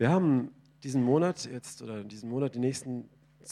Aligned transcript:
Wir 0.00 0.08
haben 0.08 0.50
diesen 0.82 1.04
Monat 1.04 1.44
jetzt 1.44 1.82
oder 1.82 2.02
diesen 2.02 2.30
Monat, 2.30 2.54
die 2.54 2.58
nächsten, 2.58 3.10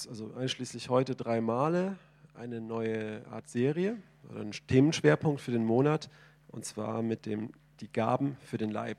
also 0.09 0.33
einschließlich 0.33 0.89
heute 0.89 1.15
drei 1.15 1.43
Male 1.43 1.99
eine 2.33 2.63
neue 2.63 3.21
Art 3.31 3.51
Serie 3.51 3.99
oder 4.31 4.41
einen 4.41 4.53
Themenschwerpunkt 4.53 5.43
für 5.43 5.51
den 5.51 5.67
Monat 5.67 6.09
und 6.47 6.65
zwar 6.65 7.03
mit 7.03 7.27
dem 7.27 7.51
die 7.81 7.93
Gaben 7.93 8.39
für 8.47 8.57
den 8.57 8.71
Leib. 8.71 8.97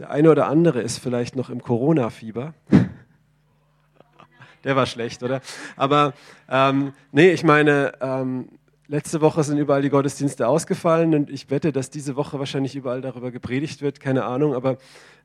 Der 0.00 0.10
eine 0.10 0.32
oder 0.32 0.48
andere 0.48 0.82
ist 0.82 0.98
vielleicht 0.98 1.36
noch 1.36 1.48
im 1.48 1.62
Corona-Fieber. 1.62 2.54
Der 4.64 4.74
war 4.74 4.86
schlecht, 4.86 5.22
oder? 5.22 5.42
Aber 5.76 6.12
ähm, 6.48 6.92
nee, 7.12 7.30
ich 7.30 7.44
meine, 7.44 7.92
ähm, 8.00 8.48
letzte 8.88 9.20
Woche 9.20 9.44
sind 9.44 9.58
überall 9.58 9.82
die 9.82 9.90
Gottesdienste 9.90 10.48
ausgefallen 10.48 11.14
und 11.14 11.30
ich 11.30 11.50
wette, 11.50 11.70
dass 11.70 11.88
diese 11.88 12.16
Woche 12.16 12.40
wahrscheinlich 12.40 12.74
überall 12.74 13.00
darüber 13.00 13.30
gepredigt 13.30 13.80
wird, 13.80 14.00
keine 14.00 14.24
Ahnung. 14.24 14.54
Aber 14.54 14.78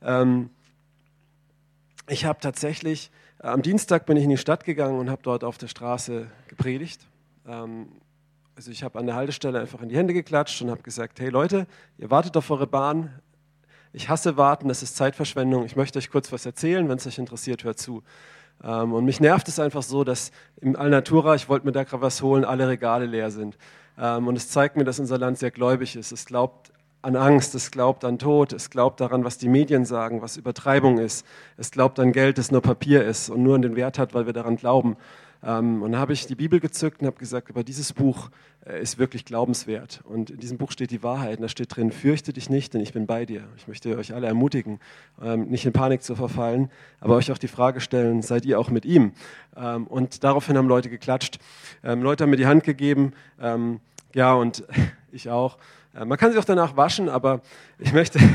ähm, 0.04 0.52
ich 2.10 2.26
habe 2.26 2.40
tatsächlich, 2.40 3.12
äh, 3.42 3.48
am 3.48 3.62
Dienstag 3.62 4.06
bin 4.06 4.18
ich 4.18 4.24
in 4.24 4.30
die 4.30 4.38
Stadt 4.38 4.64
gegangen 4.64 5.00
und 5.00 5.10
habe 5.10 5.22
dort 5.24 5.44
auf 5.44 5.58
der 5.58 5.68
Straße 5.68 6.28
gepredigt. 6.48 7.02
Ähm, 7.48 7.90
also 8.56 8.72
ich 8.72 8.84
habe 8.84 9.00
an 9.00 9.06
der 9.06 9.16
Haltestelle 9.16 9.60
einfach 9.60 9.82
in 9.82 9.90
die 9.90 9.96
Hände 9.96 10.14
geklatscht 10.14 10.62
und 10.62 10.70
habe 10.70 10.82
gesagt, 10.82 11.20
hey 11.20 11.30
Leute, 11.30 11.66
ihr 11.98 12.12
wartet 12.12 12.36
auf 12.36 12.52
eure 12.52 12.68
Bahn, 12.68 13.22
ich 13.94 14.10
hasse 14.10 14.38
warten, 14.38 14.68
das 14.68 14.84
ist 14.84 14.98
Zeitverschwendung. 14.98 15.66
Ich 15.66 15.76
möchte 15.76 15.98
euch 15.98 16.12
kurz 16.12 16.32
was 16.32 16.46
erzählen, 16.46 16.88
wenn 16.90 16.98
es 16.98 17.08
euch 17.08 17.18
interessiert, 17.18 17.64
hört 17.64 17.80
zu. 17.80 18.04
Ähm, 18.64 18.94
und 18.94 19.06
mich 19.06 19.20
nervt 19.20 19.48
es 19.48 19.60
einfach 19.60 19.84
so, 19.84 20.04
dass 20.04 20.32
im 20.58 20.76
Alnatura, 20.76 21.36
ich 21.36 21.50
wollte 21.50 21.66
mir 21.66 21.72
da 21.72 21.84
gerade 21.84 22.04
was 22.04 22.22
holen, 22.22 22.46
alle 22.46 22.68
Regale 22.68 23.06
leer 23.06 23.32
sind. 23.32 23.58
Ähm, 23.98 24.28
und 24.28 24.36
es 24.36 24.50
zeigt 24.50 24.76
mir, 24.76 24.84
dass 24.84 25.00
unser 25.00 25.18
Land 25.18 25.40
sehr 25.40 25.52
gläubig 25.52 25.96
ist. 25.96 26.12
Es 26.12 26.26
glaubt 26.26 26.69
an 27.02 27.16
Angst, 27.16 27.56
es 27.56 27.72
glaubt 27.72 28.04
an 28.04 28.20
Tod, 28.20 28.52
es 28.54 28.70
glaubt 28.70 29.00
daran, 29.00 29.24
was 29.24 29.38
die 29.38 29.48
Medien 29.48 29.86
sagen, 29.86 30.22
was 30.22 30.38
Übertreibung 30.38 30.98
ist. 30.98 31.26
Es 31.58 31.72
glaubt 31.72 32.00
an 32.00 32.12
Geld, 32.12 32.38
das 32.38 32.52
nur 32.52 32.62
Papier 32.62 33.06
ist 33.06 33.30
und 33.30 33.42
nur 33.42 33.58
den 33.60 33.76
Wert 33.76 33.98
hat, 33.98 34.14
weil 34.14 34.26
wir 34.26 34.34
daran 34.34 34.58
glauben. 34.58 34.98
Ähm, 35.42 35.82
und 35.82 35.94
dann 35.94 36.02
habe 36.02 36.12
ich 36.12 36.28
die 36.28 36.36
Bibel 36.36 36.60
gezückt 36.60 37.00
und 37.02 37.08
habe 37.08 37.18
gesagt, 37.18 37.50
aber 37.50 37.64
dieses 37.64 37.94
Buch 37.94 38.30
äh, 38.66 38.82
ist 38.82 38.98
wirklich 38.98 39.24
glaubenswert. 39.24 40.02
Und 40.04 40.30
in 40.30 40.40
diesem 40.40 40.58
Buch 40.58 40.72
steht 40.72 40.92
die 40.92 41.02
Wahrheit. 41.02 41.38
Und 41.38 41.44
da 41.44 41.48
steht 41.48 41.74
drin, 41.74 41.92
fürchte 41.92 42.34
dich 42.34 42.50
nicht, 42.50 42.74
denn 42.74 42.82
ich 42.82 42.92
bin 42.92 43.08
bei 43.08 43.26
dir. 43.26 43.44
Ich 43.56 43.70
möchte 43.70 43.98
euch 43.98 44.14
alle 44.14 44.28
ermutigen, 44.28 44.82
ähm, 45.22 45.48
nicht 45.48 45.66
in 45.66 45.72
Panik 45.72 46.04
zu 46.04 46.16
verfallen, 46.16 46.70
aber 47.00 47.16
euch 47.16 47.32
auch 47.32 47.38
die 47.38 47.48
Frage 47.48 47.80
stellen, 47.80 48.22
seid 48.22 48.46
ihr 48.46 48.60
auch 48.60 48.70
mit 48.70 48.84
ihm? 48.84 49.14
Ähm, 49.56 49.88
und 49.88 50.26
daraufhin 50.26 50.58
haben 50.58 50.68
Leute 50.68 50.90
geklatscht. 50.90 51.40
Leute 51.82 52.24
haben 52.24 52.32
mir 52.32 52.36
die 52.36 52.46
Hand 52.46 52.66
gegeben. 52.66 53.14
Ja, 54.14 54.34
und 54.34 54.66
ich 55.14 55.30
auch. 55.30 55.58
Äh, 55.96 56.06
man 56.06 56.18
kann 56.18 56.32
sich 56.32 56.40
auch 56.40 56.46
danach 56.46 56.76
waschen, 56.78 57.10
aber 57.10 57.42
ich 57.78 57.94
möchte... 57.94 58.20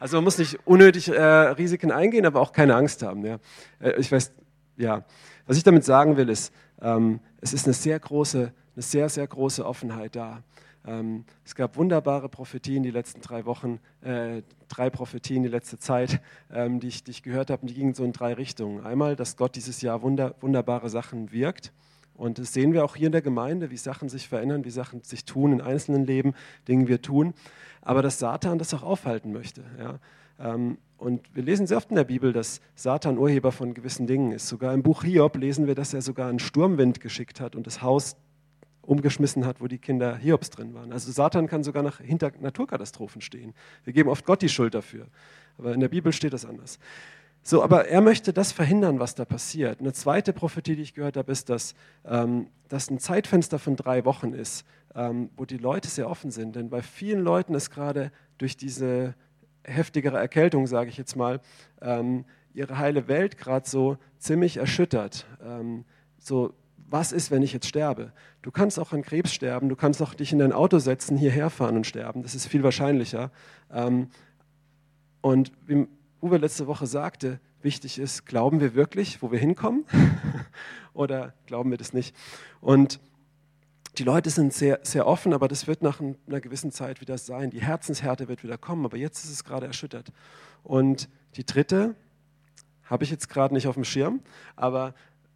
Also 0.00 0.18
man 0.18 0.24
muss 0.24 0.36
nicht 0.36 0.58
unnötig 0.66 1.08
äh, 1.08 1.22
Risiken 1.22 1.90
eingehen, 1.90 2.26
aber 2.26 2.40
auch 2.40 2.52
keine 2.52 2.74
Angst 2.74 3.02
haben. 3.02 3.24
Ja. 3.24 3.38
Äh, 3.80 3.92
ich 3.98 4.12
weiß, 4.12 4.34
ja. 4.76 5.04
Was 5.46 5.56
ich 5.56 5.62
damit 5.62 5.84
sagen 5.84 6.18
will, 6.18 6.28
ist, 6.28 6.52
ähm, 6.82 7.20
es 7.40 7.54
ist 7.54 7.64
eine 7.66 7.72
sehr 7.72 7.98
große, 7.98 8.52
eine 8.74 8.82
sehr, 8.82 9.08
sehr 9.08 9.26
große 9.26 9.64
Offenheit 9.64 10.14
da. 10.14 10.42
Ähm, 10.86 11.24
es 11.44 11.54
gab 11.54 11.76
wunderbare 11.76 12.28
Prophetien 12.28 12.82
die 12.82 12.90
letzten 12.90 13.22
drei 13.22 13.46
Wochen, 13.46 13.80
äh, 14.02 14.42
drei 14.68 14.90
Prophetien 14.90 15.42
die 15.42 15.48
letzte 15.48 15.78
Zeit, 15.78 16.20
ähm, 16.52 16.80
die, 16.80 16.88
ich, 16.88 17.04
die 17.04 17.12
ich 17.12 17.22
gehört 17.22 17.50
habe, 17.50 17.62
und 17.62 17.68
die 17.68 17.74
gingen 17.74 17.94
so 17.94 18.04
in 18.04 18.12
drei 18.12 18.34
Richtungen. 18.34 18.84
Einmal, 18.84 19.16
dass 19.16 19.36
Gott 19.36 19.56
dieses 19.56 19.80
Jahr 19.80 20.02
wunder, 20.02 20.34
wunderbare 20.40 20.90
Sachen 20.90 21.32
wirkt. 21.32 21.72
Und 22.14 22.38
das 22.38 22.52
sehen 22.52 22.72
wir 22.72 22.84
auch 22.84 22.96
hier 22.96 23.06
in 23.06 23.12
der 23.12 23.22
Gemeinde, 23.22 23.70
wie 23.70 23.76
Sachen 23.76 24.08
sich 24.08 24.28
verändern, 24.28 24.64
wie 24.64 24.70
Sachen 24.70 25.02
sich 25.02 25.24
tun 25.24 25.52
in 25.52 25.60
einzelnen 25.60 26.06
Leben, 26.06 26.34
Dinge 26.68 26.88
wir 26.88 27.02
tun. 27.02 27.34
Aber 27.82 28.02
dass 28.02 28.18
Satan 28.18 28.58
das 28.58 28.72
auch 28.72 28.82
aufhalten 28.82 29.32
möchte. 29.32 29.64
Ja? 29.78 29.98
Ähm, 30.38 30.78
und 30.96 31.34
wir 31.34 31.42
lesen 31.42 31.66
sehr 31.66 31.76
oft 31.76 31.90
in 31.90 31.96
der 31.96 32.04
Bibel, 32.04 32.32
dass 32.32 32.60
Satan 32.76 33.18
Urheber 33.18 33.52
von 33.52 33.74
gewissen 33.74 34.06
Dingen 34.06 34.32
ist. 34.32 34.48
Sogar 34.48 34.72
im 34.72 34.82
Buch 34.82 35.02
Hiob 35.02 35.36
lesen 35.36 35.66
wir, 35.66 35.74
dass 35.74 35.92
er 35.92 36.02
sogar 36.02 36.28
einen 36.28 36.38
Sturmwind 36.38 37.00
geschickt 37.00 37.40
hat 37.40 37.56
und 37.56 37.66
das 37.66 37.82
Haus 37.82 38.16
umgeschmissen 38.82 39.44
hat, 39.44 39.60
wo 39.60 39.66
die 39.66 39.78
Kinder 39.78 40.16
Hiobs 40.16 40.50
drin 40.50 40.74
waren. 40.74 40.92
Also 40.92 41.10
Satan 41.10 41.46
kann 41.46 41.64
sogar 41.64 41.82
nach, 41.82 42.00
hinter 42.00 42.32
Naturkatastrophen 42.40 43.20
stehen. 43.20 43.54
Wir 43.84 43.92
geben 43.92 44.08
oft 44.08 44.24
Gott 44.24 44.42
die 44.42 44.48
Schuld 44.48 44.74
dafür. 44.74 45.06
Aber 45.58 45.74
in 45.74 45.80
der 45.80 45.88
Bibel 45.88 46.12
steht 46.12 46.32
das 46.32 46.44
anders. 46.44 46.78
So, 47.46 47.62
aber 47.62 47.88
er 47.88 48.00
möchte 48.00 48.32
das 48.32 48.52
verhindern, 48.52 49.00
was 49.00 49.14
da 49.14 49.26
passiert. 49.26 49.80
Eine 49.80 49.92
zweite 49.92 50.32
Prophetie, 50.32 50.76
die 50.76 50.82
ich 50.82 50.94
gehört 50.94 51.18
habe, 51.18 51.30
ist, 51.30 51.50
dass 51.50 51.74
ähm, 52.06 52.48
das 52.70 52.90
ein 52.90 52.98
Zeitfenster 52.98 53.58
von 53.58 53.76
drei 53.76 54.06
Wochen 54.06 54.32
ist, 54.32 54.64
ähm, 54.94 55.28
wo 55.36 55.44
die 55.44 55.58
Leute 55.58 55.88
sehr 55.88 56.08
offen 56.08 56.30
sind. 56.30 56.56
Denn 56.56 56.70
bei 56.70 56.80
vielen 56.80 57.20
Leuten 57.20 57.52
ist 57.52 57.70
gerade 57.70 58.10
durch 58.38 58.56
diese 58.56 59.14
heftigere 59.62 60.16
Erkältung, 60.16 60.66
sage 60.66 60.88
ich 60.88 60.96
jetzt 60.96 61.16
mal, 61.16 61.42
ähm, 61.82 62.24
ihre 62.54 62.78
heile 62.78 63.08
Welt 63.08 63.36
gerade 63.36 63.68
so 63.68 63.98
ziemlich 64.16 64.56
erschüttert. 64.56 65.26
Ähm, 65.44 65.84
so, 66.18 66.54
was 66.88 67.12
ist, 67.12 67.30
wenn 67.30 67.42
ich 67.42 67.52
jetzt 67.52 67.68
sterbe? 67.68 68.12
Du 68.40 68.52
kannst 68.52 68.78
auch 68.78 68.94
an 68.94 69.02
Krebs 69.02 69.34
sterben, 69.34 69.68
du 69.68 69.76
kannst 69.76 70.00
auch 70.00 70.14
dich 70.14 70.32
in 70.32 70.38
dein 70.38 70.52
Auto 70.54 70.78
setzen, 70.78 71.18
hierher 71.18 71.50
fahren 71.50 71.76
und 71.76 71.86
sterben. 71.86 72.22
Das 72.22 72.34
ist 72.34 72.46
viel 72.46 72.62
wahrscheinlicher. 72.62 73.30
Ähm, 73.70 74.08
und 75.20 75.52
wie 75.66 75.88
Uwe 76.24 76.38
letzte 76.38 76.66
Woche 76.66 76.86
sagte, 76.86 77.38
wichtig 77.60 77.98
ist, 77.98 78.24
glauben 78.24 78.58
wir 78.58 78.74
wirklich, 78.74 79.20
wo 79.20 79.30
wir 79.30 79.38
hinkommen? 79.38 79.84
Oder 80.94 81.34
glauben 81.44 81.70
wir 81.70 81.76
das 81.76 81.92
nicht? 81.92 82.16
Und 82.62 82.98
die 83.98 84.04
Leute 84.04 84.30
sind 84.30 84.54
sehr, 84.54 84.80
sehr 84.84 85.06
offen, 85.06 85.34
aber 85.34 85.48
das 85.48 85.66
wird 85.66 85.82
nach 85.82 86.00
einer 86.00 86.40
gewissen 86.40 86.72
Zeit 86.72 87.02
wieder 87.02 87.18
sein. 87.18 87.50
Die 87.50 87.60
Herzenshärte 87.60 88.26
wird 88.26 88.42
wieder 88.42 88.56
kommen, 88.56 88.86
aber 88.86 88.96
jetzt 88.96 89.22
ist 89.22 89.32
es 89.32 89.44
gerade 89.44 89.66
erschüttert. 89.66 90.14
Und 90.62 91.10
die 91.36 91.44
dritte 91.44 91.94
habe 92.84 93.04
ich 93.04 93.10
jetzt 93.10 93.28
gerade 93.28 93.52
nicht 93.52 93.68
auf 93.68 93.74
dem 93.74 93.84
Schirm, 93.84 94.20
aber 94.56 94.94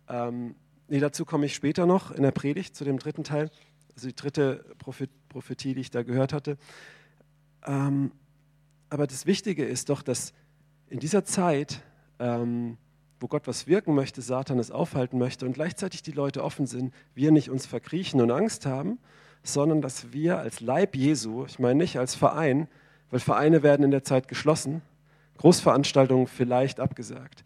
ähm, 0.09 0.55
nee, 0.89 1.01
dazu 1.01 1.27
komme 1.27 1.45
ich 1.45 1.55
später 1.55 1.85
noch 1.85 2.13
in 2.13 2.23
der 2.23 2.31
Predigt 2.31 2.75
zu 2.75 2.85
dem 2.85 2.99
dritten 2.99 3.25
Teil, 3.25 3.51
also 3.95 4.09
die 4.09 4.17
dritte 4.17 4.65
Prophetie, 5.29 5.75
die 5.75 5.83
ich 5.83 5.91
da 5.91 6.03
gehört 6.03 6.33
hatte. 6.33 6.57
Ähm, 7.67 8.11
aber 8.89 9.07
das 9.07 9.27
Wichtige 9.27 9.67
ist 9.67 9.91
doch, 9.91 10.01
dass 10.01 10.33
in 10.91 11.01
dieser 11.01 11.25
Zeit 11.25 11.83
ähm, 12.19 12.77
wo 13.21 13.27
Gott 13.27 13.47
was 13.47 13.67
wirken 13.67 13.95
möchte, 13.95 14.23
Satan 14.23 14.59
es 14.59 14.71
aufhalten 14.71 15.19
möchte 15.19 15.45
und 15.47 15.53
gleichzeitig 15.53 16.03
die 16.03 16.13
Leute 16.13 16.45
offen 16.45 16.67
sind, 16.67 16.95
wir 17.15 17.33
nicht 17.33 17.51
uns 17.51 17.67
verkriechen 17.67 18.21
und 18.21 18.31
Angst 18.31 18.67
haben, 18.67 18.99
sondern 19.43 19.81
dass 19.81 20.13
wir 20.13 20.39
als 20.39 20.61
Leib 20.61 20.95
Jesu, 20.95 21.45
ich 21.47 21.59
meine 21.59 21.77
nicht 21.77 21.99
als 21.99 22.15
Verein, 22.15 22.69
weil 23.11 23.21
Vereine 23.21 23.63
werden 23.63 23.85
in 23.85 23.91
der 23.91 24.05
Zeit 24.05 24.29
geschlossen, 24.29 24.83
Großveranstaltungen 25.39 26.27
vielleicht 26.27 26.81
abgesagt, 26.81 27.45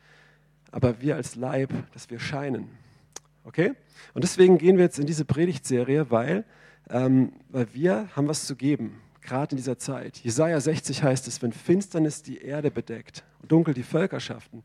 aber 0.70 1.00
wir 1.00 1.16
als 1.16 1.36
Leib, 1.36 1.72
dass 1.92 2.10
wir 2.10 2.18
scheinen. 2.18 2.68
Okay? 3.44 3.72
Und 4.14 4.24
deswegen 4.24 4.58
gehen 4.58 4.76
wir 4.76 4.84
jetzt 4.84 4.98
in 4.98 5.06
diese 5.06 5.24
Predigtserie, 5.24 6.10
weil, 6.10 6.44
ähm, 6.90 7.32
weil 7.50 7.72
wir 7.74 8.08
haben 8.14 8.28
was 8.28 8.46
zu 8.46 8.56
geben, 8.56 9.00
gerade 9.22 9.52
in 9.52 9.56
dieser 9.56 9.78
Zeit. 9.78 10.18
Jesaja 10.18 10.60
60 10.60 11.02
heißt 11.02 11.28
es, 11.28 11.42
wenn 11.42 11.52
Finsternis 11.52 12.22
die 12.22 12.38
Erde 12.38 12.70
bedeckt 12.70 13.24
und 13.40 13.50
dunkel 13.50 13.74
die 13.74 13.82
Völkerschaften, 13.82 14.62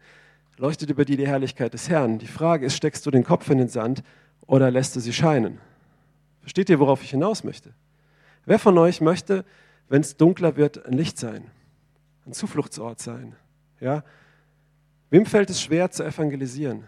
leuchtet 0.57 0.89
über 0.89 1.05
dir 1.05 1.17
die 1.17 1.27
Herrlichkeit 1.27 1.73
des 1.73 1.89
Herrn. 1.89 2.17
Die 2.17 2.27
Frage 2.27 2.65
ist, 2.65 2.75
steckst 2.75 3.05
du 3.05 3.11
den 3.11 3.23
Kopf 3.23 3.49
in 3.49 3.59
den 3.59 3.69
Sand 3.69 4.03
oder 4.45 4.71
lässt 4.71 4.95
du 4.95 4.99
sie 4.99 5.13
scheinen? 5.13 5.59
Versteht 6.41 6.69
ihr, 6.69 6.79
worauf 6.79 7.03
ich 7.03 7.11
hinaus 7.11 7.43
möchte? 7.43 7.73
Wer 8.45 8.59
von 8.59 8.77
euch 8.77 9.01
möchte, 9.01 9.45
wenn 9.89 10.01
es 10.01 10.17
dunkler 10.17 10.55
wird, 10.55 10.85
ein 10.85 10.93
Licht 10.93 11.17
sein, 11.17 11.51
ein 12.25 12.33
Zufluchtsort 12.33 12.99
sein? 12.99 13.35
Ja? 13.79 14.03
Wem 15.09 15.25
fällt 15.25 15.49
es 15.49 15.61
schwer 15.61 15.91
zu 15.91 16.03
evangelisieren? 16.03 16.85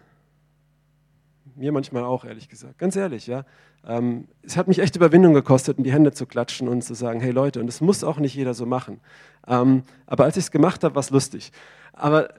Mir 1.60 1.72
manchmal 1.72 2.06
auch, 2.06 2.24
ehrlich 2.24 2.48
gesagt. 2.48 2.78
Ganz 2.78 2.96
ehrlich, 2.96 3.28
ja. 3.28 3.44
Ähm, 3.86 4.28
es 4.44 4.56
hat 4.58 4.68
mich 4.68 4.80
echt 4.80 4.96
Überwindung 4.96 5.34
gekostet, 5.34 5.78
in 5.78 5.84
die 5.84 5.92
Hände 5.92 6.14
zu 6.14 6.26
klatschen 6.26 6.68
und 6.68 6.82
zu 6.84 6.94
sagen, 6.94 7.20
hey 7.20 7.32
Leute, 7.32 7.60
und 7.60 7.68
das 7.68 7.82
muss 7.82 8.04
auch 8.04 8.18
nicht 8.18 8.34
jeder 8.34 8.54
so 8.54 8.66
machen. 8.66 9.02
Ähm, 9.48 9.84
aber 10.06 10.24
als 10.24 10.38
ich 10.38 10.46
es 10.46 10.52
gemacht 10.52 10.84
habe, 10.84 10.96
war 10.96 11.02
es 11.02 11.10
lustig. 11.10 11.52
Aber 11.94 12.30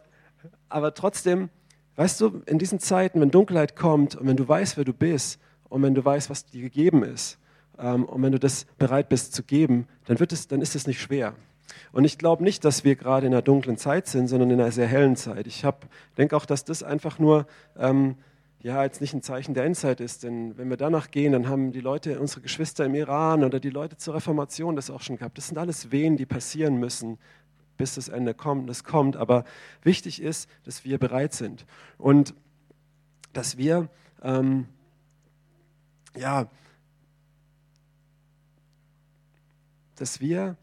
aber 0.71 0.95
trotzdem, 0.95 1.51
weißt 1.97 2.21
du, 2.21 2.43
in 2.47 2.59
diesen 2.59 2.79
Zeiten, 2.79 3.21
wenn 3.21 3.31
Dunkelheit 3.31 3.77
kommt 3.77 4.15
und 4.15 4.27
wenn 4.27 4.37
du 4.37 4.49
weißt, 4.49 4.77
wer 4.77 4.85
du 4.85 4.95
bist 4.95 5.39
und 5.69 5.83
wenn 5.83 5.95
du 5.95 6.03
weißt, 6.03 6.31
was 6.31 6.47
dir 6.47 6.63
gegeben 6.63 7.03
ist 7.03 7.39
ähm, 7.79 8.05
und 8.05 8.23
wenn 8.23 8.33
du 8.33 8.39
das 8.39 8.65
bereit 8.79 9.09
bist 9.09 9.35
zu 9.35 9.43
geben, 9.43 9.87
dann, 10.07 10.21
wird 10.21 10.33
es, 10.33 10.49
dann 10.49 10.63
ist 10.63 10.77
es 10.77 10.87
nicht 10.87 11.01
schwer. 11.01 11.35
Und 11.93 12.05
ich 12.05 12.19
glaube 12.19 12.43
nicht, 12.43 12.65
dass 12.65 12.85
wir 12.85 12.95
gerade 12.95 13.27
in 13.27 13.33
einer 13.33 13.43
dunklen 13.43 13.77
Zeit 13.77 14.07
sind, 14.07 14.29
sondern 14.29 14.51
in 14.51 14.61
einer 14.61 14.73
sehr 14.73 14.87
hellen 14.87 15.17
Zeit. 15.17 15.47
Ich 15.47 15.65
denke 16.17 16.37
auch, 16.37 16.47
dass 16.47 16.65
das 16.65 16.83
einfach 16.83 17.19
nur 17.19 17.47
ähm, 17.77 18.17
ja, 18.63 18.85
jetzt 18.85 19.01
nicht 19.01 19.15
ein 19.15 19.23
Zeichen 19.23 19.55
der 19.55 19.65
Endzeit 19.65 20.01
ist. 20.01 20.23
Denn 20.23 20.57
wenn 20.59 20.69
wir 20.69 20.77
danach 20.77 21.11
gehen, 21.11 21.33
dann 21.33 21.49
haben 21.49 21.73
die 21.73 21.81
Leute, 21.81 22.21
unsere 22.21 22.41
Geschwister 22.43 22.85
im 22.85 22.95
Iran 22.95 23.45
oder 23.45 23.59
die 23.61 23.71
Leute 23.71 23.97
zur 23.97 24.15
Reformation 24.15 24.77
das 24.77 24.91
auch 24.91 25.01
schon 25.01 25.17
gehabt. 25.17 25.39
Das 25.39 25.49
sind 25.49 25.59
alles 25.59 25.91
Wehen, 25.91 26.17
die 26.17 26.27
passieren 26.27 26.77
müssen, 26.77 27.19
bis 27.77 27.95
das 27.95 28.09
Ende 28.09 28.35
kommt. 28.35 28.69
Das 28.69 28.85
kommt, 28.85 29.17
aber 29.17 29.45
wichtig 29.83 30.21
ist, 30.21 30.49
dass 30.65 30.85
wir 30.85 30.99
bereit 30.99 31.33
sind 31.33 31.65
und 31.97 32.35
dass 33.33 33.57
wir 33.57 33.89
ähm, 34.23 34.67
ja, 36.17 36.49
dass 39.97 40.21
wir 40.21 40.57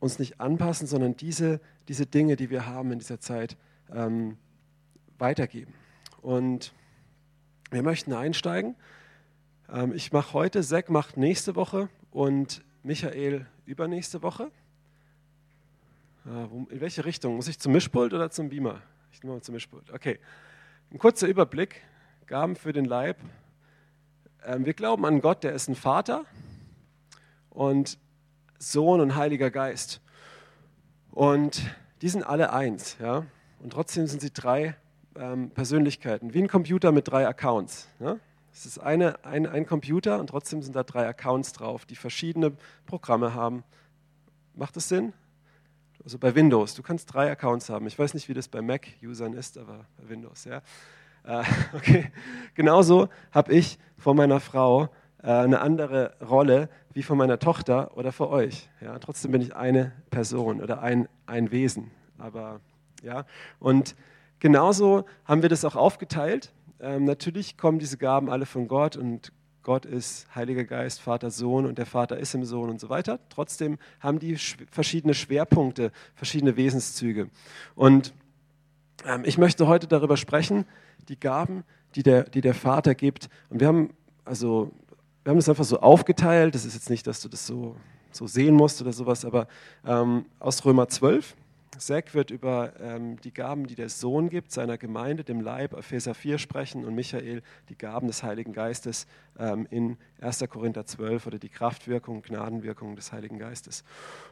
uns 0.00 0.18
nicht 0.18 0.40
anpassen, 0.40 0.86
sondern 0.86 1.16
diese, 1.16 1.60
diese 1.88 2.06
Dinge, 2.06 2.36
die 2.36 2.50
wir 2.50 2.66
haben 2.66 2.92
in 2.92 2.98
dieser 2.98 3.20
Zeit, 3.20 3.56
ähm, 3.90 4.36
weitergeben. 5.18 5.72
Und 6.20 6.72
wir 7.74 7.82
möchten 7.82 8.12
einsteigen. 8.12 8.76
Ähm, 9.68 9.92
ich 9.92 10.12
mache 10.12 10.32
heute, 10.32 10.62
Zack 10.62 10.90
macht 10.90 11.16
nächste 11.16 11.56
Woche 11.56 11.88
und 12.12 12.62
Michael 12.82 13.46
übernächste 13.66 14.22
Woche. 14.22 14.50
Äh, 16.24 16.44
in 16.72 16.80
welche 16.80 17.04
Richtung? 17.04 17.36
Muss 17.36 17.48
ich 17.48 17.58
zum 17.58 17.72
Mischpult 17.72 18.14
oder 18.14 18.30
zum 18.30 18.48
Beamer? 18.48 18.80
Ich 19.12 19.22
nehme 19.22 19.34
mal 19.34 19.42
zum 19.42 19.54
Mischpult. 19.54 19.92
Okay. 19.92 20.20
Ein 20.90 20.98
kurzer 20.98 21.26
Überblick. 21.26 21.82
Gaben 22.26 22.56
für 22.56 22.72
den 22.72 22.84
Leib. 22.84 23.18
Ähm, 24.44 24.64
wir 24.64 24.74
glauben 24.74 25.04
an 25.04 25.20
Gott, 25.20 25.42
der 25.42 25.52
ist 25.52 25.68
ein 25.68 25.74
Vater 25.74 26.24
und 27.50 27.98
Sohn 28.58 29.00
und 29.00 29.16
Heiliger 29.16 29.50
Geist. 29.50 30.00
Und 31.10 31.62
die 32.02 32.08
sind 32.08 32.22
alle 32.22 32.52
eins. 32.52 32.96
Ja? 33.00 33.26
Und 33.58 33.72
trotzdem 33.72 34.06
sind 34.06 34.20
sie 34.20 34.32
drei 34.32 34.76
ähm, 35.16 35.50
Persönlichkeiten, 35.50 36.34
wie 36.34 36.42
ein 36.42 36.48
Computer 36.48 36.92
mit 36.92 37.08
drei 37.08 37.26
Accounts. 37.26 37.88
Ja? 38.00 38.16
Es 38.52 38.66
ist 38.66 38.78
eine, 38.78 39.24
ein, 39.24 39.46
ein 39.46 39.66
Computer 39.66 40.20
und 40.20 40.28
trotzdem 40.28 40.62
sind 40.62 40.76
da 40.76 40.84
drei 40.84 41.06
Accounts 41.08 41.52
drauf, 41.52 41.86
die 41.86 41.96
verschiedene 41.96 42.52
Programme 42.86 43.34
haben. 43.34 43.64
Macht 44.54 44.76
das 44.76 44.88
Sinn? 44.88 45.12
Also 46.04 46.18
bei 46.18 46.34
Windows, 46.34 46.74
du 46.74 46.82
kannst 46.82 47.12
drei 47.12 47.30
Accounts 47.30 47.70
haben. 47.70 47.86
Ich 47.86 47.98
weiß 47.98 48.14
nicht, 48.14 48.28
wie 48.28 48.34
das 48.34 48.48
bei 48.48 48.62
Mac-Usern 48.62 49.32
ist, 49.32 49.58
aber 49.58 49.86
bei 49.96 50.08
Windows, 50.08 50.44
ja. 50.44 50.62
Äh, 51.24 51.42
okay. 51.72 52.12
Genauso 52.54 53.08
habe 53.32 53.52
ich 53.52 53.78
vor 53.96 54.14
meiner 54.14 54.38
Frau 54.38 54.90
äh, 55.22 55.28
eine 55.28 55.60
andere 55.60 56.14
Rolle 56.20 56.68
wie 56.92 57.02
von 57.02 57.18
meiner 57.18 57.38
Tochter 57.38 57.96
oder 57.96 58.12
für 58.12 58.28
euch. 58.28 58.68
Ja, 58.80 58.98
trotzdem 58.98 59.32
bin 59.32 59.40
ich 59.40 59.56
eine 59.56 59.92
Person 60.10 60.62
oder 60.62 60.80
ein, 60.80 61.08
ein 61.26 61.50
Wesen. 61.50 61.90
Aber 62.18 62.60
ja, 63.02 63.24
und 63.58 63.96
genauso 64.44 65.06
haben 65.24 65.40
wir 65.40 65.48
das 65.48 65.64
auch 65.64 65.74
aufgeteilt. 65.74 66.52
Ähm, 66.78 67.04
natürlich 67.04 67.56
kommen 67.56 67.78
diese 67.78 67.96
Gaben 67.96 68.28
alle 68.28 68.44
von 68.44 68.68
Gott 68.68 68.94
und 68.94 69.32
Gott 69.62 69.86
ist 69.86 70.26
Heiliger 70.34 70.64
Geist, 70.64 71.00
Vater, 71.00 71.30
Sohn 71.30 71.64
und 71.64 71.78
der 71.78 71.86
Vater 71.86 72.18
ist 72.18 72.34
im 72.34 72.44
Sohn 72.44 72.68
und 72.68 72.78
so 72.78 72.90
weiter. 72.90 73.20
Trotzdem 73.30 73.78
haben 74.00 74.18
die 74.18 74.36
verschiedene 74.36 75.14
Schwerpunkte, 75.14 75.92
verschiedene 76.14 76.58
Wesenszüge. 76.58 77.30
Und 77.74 78.12
ähm, 79.06 79.22
ich 79.24 79.38
möchte 79.38 79.66
heute 79.66 79.86
darüber 79.86 80.18
sprechen, 80.18 80.66
die 81.08 81.18
Gaben, 81.18 81.64
die 81.94 82.02
der, 82.02 82.24
die 82.24 82.42
der 82.42 82.52
Vater 82.52 82.94
gibt. 82.94 83.30
Und 83.48 83.60
wir 83.60 83.68
haben 83.68 83.94
also 84.26 84.70
wir 85.22 85.30
haben 85.30 85.38
das 85.38 85.48
einfach 85.48 85.64
so 85.64 85.80
aufgeteilt. 85.80 86.54
Das 86.54 86.66
ist 86.66 86.74
jetzt 86.74 86.90
nicht, 86.90 87.06
dass 87.06 87.22
du 87.22 87.30
das 87.30 87.46
so, 87.46 87.76
so 88.12 88.26
sehen 88.26 88.54
musst 88.54 88.82
oder 88.82 88.92
sowas, 88.92 89.24
aber 89.24 89.48
ähm, 89.86 90.26
aus 90.38 90.66
Römer 90.66 90.86
12. 90.86 91.34
Zack 91.78 92.14
wird 92.14 92.30
über 92.30 92.72
ähm, 92.80 93.20
die 93.20 93.32
Gaben, 93.32 93.66
die 93.66 93.74
der 93.74 93.88
Sohn 93.88 94.28
gibt, 94.28 94.52
seiner 94.52 94.78
Gemeinde, 94.78 95.24
dem 95.24 95.40
Leib, 95.40 95.72
Epheser 95.72 96.14
4 96.14 96.38
sprechen 96.38 96.84
und 96.84 96.94
Michael 96.94 97.42
die 97.68 97.76
Gaben 97.76 98.06
des 98.06 98.22
Heiligen 98.22 98.52
Geistes 98.52 99.06
ähm, 99.38 99.66
in 99.70 99.96
1. 100.20 100.44
Korinther 100.48 100.86
12 100.86 101.26
oder 101.26 101.38
die 101.38 101.48
Kraftwirkung, 101.48 102.22
Gnadenwirkung 102.22 102.96
des 102.96 103.12
Heiligen 103.12 103.38
Geistes. 103.38 103.84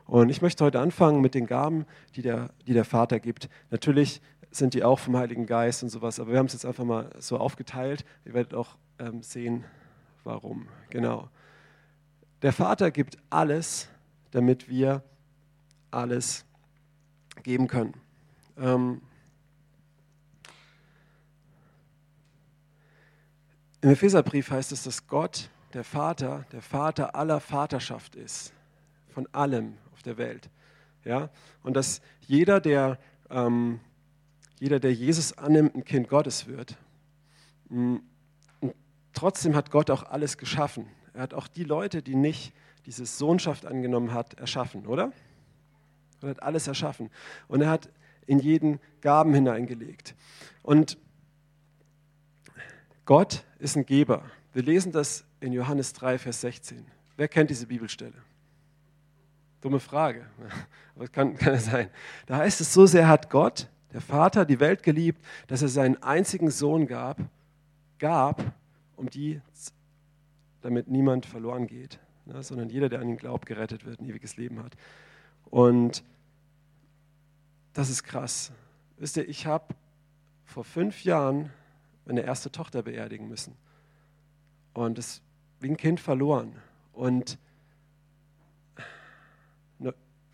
Und 0.06 0.28
ich 0.30 0.42
möchte 0.42 0.64
heute 0.64 0.80
anfangen 0.80 1.20
mit 1.20 1.34
den 1.34 1.46
Gaben, 1.46 1.86
die 2.16 2.22
der, 2.22 2.50
die 2.66 2.74
der 2.74 2.84
Vater 2.84 3.20
gibt. 3.20 3.48
Natürlich 3.70 4.20
sind 4.50 4.74
die 4.74 4.84
auch 4.84 4.98
vom 4.98 5.16
Heiligen 5.16 5.46
Geist 5.46 5.82
und 5.82 5.88
sowas, 5.88 6.20
aber 6.20 6.32
wir 6.32 6.38
haben 6.38 6.46
es 6.46 6.52
jetzt 6.52 6.66
einfach 6.66 6.84
mal 6.84 7.10
so 7.18 7.38
aufgeteilt. 7.38 8.04
Ihr 8.24 8.34
werdet 8.34 8.54
auch 8.54 8.76
ähm, 8.98 9.22
sehen, 9.22 9.64
warum. 10.24 10.68
Genau. 10.90 11.28
Der 12.42 12.52
Vater 12.52 12.90
gibt 12.90 13.18
alles, 13.30 13.88
damit 14.32 14.68
wir 14.68 15.02
alles 15.90 16.44
geben 17.42 17.66
können. 17.66 17.94
Ähm 18.58 19.00
Im 23.80 23.90
Epheserbrief 23.90 24.50
heißt 24.50 24.70
es, 24.72 24.84
dass 24.84 25.08
Gott, 25.08 25.50
der 25.74 25.82
Vater, 25.82 26.46
der 26.52 26.62
Vater 26.62 27.16
aller 27.16 27.40
Vaterschaft 27.40 28.14
ist, 28.14 28.52
von 29.08 29.26
allem 29.32 29.76
auf 29.92 30.02
der 30.02 30.18
Welt. 30.18 30.50
Ja? 31.04 31.30
Und 31.62 31.74
dass 31.74 32.00
jeder, 32.20 32.60
der, 32.60 32.98
ähm, 33.28 33.80
jeder, 34.60 34.78
der 34.78 34.94
Jesus 34.94 35.36
annimmt, 35.36 35.74
ein 35.74 35.84
Kind 35.84 36.08
Gottes 36.08 36.46
wird. 36.46 36.76
Trotzdem 39.12 39.56
hat 39.56 39.70
Gott 39.70 39.90
auch 39.90 40.04
alles 40.04 40.38
geschaffen. 40.38 40.86
Er 41.12 41.22
hat 41.22 41.34
auch 41.34 41.48
die 41.48 41.64
Leute, 41.64 42.02
die 42.02 42.14
nicht 42.14 42.52
diese 42.86 43.04
Sohnschaft 43.04 43.66
angenommen 43.66 44.12
hat, 44.12 44.34
erschaffen, 44.34 44.86
oder? 44.86 45.12
Er 46.22 46.30
hat 46.30 46.42
alles 46.42 46.66
erschaffen. 46.66 47.10
Und 47.48 47.62
er 47.62 47.70
hat 47.70 47.88
in 48.26 48.38
jeden 48.38 48.80
Gaben 49.00 49.34
hineingelegt. 49.34 50.14
Und 50.62 50.98
Gott 53.04 53.44
ist 53.58 53.76
ein 53.76 53.86
Geber. 53.86 54.24
Wir 54.52 54.62
lesen 54.62 54.92
das 54.92 55.24
in 55.40 55.52
Johannes 55.52 55.92
3, 55.94 56.18
Vers 56.18 56.40
16. 56.42 56.86
Wer 57.16 57.28
kennt 57.28 57.50
diese 57.50 57.66
Bibelstelle? 57.66 58.14
Dumme 59.60 59.80
Frage, 59.80 60.26
aber 60.94 61.04
es 61.04 61.12
kann, 61.12 61.36
kann 61.36 61.58
sein. 61.58 61.88
Da 62.26 62.38
heißt 62.38 62.60
es, 62.60 62.72
so 62.72 62.86
sehr 62.86 63.08
hat 63.08 63.30
Gott, 63.30 63.68
der 63.92 64.00
Vater, 64.00 64.44
die 64.44 64.60
Welt 64.60 64.82
geliebt, 64.82 65.22
dass 65.46 65.62
er 65.62 65.68
seinen 65.68 66.02
einzigen 66.02 66.50
Sohn 66.50 66.86
gab, 66.86 67.18
gab, 67.98 68.42
um 68.96 69.08
die, 69.10 69.40
damit 70.60 70.88
niemand 70.88 71.26
verloren 71.26 71.66
geht, 71.66 71.98
ne, 72.24 72.42
sondern 72.42 72.70
jeder, 72.70 72.88
der 72.88 73.00
an 73.00 73.08
ihn 73.08 73.16
glaubt, 73.16 73.46
gerettet 73.46 73.84
wird, 73.84 74.00
ein 74.00 74.08
ewiges 74.08 74.36
Leben 74.36 74.62
hat. 74.62 74.76
Und 75.44 76.02
das 77.72 77.90
ist 77.90 78.02
krass. 78.04 78.52
Wisst 78.98 79.16
ihr, 79.16 79.28
ich 79.28 79.46
habe 79.46 79.74
vor 80.44 80.64
fünf 80.64 81.04
Jahren 81.04 81.50
meine 82.04 82.22
erste 82.22 82.50
Tochter 82.50 82.82
beerdigen 82.82 83.28
müssen. 83.28 83.54
Und 84.74 84.98
es 84.98 85.22
wie 85.60 85.70
ein 85.70 85.76
Kind 85.76 86.00
verloren. 86.00 86.54
Und 86.92 87.38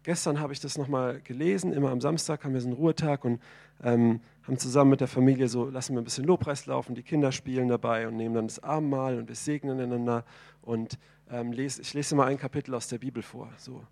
gestern 0.08 0.40
habe 0.40 0.55
ich 0.55 0.61
das 0.61 0.79
nochmal 0.79 1.20
gelesen, 1.20 1.75
immer 1.75 1.90
am 1.90 2.00
Samstag 2.00 2.43
haben 2.43 2.55
wir 2.55 2.62
so 2.62 2.69
einen 2.69 2.76
Ruhetag 2.79 3.26
und 3.26 3.43
ähm, 3.82 4.20
haben 4.44 4.56
zusammen 4.56 4.88
mit 4.88 5.02
der 5.02 5.06
Familie 5.06 5.49
so, 5.49 5.69
lassen 5.69 5.93
wir 5.93 6.00
ein 6.00 6.05
bisschen 6.05 6.25
Lobpreis 6.25 6.64
laufen, 6.64 6.94
die 6.94 7.02
Kinder 7.02 7.31
spielen 7.31 7.69
dabei 7.69 8.08
und 8.08 8.17
nehmen 8.17 8.35
dann 8.35 8.46
das 8.46 8.62
Abendmahl 8.62 9.19
und 9.19 9.29
wir 9.29 9.35
segnen 9.35 9.79
einander 9.79 10.25
und 10.62 10.99
ähm, 11.31 11.52
lese, 11.52 11.82
ich 11.82 11.93
lese 11.93 12.17
mal 12.17 12.26
ein 12.26 12.38
Kapitel 12.38 12.75
aus 12.75 12.88
der 12.88 12.96
Bibel 12.96 13.23
vor, 13.23 13.50
so 13.58 13.85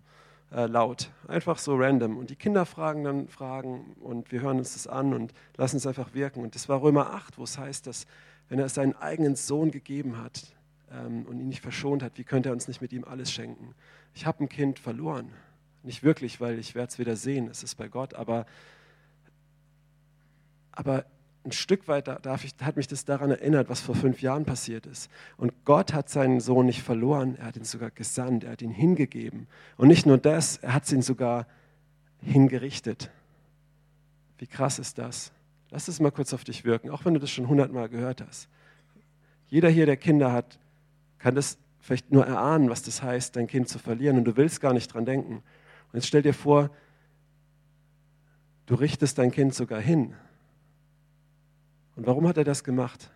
äh, 0.51 0.65
laut, 0.65 1.11
einfach 1.27 1.57
so 1.57 1.75
random. 1.75 2.17
Und 2.17 2.29
die 2.29 2.35
Kinder 2.35 2.65
fragen 2.65 3.03
dann 3.03 3.27
Fragen 3.27 3.95
und 3.99 4.31
wir 4.31 4.41
hören 4.41 4.59
uns 4.59 4.73
das 4.73 4.87
an 4.87 5.13
und 5.13 5.33
lassen 5.57 5.77
es 5.77 5.87
einfach 5.87 6.13
wirken. 6.13 6.41
Und 6.41 6.55
das 6.55 6.69
war 6.69 6.81
Römer 6.81 7.13
8, 7.13 7.37
wo 7.37 7.43
es 7.43 7.57
heißt, 7.57 7.87
dass 7.87 8.07
wenn 8.49 8.59
er 8.59 8.69
seinen 8.69 8.95
eigenen 8.95 9.35
Sohn 9.35 9.71
gegeben 9.71 10.21
hat 10.21 10.55
ähm, 10.91 11.25
und 11.25 11.39
ihn 11.39 11.49
nicht 11.49 11.61
verschont 11.61 12.01
hat, 12.01 12.17
wie 12.17 12.23
könnte 12.23 12.49
er 12.49 12.53
uns 12.53 12.67
nicht 12.67 12.81
mit 12.81 12.93
ihm 12.93 13.03
alles 13.03 13.31
schenken? 13.31 13.75
Ich 14.13 14.25
habe 14.25 14.43
ein 14.43 14.49
Kind 14.49 14.79
verloren. 14.79 15.31
Nicht 15.83 16.03
wirklich, 16.03 16.39
weil 16.41 16.59
ich 16.59 16.75
werde 16.75 16.89
es 16.91 16.99
wieder 16.99 17.15
sehen, 17.15 17.47
es 17.49 17.63
ist 17.63 17.75
bei 17.75 17.87
Gott, 17.87 18.13
aber 18.13 18.45
aber 20.71 21.05
ein 21.47 21.51
Stück 21.53 21.87
weit 21.87 22.07
darf 22.07 22.43
ich, 22.43 22.53
hat 22.61 22.75
mich 22.75 22.87
das 22.87 23.05
daran 23.05 23.31
erinnert, 23.31 23.69
was 23.69 23.79
vor 23.79 23.95
fünf 23.95 24.21
Jahren 24.21 24.43
passiert 24.43 24.85
ist. 24.85 25.09
Und 25.37 25.53
Gott 25.63 25.93
hat 25.93 26.09
seinen 26.09 26.41
Sohn 26.41 26.65
nicht 26.65 26.83
verloren, 26.83 27.37
er 27.37 27.45
hat 27.45 27.55
ihn 27.55 27.63
sogar 27.63 27.89
gesandt, 27.89 28.43
er 28.43 28.51
hat 28.51 28.61
ihn 28.61 28.71
hingegeben. 28.71 29.47
Und 29.77 29.87
nicht 29.87 30.05
nur 30.05 30.17
das, 30.17 30.57
er 30.57 30.73
hat 30.73 30.91
ihn 30.91 31.01
sogar 31.01 31.47
hingerichtet. 32.21 33.09
Wie 34.37 34.47
krass 34.47 34.77
ist 34.77 34.97
das? 34.97 35.31
Lass 35.71 35.87
es 35.87 35.99
mal 35.99 36.11
kurz 36.11 36.33
auf 36.33 36.43
dich 36.43 36.65
wirken, 36.65 36.89
auch 36.89 37.05
wenn 37.05 37.13
du 37.13 37.19
das 37.19 37.31
schon 37.31 37.47
hundertmal 37.47 37.87
gehört 37.87 38.21
hast. 38.21 38.49
Jeder 39.47 39.69
hier, 39.69 39.85
der 39.85 39.97
Kinder 39.97 40.33
hat, 40.33 40.59
kann 41.17 41.33
das 41.33 41.57
vielleicht 41.79 42.11
nur 42.11 42.25
erahnen, 42.25 42.69
was 42.69 42.83
das 42.83 43.01
heißt, 43.01 43.37
dein 43.37 43.47
Kind 43.47 43.69
zu 43.69 43.79
verlieren. 43.79 44.17
Und 44.17 44.25
du 44.25 44.35
willst 44.35 44.59
gar 44.59 44.73
nicht 44.73 44.93
dran 44.93 45.05
denken. 45.05 45.35
Und 45.35 45.93
jetzt 45.93 46.07
stell 46.07 46.21
dir 46.21 46.33
vor, 46.33 46.69
du 48.65 48.75
richtest 48.75 49.17
dein 49.17 49.31
Kind 49.31 49.55
sogar 49.55 49.79
hin 49.79 50.13
und 51.97 52.05
warum 52.05 52.27
hat 52.27 52.37
er 52.37 52.43
das 52.43 52.63
gemacht? 52.63 53.09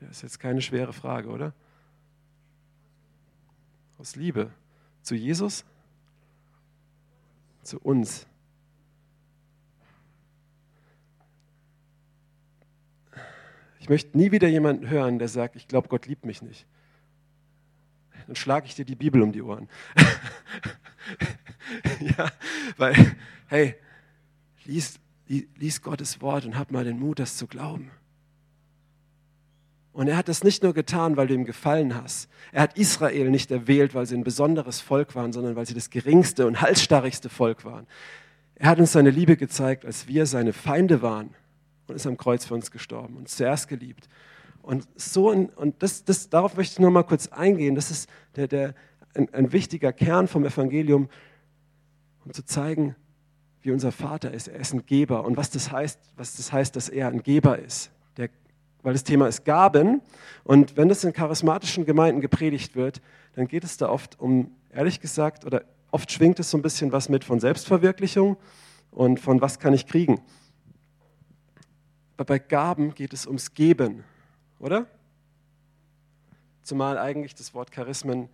Das 0.00 0.18
ist 0.18 0.22
jetzt 0.22 0.38
keine 0.38 0.60
schwere 0.60 0.92
Frage, 0.92 1.30
oder? 1.30 1.54
Aus 3.98 4.16
Liebe 4.16 4.50
zu 5.00 5.14
Jesus, 5.14 5.64
zu 7.62 7.80
uns. 7.80 8.26
Ich 13.80 13.88
möchte 13.88 14.16
nie 14.16 14.30
wieder 14.30 14.48
jemanden 14.48 14.90
hören, 14.90 15.18
der 15.18 15.28
sagt, 15.28 15.56
ich 15.56 15.66
glaube, 15.66 15.88
Gott 15.88 16.06
liebt 16.06 16.26
mich 16.26 16.42
nicht. 16.42 16.66
Dann 18.26 18.36
schlage 18.36 18.66
ich 18.66 18.74
dir 18.74 18.84
die 18.84 18.94
Bibel 18.94 19.22
um 19.22 19.32
die 19.32 19.42
Ohren. 19.42 19.68
ja, 22.00 22.30
weil, 22.76 23.16
hey, 23.48 23.74
lies, 24.64 24.98
lies 25.26 25.82
Gottes 25.82 26.20
Wort 26.20 26.44
und 26.44 26.58
hab 26.58 26.70
mal 26.70 26.84
den 26.84 26.98
Mut, 26.98 27.18
das 27.18 27.36
zu 27.36 27.46
glauben. 27.46 27.90
Und 29.92 30.08
er 30.08 30.16
hat 30.16 30.28
das 30.28 30.42
nicht 30.42 30.62
nur 30.62 30.72
getan, 30.72 31.16
weil 31.16 31.26
du 31.26 31.34
ihm 31.34 31.44
gefallen 31.44 31.94
hast. 31.94 32.30
Er 32.50 32.62
hat 32.62 32.78
Israel 32.78 33.30
nicht 33.30 33.50
erwählt, 33.50 33.94
weil 33.94 34.06
sie 34.06 34.16
ein 34.16 34.24
besonderes 34.24 34.80
Volk 34.80 35.14
waren, 35.14 35.32
sondern 35.32 35.54
weil 35.54 35.66
sie 35.66 35.74
das 35.74 35.90
geringste 35.90 36.46
und 36.46 36.62
halsstarrigste 36.62 37.28
Volk 37.28 37.64
waren. 37.64 37.86
Er 38.54 38.70
hat 38.70 38.78
uns 38.78 38.92
seine 38.92 39.10
Liebe 39.10 39.36
gezeigt, 39.36 39.84
als 39.84 40.08
wir 40.08 40.24
seine 40.24 40.54
Feinde 40.54 41.02
waren 41.02 41.34
und 41.88 41.96
ist 41.96 42.06
am 42.06 42.16
Kreuz 42.16 42.46
für 42.46 42.54
uns 42.54 42.70
gestorben 42.70 43.16
und 43.16 43.28
zuerst 43.28 43.68
geliebt. 43.68 44.08
Und 44.62 44.86
so 44.94 45.30
und 45.30 45.82
das, 45.82 46.04
das, 46.04 46.30
darauf 46.30 46.56
möchte 46.56 46.74
ich 46.74 46.78
noch 46.78 46.90
mal 46.90 47.02
kurz 47.02 47.28
eingehen. 47.28 47.74
Das 47.74 47.90
ist 47.90 48.08
der, 48.36 48.46
der, 48.48 48.74
ein, 49.14 49.32
ein 49.34 49.52
wichtiger 49.52 49.92
Kern 49.92 50.28
vom 50.28 50.44
Evangelium, 50.44 51.08
um 52.24 52.32
zu 52.32 52.44
zeigen, 52.44 52.94
wie 53.60 53.72
unser 53.72 53.92
Vater 53.92 54.32
ist. 54.32 54.48
Er 54.48 54.60
ist 54.60 54.72
ein 54.72 54.86
Geber 54.86 55.24
und 55.24 55.36
was 55.36 55.50
das 55.50 55.72
heißt, 55.72 55.98
was 56.16 56.36
das 56.36 56.52
heißt, 56.52 56.76
dass 56.76 56.88
er 56.88 57.08
ein 57.08 57.22
Geber 57.22 57.58
ist 57.58 57.90
weil 58.82 58.92
das 58.92 59.04
Thema 59.04 59.28
ist 59.28 59.44
Gaben. 59.44 60.02
Und 60.44 60.76
wenn 60.76 60.88
das 60.88 61.04
in 61.04 61.12
charismatischen 61.12 61.86
Gemeinden 61.86 62.20
gepredigt 62.20 62.76
wird, 62.76 63.00
dann 63.34 63.48
geht 63.48 63.64
es 63.64 63.76
da 63.76 63.88
oft 63.88 64.20
um, 64.20 64.52
ehrlich 64.70 65.00
gesagt, 65.00 65.44
oder 65.44 65.64
oft 65.90 66.10
schwingt 66.10 66.40
es 66.40 66.50
so 66.50 66.58
ein 66.58 66.62
bisschen 66.62 66.92
was 66.92 67.08
mit 67.08 67.24
von 67.24 67.40
Selbstverwirklichung 67.40 68.36
und 68.90 69.20
von 69.20 69.40
was 69.40 69.58
kann 69.58 69.72
ich 69.72 69.86
kriegen. 69.86 70.20
Aber 72.16 72.24
bei 72.24 72.38
Gaben 72.38 72.94
geht 72.94 73.12
es 73.12 73.26
ums 73.26 73.54
Geben, 73.54 74.04
oder? 74.62 74.86
Zumal 76.62 76.96
eigentlich 76.96 77.34
das 77.34 77.52
Wort 77.52 77.72
Charismen, 77.72 78.28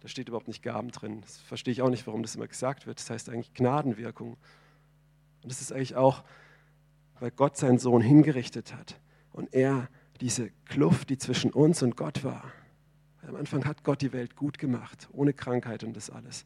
da 0.00 0.08
steht 0.08 0.28
überhaupt 0.28 0.48
nicht 0.48 0.62
Gaben 0.62 0.90
drin. 0.90 1.22
Das 1.22 1.38
verstehe 1.38 1.72
ich 1.72 1.80
auch 1.80 1.88
nicht, 1.88 2.06
warum 2.06 2.22
das 2.22 2.34
immer 2.34 2.48
gesagt 2.48 2.86
wird. 2.86 2.98
Das 2.98 3.08
heißt 3.08 3.30
eigentlich 3.30 3.54
Gnadenwirkung. 3.54 4.36
Und 5.42 5.52
das 5.52 5.60
ist 5.60 5.72
eigentlich 5.72 5.96
auch, 5.96 6.24
weil 7.20 7.30
Gott 7.30 7.56
seinen 7.56 7.78
Sohn 7.78 8.02
hingerichtet 8.02 8.74
hat 8.74 9.00
und 9.32 9.54
er 9.54 9.88
diese 10.20 10.50
Kluft, 10.66 11.10
die 11.10 11.18
zwischen 11.18 11.52
uns 11.52 11.82
und 11.82 11.96
Gott 11.96 12.24
war. 12.24 12.52
Am 13.26 13.36
Anfang 13.36 13.64
hat 13.64 13.84
Gott 13.84 14.02
die 14.02 14.12
Welt 14.12 14.36
gut 14.36 14.58
gemacht, 14.58 15.08
ohne 15.12 15.32
Krankheit 15.32 15.84
und 15.84 15.96
das 15.96 16.10
alles. 16.10 16.44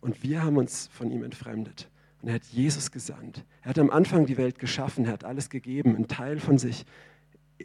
Und 0.00 0.22
wir 0.22 0.44
haben 0.44 0.56
uns 0.56 0.88
von 0.92 1.10
ihm 1.10 1.24
entfremdet. 1.24 1.88
Und 2.22 2.28
er 2.28 2.34
hat 2.34 2.44
Jesus 2.44 2.90
gesandt. 2.92 3.44
Er 3.62 3.70
hat 3.70 3.78
am 3.78 3.90
Anfang 3.90 4.26
die 4.26 4.36
Welt 4.36 4.58
geschaffen, 4.58 5.06
er 5.06 5.12
hat 5.12 5.24
alles 5.24 5.50
gegeben, 5.50 5.96
einen 5.96 6.08
Teil 6.08 6.38
von 6.38 6.58
sich 6.58 6.84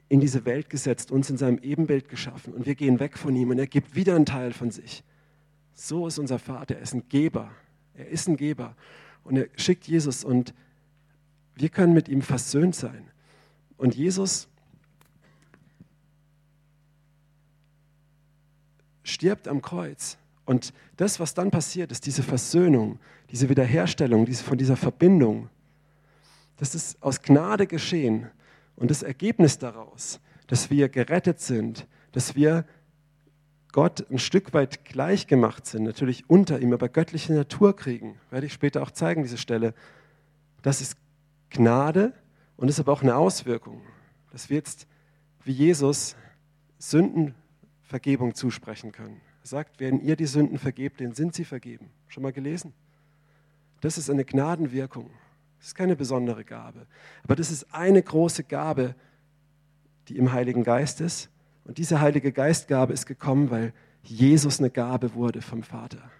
in 0.09 0.19
diese 0.19 0.45
Welt 0.45 0.69
gesetzt, 0.69 1.11
uns 1.11 1.29
in 1.29 1.37
seinem 1.37 1.59
Ebenbild 1.59 2.09
geschaffen. 2.09 2.53
Und 2.53 2.65
wir 2.65 2.75
gehen 2.75 2.99
weg 2.99 3.17
von 3.17 3.35
ihm 3.35 3.49
und 3.49 3.59
er 3.59 3.67
gibt 3.67 3.95
wieder 3.95 4.15
einen 4.15 4.25
Teil 4.25 4.53
von 4.53 4.71
sich. 4.71 5.03
So 5.73 6.07
ist 6.07 6.19
unser 6.19 6.39
Vater. 6.39 6.75
Er 6.75 6.81
ist 6.81 6.93
ein 6.93 7.07
Geber. 7.09 7.51
Er 7.95 8.07
ist 8.07 8.27
ein 8.27 8.37
Geber. 8.37 8.75
Und 9.23 9.37
er 9.37 9.47
schickt 9.55 9.87
Jesus 9.87 10.23
und 10.23 10.53
wir 11.55 11.69
können 11.69 11.93
mit 11.93 12.09
ihm 12.09 12.21
versöhnt 12.21 12.75
sein. 12.75 13.09
Und 13.77 13.95
Jesus 13.95 14.47
stirbt 19.03 19.47
am 19.47 19.61
Kreuz. 19.61 20.17
Und 20.45 20.73
das, 20.97 21.19
was 21.19 21.33
dann 21.33 21.51
passiert, 21.51 21.91
ist 21.91 22.05
diese 22.05 22.23
Versöhnung, 22.23 22.99
diese 23.31 23.49
Wiederherstellung 23.49 24.27
von 24.27 24.57
dieser 24.57 24.75
Verbindung. 24.75 25.49
Das 26.57 26.75
ist 26.75 27.01
aus 27.01 27.21
Gnade 27.21 27.67
geschehen. 27.67 28.29
Und 28.75 28.91
das 28.91 29.03
Ergebnis 29.03 29.57
daraus, 29.57 30.19
dass 30.47 30.69
wir 30.69 30.89
gerettet 30.89 31.39
sind, 31.39 31.87
dass 32.11 32.35
wir 32.35 32.65
Gott 33.71 34.09
ein 34.11 34.19
Stück 34.19 34.53
weit 34.53 34.85
gleich 34.85 35.27
gemacht 35.27 35.65
sind, 35.65 35.83
natürlich 35.83 36.29
unter 36.29 36.59
ihm, 36.59 36.73
aber 36.73 36.89
göttliche 36.89 37.33
Natur 37.33 37.75
kriegen, 37.75 38.19
werde 38.29 38.45
ich 38.45 38.53
später 38.53 38.83
auch 38.83 38.91
zeigen, 38.91 39.23
diese 39.23 39.37
Stelle. 39.37 39.73
Das 40.61 40.79
ist 40.79 40.95
Gnade, 41.49 42.13
und 42.57 42.69
ist 42.69 42.79
aber 42.79 42.91
auch 42.91 43.01
eine 43.01 43.15
Auswirkung, 43.15 43.81
dass 44.31 44.49
wir 44.49 44.57
jetzt 44.57 44.87
wie 45.43 45.51
Jesus 45.51 46.15
Sündenvergebung 46.79 48.35
zusprechen 48.35 48.91
können. 48.91 49.21
Er 49.41 49.47
sagt, 49.47 49.79
wenn 49.79 49.99
ihr 49.99 50.15
die 50.15 50.25
Sünden 50.25 50.57
vergebt, 50.57 50.99
denen 50.99 51.13
sind 51.13 51.35
sie 51.35 51.45
vergeben. 51.45 51.89
Schon 52.07 52.23
mal 52.23 52.31
gelesen? 52.31 52.73
Das 53.81 53.97
ist 53.97 54.09
eine 54.09 54.23
Gnadenwirkung. 54.23 55.09
Das 55.63 55.69
ist 55.69 55.75
keine 55.75 55.95
besondere 55.95 56.43
Gabe. 56.43 56.87
Aber 57.23 57.37
das 57.37 57.49
ist 57.49 57.73
eine 57.73 58.03
große 58.03 58.43
Gabe, 58.43 58.95
die 60.09 60.17
im 60.17 60.33
Heiligen 60.33 60.65
Geist 60.65 60.99
ist. 60.99 61.29
Und 61.63 61.77
diese 61.77 62.01
Heilige 62.01 62.33
Geistgabe 62.33 62.91
ist 62.91 63.05
gekommen, 63.05 63.49
weil 63.49 63.71
Jesus 64.01 64.59
eine 64.59 64.69
Gabe 64.69 65.13
wurde 65.13 65.41
vom 65.41 65.63
Vater. 65.63 66.11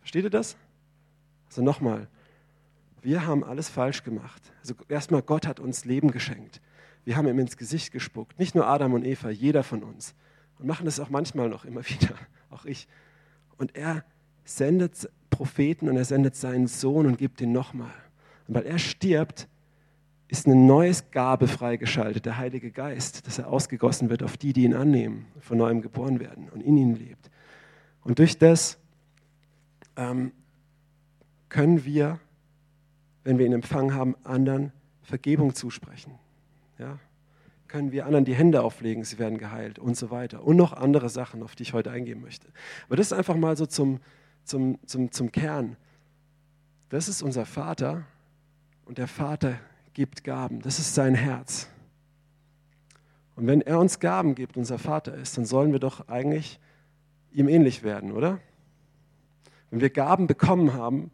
Versteht 0.00 0.24
ihr 0.24 0.30
das? 0.30 0.56
Also 1.46 1.62
nochmal, 1.62 2.08
wir 3.00 3.24
haben 3.28 3.44
alles 3.44 3.68
falsch 3.68 4.02
gemacht. 4.02 4.42
Also 4.58 4.74
erstmal, 4.88 5.22
Gott 5.22 5.46
hat 5.46 5.60
uns 5.60 5.84
Leben 5.84 6.10
geschenkt. 6.10 6.60
Wir 7.04 7.16
haben 7.16 7.28
ihm 7.28 7.38
ins 7.38 7.56
Gesicht 7.56 7.92
gespuckt. 7.92 8.40
Nicht 8.40 8.56
nur 8.56 8.66
Adam 8.66 8.94
und 8.94 9.04
Eva, 9.04 9.30
jeder 9.30 9.62
von 9.62 9.84
uns. 9.84 10.16
Und 10.58 10.66
machen 10.66 10.86
das 10.86 10.98
auch 10.98 11.10
manchmal 11.10 11.48
noch 11.48 11.64
immer 11.64 11.84
wieder, 11.88 12.16
auch 12.50 12.64
ich. 12.64 12.88
Und 13.56 13.76
er 13.76 14.04
sendet 14.42 15.08
Propheten 15.30 15.88
und 15.88 15.96
er 15.96 16.04
sendet 16.04 16.34
seinen 16.34 16.66
Sohn 16.66 17.06
und 17.06 17.18
gibt 17.18 17.40
ihn 17.40 17.52
nochmal. 17.52 17.94
Und 18.50 18.56
weil 18.56 18.66
er 18.66 18.78
stirbt, 18.78 19.48
ist 20.28 20.46
eine 20.46 20.56
neue 20.56 20.92
Gabe 21.12 21.48
freigeschaltet, 21.48 22.26
der 22.26 22.36
Heilige 22.36 22.70
Geist, 22.70 23.26
dass 23.26 23.38
er 23.38 23.48
ausgegossen 23.48 24.10
wird 24.10 24.22
auf 24.22 24.36
die, 24.36 24.52
die 24.52 24.64
ihn 24.64 24.74
annehmen, 24.74 25.26
von 25.40 25.56
neuem 25.56 25.80
geboren 25.80 26.20
werden 26.20 26.50
und 26.50 26.60
in 26.60 26.76
ihnen 26.76 26.96
lebt. 26.96 27.30
Und 28.02 28.18
durch 28.18 28.36
das 28.38 28.78
ähm, 29.96 30.32
können 31.48 31.86
wir 31.86 32.20
wenn 33.24 33.38
wir 33.38 33.46
ihn 33.46 33.52
empfangen 33.52 33.94
haben, 33.94 34.16
anderen 34.24 34.72
Vergebung 35.02 35.54
zusprechen. 35.54 36.18
Ja? 36.78 36.98
Können 37.68 37.92
wir 37.92 38.06
anderen 38.06 38.24
die 38.24 38.34
Hände 38.34 38.62
auflegen, 38.62 39.04
sie 39.04 39.18
werden 39.18 39.38
geheilt 39.38 39.78
und 39.78 39.96
so 39.96 40.10
weiter. 40.10 40.42
Und 40.42 40.56
noch 40.56 40.72
andere 40.72 41.08
Sachen, 41.08 41.42
auf 41.42 41.54
die 41.54 41.62
ich 41.62 41.72
heute 41.72 41.90
eingehen 41.90 42.20
möchte. 42.20 42.48
Aber 42.86 42.96
das 42.96 43.06
ist 43.06 43.12
einfach 43.12 43.36
mal 43.36 43.56
so 43.56 43.66
zum, 43.66 44.00
zum, 44.44 44.78
zum, 44.86 45.12
zum 45.12 45.30
Kern. 45.30 45.76
Das 46.88 47.08
ist 47.08 47.22
unser 47.22 47.46
Vater 47.46 48.04
und 48.90 48.98
der 48.98 49.06
Vater 49.06 49.56
gibt 49.92 50.24
Gaben. 50.24 50.62
Das 50.62 50.80
ist 50.80 50.96
sein 50.96 51.14
Herz. 51.14 51.68
Und 53.36 53.46
wenn 53.46 53.60
er 53.60 53.78
uns 53.78 54.00
Gaben 54.00 54.34
gibt, 54.34 54.56
unser 54.56 54.80
Vater 54.80 55.14
ist, 55.14 55.38
dann 55.38 55.44
sollen 55.44 55.70
wir 55.70 55.78
doch 55.78 56.08
eigentlich 56.08 56.58
ihm 57.30 57.46
ähnlich 57.46 57.84
werden, 57.84 58.10
oder? 58.10 58.40
Wenn 59.70 59.80
wir 59.80 59.90
Gaben 59.90 60.26
bekommen 60.26 60.72
haben, 60.72 61.12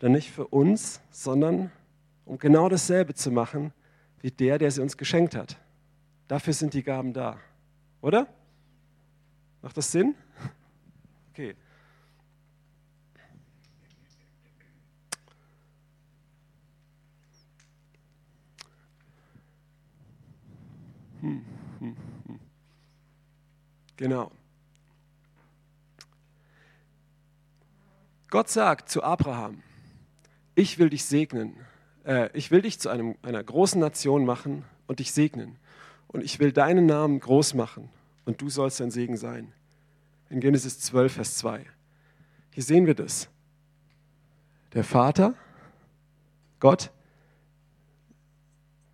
dann 0.00 0.10
nicht 0.10 0.32
für 0.32 0.48
uns, 0.48 1.00
sondern 1.12 1.70
um 2.24 2.36
genau 2.38 2.68
dasselbe 2.68 3.14
zu 3.14 3.30
machen 3.30 3.72
wie 4.20 4.32
der, 4.32 4.58
der 4.58 4.72
sie 4.72 4.82
uns 4.82 4.96
geschenkt 4.96 5.36
hat. 5.36 5.56
Dafür 6.26 6.52
sind 6.52 6.74
die 6.74 6.82
Gaben 6.82 7.12
da. 7.12 7.38
Oder? 8.00 8.26
Macht 9.62 9.76
das 9.76 9.92
Sinn? 9.92 10.16
Okay. 11.30 11.54
Genau. 23.96 24.30
Gott 28.30 28.48
sagt 28.48 28.88
zu 28.88 29.02
Abraham, 29.02 29.62
ich 30.54 30.78
will 30.78 30.90
dich 30.90 31.04
segnen. 31.04 31.54
Äh, 32.04 32.30
ich 32.36 32.50
will 32.50 32.62
dich 32.62 32.80
zu 32.80 32.88
einem, 32.88 33.16
einer 33.22 33.42
großen 33.42 33.80
Nation 33.80 34.24
machen 34.24 34.64
und 34.86 34.98
dich 34.98 35.12
segnen. 35.12 35.56
Und 36.08 36.22
ich 36.24 36.38
will 36.38 36.52
deinen 36.52 36.86
Namen 36.86 37.20
groß 37.20 37.54
machen 37.54 37.88
und 38.24 38.40
du 38.40 38.48
sollst 38.48 38.80
ein 38.80 38.90
Segen 38.90 39.16
sein. 39.16 39.52
In 40.30 40.40
Genesis 40.40 40.80
12, 40.80 41.12
Vers 41.12 41.36
2. 41.36 41.64
Hier 42.50 42.62
sehen 42.62 42.86
wir 42.86 42.94
das. 42.94 43.28
Der 44.72 44.84
Vater, 44.84 45.34
Gott, 46.58 46.90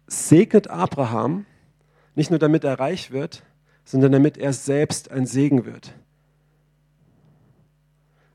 segnet 0.07 0.69
Abraham, 0.69 1.47
nicht 2.15 2.31
nur 2.31 2.39
damit 2.39 2.65
er 2.65 2.79
reich 2.79 3.11
wird, 3.11 3.43
sondern 3.85 4.13
damit 4.13 4.39
er 4.39 4.53
selbst 4.53 5.11
ein 5.11 5.27
Segen 5.27 5.65
wird. 5.65 5.95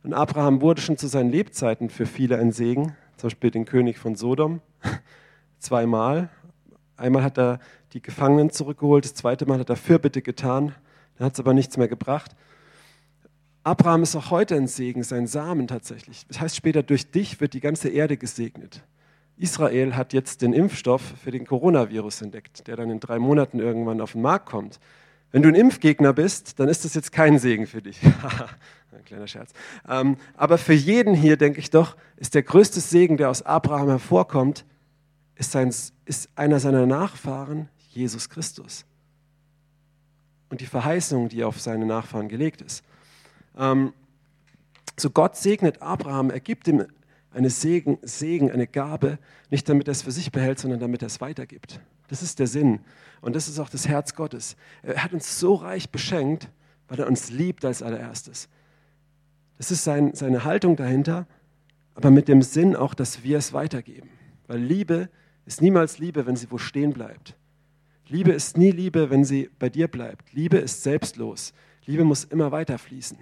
Und 0.03 0.13
Abraham 0.13 0.61
wurde 0.61 0.81
schon 0.81 0.97
zu 0.97 1.07
seinen 1.07 1.31
Lebzeiten 1.31 1.89
für 1.89 2.05
viele 2.05 2.37
ein 2.37 2.51
Segen, 2.51 2.95
zum 3.17 3.27
Beispiel 3.27 3.51
den 3.51 3.65
König 3.65 3.97
von 3.97 4.15
Sodom, 4.15 4.61
zweimal. 5.59 6.29
Einmal 6.97 7.23
hat 7.23 7.37
er 7.37 7.59
die 7.93 8.01
Gefangenen 8.01 8.51
zurückgeholt, 8.51 9.05
das 9.05 9.15
zweite 9.15 9.45
Mal 9.45 9.59
hat 9.59 9.69
er 9.69 9.75
Fürbitte 9.75 10.21
getan, 10.21 10.75
dann 11.17 11.25
hat 11.25 11.33
es 11.33 11.39
aber 11.39 11.53
nichts 11.53 11.77
mehr 11.77 11.87
gebracht. 11.87 12.35
Abraham 13.63 14.03
ist 14.03 14.15
auch 14.15 14.29
heute 14.29 14.55
ein 14.55 14.67
Segen, 14.67 15.01
sein 15.01 15.25
Samen 15.25 15.67
tatsächlich. 15.67 16.27
Das 16.27 16.39
heißt 16.39 16.55
später, 16.55 16.83
durch 16.83 17.09
dich 17.09 17.41
wird 17.41 17.53
die 17.53 17.61
ganze 17.61 17.89
Erde 17.89 18.15
gesegnet. 18.15 18.83
Israel 19.37 19.95
hat 19.95 20.13
jetzt 20.13 20.41
den 20.41 20.53
Impfstoff 20.53 21.01
für 21.23 21.31
den 21.31 21.45
Coronavirus 21.45 22.21
entdeckt, 22.21 22.67
der 22.67 22.77
dann 22.77 22.89
in 22.89 22.99
drei 22.99 23.19
Monaten 23.19 23.59
irgendwann 23.59 23.99
auf 24.01 24.13
den 24.13 24.21
Markt 24.21 24.45
kommt. 24.45 24.79
Wenn 25.31 25.41
du 25.41 25.49
ein 25.49 25.55
Impfgegner 25.55 26.13
bist, 26.13 26.59
dann 26.59 26.69
ist 26.69 26.85
das 26.85 26.93
jetzt 26.93 27.11
kein 27.11 27.37
Segen 27.39 27.67
für 27.67 27.81
dich. 27.81 27.99
ein 28.91 29.03
kleiner 29.05 29.27
Scherz. 29.27 29.51
Ähm, 29.87 30.17
aber 30.35 30.57
für 30.57 30.73
jeden 30.73 31.13
hier, 31.13 31.35
denke 31.35 31.59
ich 31.59 31.69
doch, 31.69 31.97
ist 32.15 32.35
der 32.35 32.43
größte 32.43 32.79
Segen, 32.79 33.17
der 33.17 33.29
aus 33.29 33.41
Abraham 33.41 33.89
hervorkommt, 33.89 34.65
ist, 35.35 35.55
einer 36.35 36.59
seiner 36.59 36.85
Nachfahren, 36.85 37.67
Jesus 37.89 38.29
Christus. 38.29 38.85
und 40.49 40.61
die 40.61 40.65
Verheißung, 40.65 41.27
die 41.27 41.43
auf 41.43 41.59
seine 41.59 41.85
Nachfahren 41.85 42.29
gelegt 42.29 42.61
ist. 42.61 42.83
Ähm, 43.57 43.91
so 44.97 45.09
Gott 45.09 45.35
segnet 45.35 45.81
Abraham, 45.81 46.29
er 46.29 46.39
gibt 46.39 46.67
ihm 46.69 46.85
eine 47.35 47.49
Segen, 47.49 47.97
Segen, 48.01 48.51
eine 48.51 48.65
Gabe, 48.65 49.19
nicht 49.49 49.67
damit 49.67 49.87
er 49.87 49.91
es 49.91 50.03
für 50.03 50.11
sich 50.11 50.31
behält, 50.31 50.59
sondern 50.59 50.79
damit 50.79 51.03
er 51.03 51.07
es 51.07 51.21
weitergibt. 51.21 51.81
Das 52.07 52.23
ist 52.23 52.39
der 52.39 52.47
Sinn. 52.47 52.79
Und 53.21 53.35
das 53.35 53.47
ist 53.47 53.59
auch 53.59 53.69
das 53.69 53.87
Herz 53.87 54.15
Gottes. 54.15 54.55
Er 54.83 55.03
hat 55.03 55.13
uns 55.13 55.39
so 55.39 55.55
reich 55.55 55.89
beschenkt, 55.89 56.49
weil 56.87 56.99
er 56.99 57.07
uns 57.07 57.29
liebt 57.29 57.65
als 57.65 57.81
allererstes. 57.81 58.47
Das 59.57 59.71
ist 59.71 59.83
sein, 59.83 60.13
seine 60.13 60.43
Haltung 60.43 60.75
dahinter, 60.75 61.27
aber 61.93 62.11
mit 62.11 62.27
dem 62.27 62.41
Sinn 62.41 62.75
auch, 62.75 62.93
dass 62.93 63.23
wir 63.23 63.37
es 63.37 63.53
weitergeben. 63.53 64.09
Weil 64.47 64.59
Liebe 64.59 65.09
ist 65.45 65.61
niemals 65.61 65.97
Liebe, 65.97 66.25
wenn 66.25 66.35
sie 66.35 66.51
wo 66.51 66.57
stehen 66.57 66.93
bleibt. 66.93 67.35
Liebe 68.07 68.31
ist 68.31 68.57
nie 68.57 68.71
Liebe, 68.71 69.09
wenn 69.09 69.23
sie 69.23 69.49
bei 69.57 69.69
dir 69.69 69.87
bleibt. 69.87 70.31
Liebe 70.33 70.57
ist 70.57 70.83
selbstlos. 70.83 71.53
Liebe 71.85 72.03
muss 72.03 72.23
immer 72.23 72.51
weiter 72.51 72.77
fließen. 72.77 73.17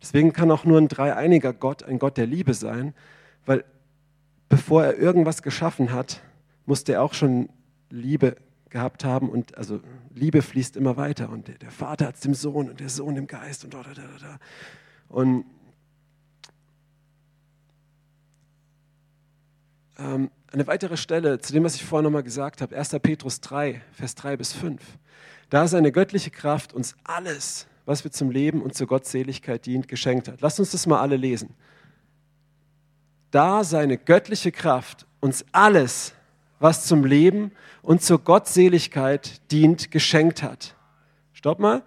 Deswegen 0.00 0.32
kann 0.32 0.50
auch 0.50 0.64
nur 0.64 0.78
ein 0.78 0.88
dreieiniger 0.88 1.52
Gott 1.52 1.84
ein 1.84 2.00
Gott 2.00 2.16
der 2.16 2.26
Liebe 2.26 2.54
sein, 2.54 2.94
weil 3.46 3.64
bevor 4.48 4.84
er 4.84 4.98
irgendwas 4.98 5.42
geschaffen 5.42 5.92
hat, 5.92 6.22
musste 6.66 6.92
er 6.92 7.02
auch 7.02 7.14
schon 7.14 7.48
Liebe 7.90 8.36
gehabt 8.70 9.04
haben 9.04 9.28
und 9.28 9.56
also 9.56 9.80
Liebe 10.14 10.42
fließt 10.42 10.76
immer 10.76 10.96
weiter 10.96 11.28
und 11.28 11.48
der, 11.48 11.70
Vater 11.70 12.06
hat 12.06 12.16
es 12.16 12.20
dem 12.22 12.34
Sohn 12.34 12.68
und 12.68 12.80
der 12.80 12.88
Sohn 12.88 13.14
dem 13.14 13.26
Geist 13.26 13.64
und 13.64 13.74
da, 13.74 13.82
da, 13.82 13.92
da, 13.94 14.02
da. 14.20 14.38
Und 15.08 15.44
ähm, 19.98 20.30
eine 20.52 20.66
weitere 20.66 20.96
Stelle 20.96 21.38
zu 21.38 21.52
dem, 21.52 21.64
was 21.64 21.74
ich 21.74 21.84
vorhin 21.84 22.04
nochmal 22.04 22.22
gesagt 22.22 22.60
habe, 22.60 22.76
1. 22.76 22.90
Petrus 23.02 23.40
3, 23.40 23.82
Vers 23.92 24.14
3 24.16 24.36
bis 24.36 24.52
5. 24.52 24.82
Da 25.50 25.68
seine 25.68 25.92
göttliche 25.92 26.30
Kraft 26.30 26.72
uns 26.72 26.94
alles, 27.04 27.66
was 27.84 28.04
wir 28.04 28.10
zum 28.10 28.30
Leben 28.30 28.62
und 28.62 28.74
zur 28.74 28.86
Gottseligkeit 28.86 29.66
dient, 29.66 29.88
geschenkt 29.88 30.28
hat. 30.28 30.40
Lasst 30.40 30.58
uns 30.60 30.70
das 30.72 30.86
mal 30.86 31.00
alle 31.00 31.16
lesen. 31.16 31.54
Da 33.32 33.64
seine 33.64 33.98
göttliche 33.98 34.52
Kraft 34.52 35.06
uns 35.20 35.44
alles, 35.52 36.14
was 36.60 36.86
zum 36.86 37.04
Leben 37.04 37.50
und 37.80 38.02
zur 38.02 38.20
Gottseligkeit 38.20 39.40
dient, 39.50 39.90
geschenkt 39.90 40.42
hat. 40.42 40.76
Stopp 41.32 41.58
mal. 41.58 41.82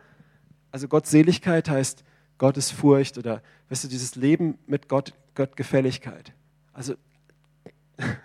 Also 0.71 0.87
Gottseligkeit 0.87 1.69
heißt 1.69 2.03
Gottesfurcht 2.39 3.17
oder, 3.17 3.41
weißt 3.69 3.85
du, 3.85 3.87
dieses 3.87 4.15
Leben 4.15 4.57
mit 4.65 4.89
Gott, 4.89 5.13
Gottgefälligkeit. 5.35 6.33
Also 6.73 6.95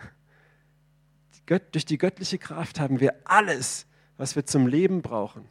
durch 1.72 1.84
die 1.84 1.98
göttliche 1.98 2.38
Kraft 2.38 2.80
haben 2.80 3.00
wir 3.00 3.14
alles, 3.24 3.86
was 4.16 4.34
wir 4.34 4.46
zum 4.46 4.66
Leben 4.66 5.02
brauchen. 5.02 5.44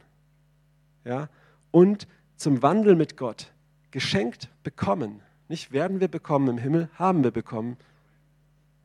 Ja? 1.04 1.28
Und 1.70 2.08
zum 2.36 2.62
Wandel 2.62 2.96
mit 2.96 3.16
Gott 3.16 3.52
geschenkt 3.92 4.48
bekommen. 4.64 5.22
Nicht 5.50 5.72
werden 5.72 5.98
wir 5.98 6.06
bekommen 6.06 6.46
im 6.46 6.58
Himmel, 6.58 6.88
haben 6.94 7.24
wir 7.24 7.32
bekommen. 7.32 7.76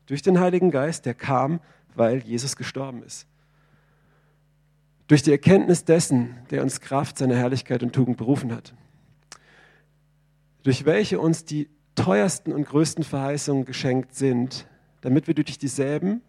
Durch 0.06 0.20
den 0.22 0.40
Heiligen 0.40 0.72
Geist, 0.72 1.06
der 1.06 1.14
kam, 1.14 1.60
weil 1.94 2.24
Jesus 2.24 2.56
gestorben 2.56 3.04
ist. 3.04 3.28
Durch 5.06 5.22
die 5.22 5.30
Erkenntnis 5.30 5.84
dessen, 5.84 6.36
der 6.50 6.64
uns 6.64 6.80
Kraft 6.80 7.18
seiner 7.18 7.36
Herrlichkeit 7.36 7.84
und 7.84 7.92
Tugend 7.92 8.16
berufen 8.16 8.52
hat. 8.52 8.74
Durch 10.64 10.84
welche 10.84 11.20
uns 11.20 11.44
die 11.44 11.68
teuersten 11.94 12.52
und 12.52 12.66
größten 12.66 13.04
Verheißungen 13.04 13.64
geschenkt 13.64 14.16
sind, 14.16 14.66
damit 15.02 15.28
wir 15.28 15.34
durch 15.34 15.58
dieselben 15.58 16.20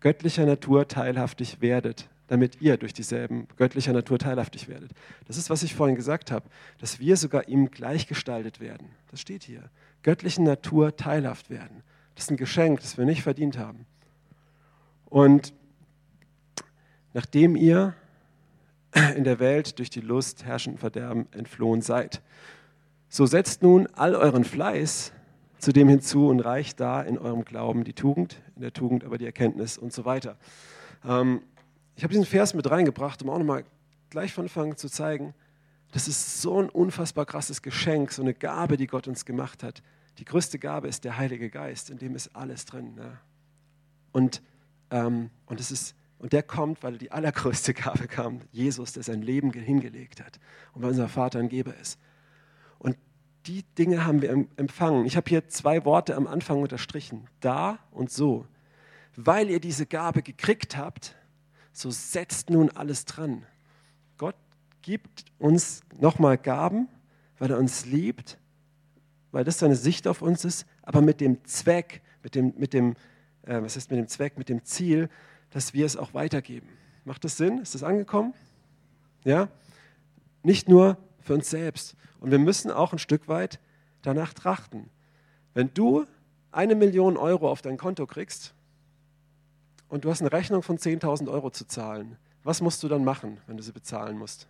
göttlicher 0.00 0.46
Natur 0.46 0.88
teilhaftig 0.88 1.60
werdet 1.60 2.08
damit 2.32 2.62
ihr 2.62 2.78
durch 2.78 2.94
dieselben 2.94 3.46
göttlicher 3.58 3.92
Natur 3.92 4.18
teilhaftig 4.18 4.66
werdet. 4.66 4.90
Das 5.26 5.36
ist, 5.36 5.50
was 5.50 5.62
ich 5.62 5.74
vorhin 5.74 5.96
gesagt 5.96 6.30
habe, 6.30 6.48
dass 6.78 6.98
wir 6.98 7.18
sogar 7.18 7.46
ihm 7.46 7.70
gleichgestaltet 7.70 8.58
werden. 8.58 8.88
Das 9.10 9.20
steht 9.20 9.42
hier. 9.42 9.64
Göttlichen 10.02 10.44
Natur 10.44 10.96
teilhaft 10.96 11.50
werden. 11.50 11.82
Das 12.14 12.24
ist 12.24 12.30
ein 12.30 12.38
Geschenk, 12.38 12.80
das 12.80 12.96
wir 12.96 13.04
nicht 13.04 13.22
verdient 13.22 13.58
haben. 13.58 13.84
Und 15.10 15.52
nachdem 17.12 17.54
ihr 17.54 17.92
in 19.14 19.24
der 19.24 19.38
Welt 19.38 19.78
durch 19.78 19.90
die 19.90 20.00
Lust, 20.00 20.46
Herrschen 20.46 20.72
und 20.72 20.78
Verderben 20.78 21.26
entflohen 21.32 21.82
seid, 21.82 22.22
so 23.10 23.26
setzt 23.26 23.62
nun 23.62 23.88
all 23.88 24.14
euren 24.14 24.44
Fleiß 24.44 25.12
zu 25.58 25.70
dem 25.70 25.86
hinzu 25.86 26.28
und 26.28 26.40
reicht 26.40 26.80
da 26.80 27.02
in 27.02 27.18
eurem 27.18 27.44
Glauben 27.44 27.84
die 27.84 27.92
Tugend, 27.92 28.40
in 28.56 28.62
der 28.62 28.72
Tugend 28.72 29.04
aber 29.04 29.18
die 29.18 29.26
Erkenntnis 29.26 29.76
und 29.76 29.92
so 29.92 30.06
weiter. 30.06 30.38
Ähm, 31.04 31.42
ich 32.02 32.04
habe 32.04 32.14
diesen 32.14 32.26
Vers 32.26 32.52
mit 32.52 32.68
reingebracht, 32.68 33.22
um 33.22 33.30
auch 33.30 33.38
nochmal 33.38 33.64
gleich 34.10 34.32
von 34.32 34.46
Anfang 34.46 34.76
zu 34.76 34.88
zeigen, 34.88 35.34
das 35.92 36.08
ist 36.08 36.42
so 36.42 36.60
ein 36.60 36.68
unfassbar 36.68 37.26
krasses 37.26 37.62
Geschenk, 37.62 38.10
so 38.10 38.22
eine 38.22 38.34
Gabe, 38.34 38.76
die 38.76 38.88
Gott 38.88 39.06
uns 39.06 39.24
gemacht 39.24 39.62
hat. 39.62 39.84
Die 40.18 40.24
größte 40.24 40.58
Gabe 40.58 40.88
ist 40.88 41.04
der 41.04 41.16
Heilige 41.16 41.48
Geist, 41.48 41.90
in 41.90 41.98
dem 41.98 42.16
ist 42.16 42.34
alles 42.34 42.64
drin. 42.64 42.96
Ne? 42.96 43.20
Und, 44.10 44.42
ähm, 44.90 45.30
und, 45.46 45.60
es 45.60 45.70
ist, 45.70 45.94
und 46.18 46.32
der 46.32 46.42
kommt, 46.42 46.82
weil 46.82 46.98
die 46.98 47.12
allergrößte 47.12 47.72
Gabe 47.72 48.08
kam, 48.08 48.40
Jesus, 48.50 48.94
der 48.94 49.04
sein 49.04 49.22
Leben 49.22 49.52
hingelegt 49.52 50.24
hat 50.24 50.40
und 50.72 50.82
weil 50.82 50.90
unser 50.90 51.08
Vater 51.08 51.38
ein 51.38 51.48
Geber 51.48 51.76
ist. 51.76 52.00
Und 52.80 52.96
die 53.46 53.62
Dinge 53.78 54.04
haben 54.04 54.22
wir 54.22 54.48
empfangen. 54.56 55.06
Ich 55.06 55.16
habe 55.16 55.28
hier 55.28 55.46
zwei 55.46 55.84
Worte 55.84 56.16
am 56.16 56.26
Anfang 56.26 56.62
unterstrichen, 56.62 57.28
da 57.38 57.78
und 57.92 58.10
so. 58.10 58.48
Weil 59.14 59.50
ihr 59.50 59.60
diese 59.60 59.86
Gabe 59.86 60.22
gekriegt 60.22 60.76
habt, 60.76 61.14
so 61.72 61.90
setzt 61.90 62.50
nun 62.50 62.70
alles 62.70 63.04
dran. 63.04 63.44
Gott 64.18 64.36
gibt 64.82 65.24
uns 65.38 65.80
nochmal 65.98 66.38
Gaben, 66.38 66.88
weil 67.38 67.50
er 67.50 67.58
uns 67.58 67.86
liebt, 67.86 68.38
weil 69.30 69.44
das 69.44 69.58
seine 69.58 69.76
Sicht 69.76 70.06
auf 70.06 70.22
uns 70.22 70.44
ist, 70.44 70.66
aber 70.82 71.00
mit 71.00 71.20
dem 71.20 71.44
Zweck, 71.44 72.02
mit 72.22 72.34
dem, 72.34 72.54
mit 72.56 72.72
dem 72.74 72.94
äh, 73.42 73.62
was 73.62 73.76
heißt 73.76 73.90
mit 73.90 73.98
dem 73.98 74.08
Zweck, 74.08 74.38
mit 74.38 74.48
dem 74.48 74.64
Ziel, 74.64 75.08
dass 75.50 75.74
wir 75.74 75.86
es 75.86 75.96
auch 75.96 76.14
weitergeben. 76.14 76.68
Macht 77.04 77.24
das 77.24 77.36
Sinn? 77.36 77.58
Ist 77.58 77.74
das 77.74 77.82
angekommen? 77.82 78.34
Ja? 79.24 79.48
Nicht 80.42 80.68
nur 80.68 80.96
für 81.20 81.34
uns 81.34 81.50
selbst. 81.50 81.96
Und 82.20 82.30
wir 82.30 82.38
müssen 82.38 82.70
auch 82.70 82.92
ein 82.92 82.98
Stück 82.98 83.28
weit 83.28 83.60
danach 84.02 84.32
trachten. 84.32 84.88
Wenn 85.54 85.72
du 85.74 86.04
eine 86.50 86.74
Million 86.74 87.16
Euro 87.16 87.50
auf 87.50 87.62
dein 87.62 87.76
Konto 87.76 88.06
kriegst, 88.06 88.54
und 89.92 90.06
du 90.06 90.10
hast 90.10 90.22
eine 90.22 90.32
Rechnung 90.32 90.62
von 90.62 90.78
10.000 90.78 91.30
Euro 91.30 91.50
zu 91.50 91.66
zahlen, 91.66 92.16
was 92.44 92.62
musst 92.62 92.82
du 92.82 92.88
dann 92.88 93.04
machen, 93.04 93.36
wenn 93.46 93.58
du 93.58 93.62
sie 93.62 93.72
bezahlen 93.72 94.16
musst? 94.16 94.48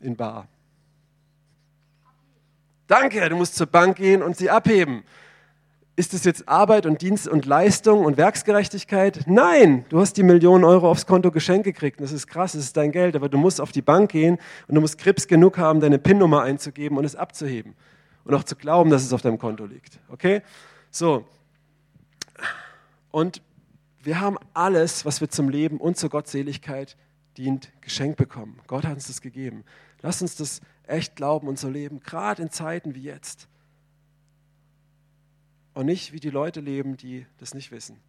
In 0.00 0.16
Bar. 0.16 0.48
Danke, 2.86 3.28
du 3.28 3.36
musst 3.36 3.56
zur 3.56 3.66
Bank 3.66 3.98
gehen 3.98 4.22
und 4.22 4.38
sie 4.38 4.48
abheben. 4.48 5.04
Ist 5.96 6.14
es 6.14 6.24
jetzt 6.24 6.48
Arbeit 6.48 6.86
und 6.86 7.02
Dienst 7.02 7.28
und 7.28 7.44
Leistung 7.44 8.06
und 8.06 8.16
Werksgerechtigkeit? 8.16 9.24
Nein, 9.26 9.84
du 9.90 10.00
hast 10.00 10.16
die 10.16 10.22
Millionen 10.22 10.64
Euro 10.64 10.90
aufs 10.90 11.04
Konto 11.04 11.30
geschenkt 11.30 11.64
gekriegt. 11.64 12.00
Das 12.00 12.10
ist 12.10 12.26
krass, 12.26 12.52
das 12.52 12.62
ist 12.62 12.76
dein 12.78 12.90
Geld, 12.90 13.16
aber 13.16 13.28
du 13.28 13.36
musst 13.36 13.60
auf 13.60 13.70
die 13.70 13.82
Bank 13.82 14.12
gehen 14.12 14.38
und 14.66 14.76
du 14.76 14.80
musst 14.80 14.96
Grips 14.96 15.28
genug 15.28 15.58
haben, 15.58 15.80
deine 15.80 15.98
PIN-Nummer 15.98 16.40
einzugeben 16.40 16.96
und 16.96 17.04
es 17.04 17.16
abzuheben. 17.16 17.74
Und 18.24 18.34
auch 18.34 18.44
zu 18.44 18.56
glauben, 18.56 18.88
dass 18.88 19.02
es 19.02 19.12
auf 19.12 19.20
deinem 19.20 19.38
Konto 19.38 19.66
liegt. 19.66 20.00
Okay? 20.08 20.40
So, 20.90 21.26
und 23.14 23.42
wir 24.02 24.20
haben 24.20 24.38
alles, 24.54 25.04
was 25.04 25.20
wir 25.20 25.30
zum 25.30 25.48
Leben 25.48 25.78
und 25.78 25.96
zur 25.96 26.10
Gottseligkeit 26.10 26.96
dient, 27.36 27.70
geschenkt 27.80 28.16
bekommen. 28.16 28.58
Gott 28.66 28.84
hat 28.84 28.94
uns 28.94 29.06
das 29.06 29.20
gegeben. 29.20 29.64
Lass 30.02 30.20
uns 30.20 30.34
das 30.34 30.60
echt 30.82 31.14
glauben 31.14 31.46
und 31.46 31.56
so 31.56 31.68
leben, 31.68 32.00
gerade 32.00 32.42
in 32.42 32.50
Zeiten 32.50 32.96
wie 32.96 33.04
jetzt. 33.04 33.46
Und 35.74 35.86
nicht 35.86 36.12
wie 36.12 36.18
die 36.18 36.30
Leute 36.30 36.58
leben, 36.58 36.96
die 36.96 37.24
das 37.38 37.54
nicht 37.54 37.70
wissen. 37.70 38.00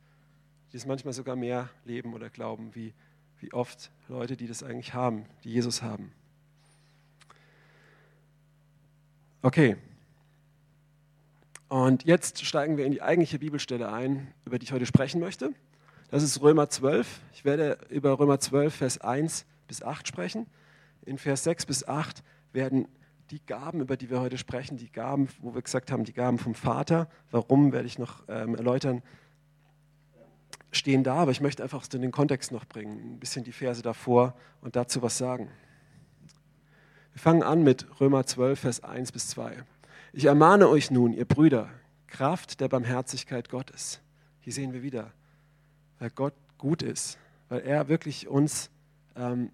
Die 0.74 0.78
es 0.78 0.88
manchmal 0.88 1.14
sogar 1.14 1.36
mehr 1.36 1.70
leben 1.84 2.16
oder 2.16 2.32
glauben, 2.32 2.74
wie, 2.74 2.96
wie 3.42 3.54
oft 3.54 3.92
Leute, 4.08 4.36
die 4.36 4.48
das 4.48 4.64
eigentlich 4.64 4.96
haben, 4.96 5.28
die 5.44 5.52
Jesus 5.52 5.84
haben. 5.84 6.12
Okay, 9.44 9.78
und 11.68 12.04
jetzt 12.04 12.46
steigen 12.46 12.78
wir 12.78 12.86
in 12.86 12.92
die 12.92 13.02
eigentliche 13.02 13.40
Bibelstelle 13.40 13.92
ein, 13.92 14.34
über 14.46 14.60
die 14.60 14.66
ich 14.66 14.72
heute 14.72 14.86
sprechen 14.86 15.20
möchte. 15.20 15.52
Das 16.10 16.22
ist 16.22 16.42
Römer 16.42 16.70
12. 16.70 17.22
Ich 17.34 17.46
werde 17.46 17.78
über 17.90 18.20
Römer 18.20 18.40
12, 18.40 18.74
Vers 18.74 19.02
1 19.02 19.46
bis 19.68 19.82
8 19.82 20.08
sprechen. 20.08 20.46
In 21.06 21.18
Vers 21.18 21.44
6 21.44 21.66
bis 21.66 21.88
8 21.88 22.24
werden 22.54 22.88
die 23.32 23.44
Gaben, 23.44 23.82
über 23.82 23.98
die 23.98 24.10
wir 24.10 24.22
heute 24.22 24.38
sprechen, 24.38 24.78
die 24.78 24.92
Gaben, 24.92 25.28
wo 25.42 25.56
wir 25.56 25.62
gesagt 25.62 25.92
haben, 25.92 26.04
die 26.04 26.14
Gaben 26.14 26.38
vom 26.38 26.54
Vater, 26.54 27.10
warum 27.32 27.72
werde 27.72 27.88
ich 27.88 27.98
noch 27.98 28.24
ähm, 28.28 28.56
erläutern, 28.56 29.02
stehen 30.72 31.04
da, 31.04 31.16
aber 31.16 31.32
ich 31.32 31.42
möchte 31.42 31.64
einfach 31.64 31.88
den 31.88 32.12
Kontext 32.12 32.52
noch 32.52 32.66
bringen, 32.66 33.16
ein 33.16 33.20
bisschen 33.20 33.44
die 33.44 33.52
Verse 33.52 33.82
davor 33.82 34.36
und 34.62 34.76
dazu 34.76 35.02
was 35.02 35.18
sagen. 35.18 35.50
Wir 37.14 37.22
fangen 37.22 37.44
an 37.44 37.64
mit 37.64 37.88
Römer 38.00 38.26
12, 38.26 38.60
Vers 38.60 38.84
1 38.84 39.12
bis 39.12 39.30
2. 39.30 39.64
Ich 40.18 40.24
ermahne 40.24 40.70
euch 40.70 40.92
nun, 40.92 41.12
ihr 41.12 41.26
Brüder, 41.26 41.70
Kraft 42.08 42.62
der 42.62 42.70
Barmherzigkeit 42.70 43.50
Gottes. 43.50 44.00
Hier 44.40 44.54
sehen 44.54 44.72
wir 44.72 44.82
wieder, 44.82 45.12
weil 46.00 46.10
Gott 46.10 46.34
gut 46.58 46.84
ist, 46.84 47.18
weil 47.50 47.60
er 47.64 47.90
wirklich 47.90 48.30
uns 48.30 48.70
ähm, 49.18 49.52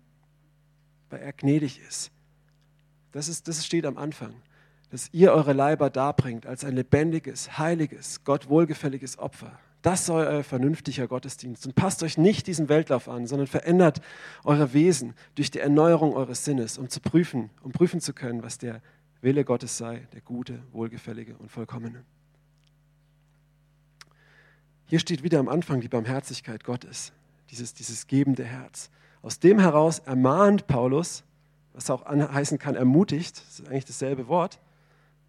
weil 1.10 1.22
er 1.22 1.34
gnädig 1.34 1.82
ist. 1.82 2.12
Das, 3.12 3.28
ist, 3.28 3.48
das 3.48 3.66
steht 3.66 3.88
am 3.88 3.98
Anfang. 3.98 4.36
Dass 4.92 5.10
ihr 5.12 5.32
eure 5.32 5.54
Leiber 5.54 5.90
darbringt 5.90 6.46
als 6.46 6.64
ein 6.64 6.76
lebendiges, 6.76 7.58
heiliges, 7.58 8.24
Gott 8.24 8.48
wohlgefälliges 8.48 9.18
Opfer. 9.18 9.58
Das 9.82 10.06
soll 10.06 10.28
euer 10.28 10.44
vernünftiger 10.44 11.08
Gottesdienst. 11.08 11.66
Und 11.66 11.74
passt 11.74 12.04
euch 12.04 12.20
nicht 12.20 12.46
diesem 12.46 12.70
Wettlauf 12.70 13.10
an, 13.10 13.26
sondern 13.26 13.48
verändert 13.48 14.00
eure 14.44 14.74
Wesen 14.74 15.16
durch 15.34 15.50
die 15.50 15.60
Erneuerung 15.60 16.14
eures 16.14 16.46
Sinnes, 16.46 16.78
um 16.78 16.88
zu 16.88 17.00
prüfen, 17.00 17.50
um 17.64 17.72
prüfen 17.72 18.00
zu 18.00 18.14
können, 18.14 18.44
was 18.44 18.60
der 18.60 18.84
Wille 19.22 19.46
Gottes 19.46 19.78
sei, 19.78 20.08
der 20.14 20.22
gute, 20.22 20.64
wohlgefällige 20.72 21.36
und 21.38 21.50
vollkommene. 21.50 22.04
Hier 24.86 25.00
steht 25.00 25.24
wieder 25.24 25.40
am 25.40 25.48
Anfang 25.48 25.80
die 25.80 25.88
Barmherzigkeit 25.88 26.64
Gottes, 26.64 27.14
dieses, 27.50 27.74
dieses 27.74 28.08
gebende 28.08 28.44
Herz. 28.44 28.90
Aus 29.22 29.40
dem 29.40 29.60
heraus 29.60 30.00
ermahnt 30.00 30.68
Paulus, 30.68 31.24
was 31.74 31.90
auch 31.90 32.06
heißen 32.06 32.58
kann, 32.60 32.76
ermutigt, 32.76 33.38
das 33.38 33.60
ist 33.60 33.68
eigentlich 33.70 33.86
dasselbe 33.86 34.28
Wort. 34.28 34.60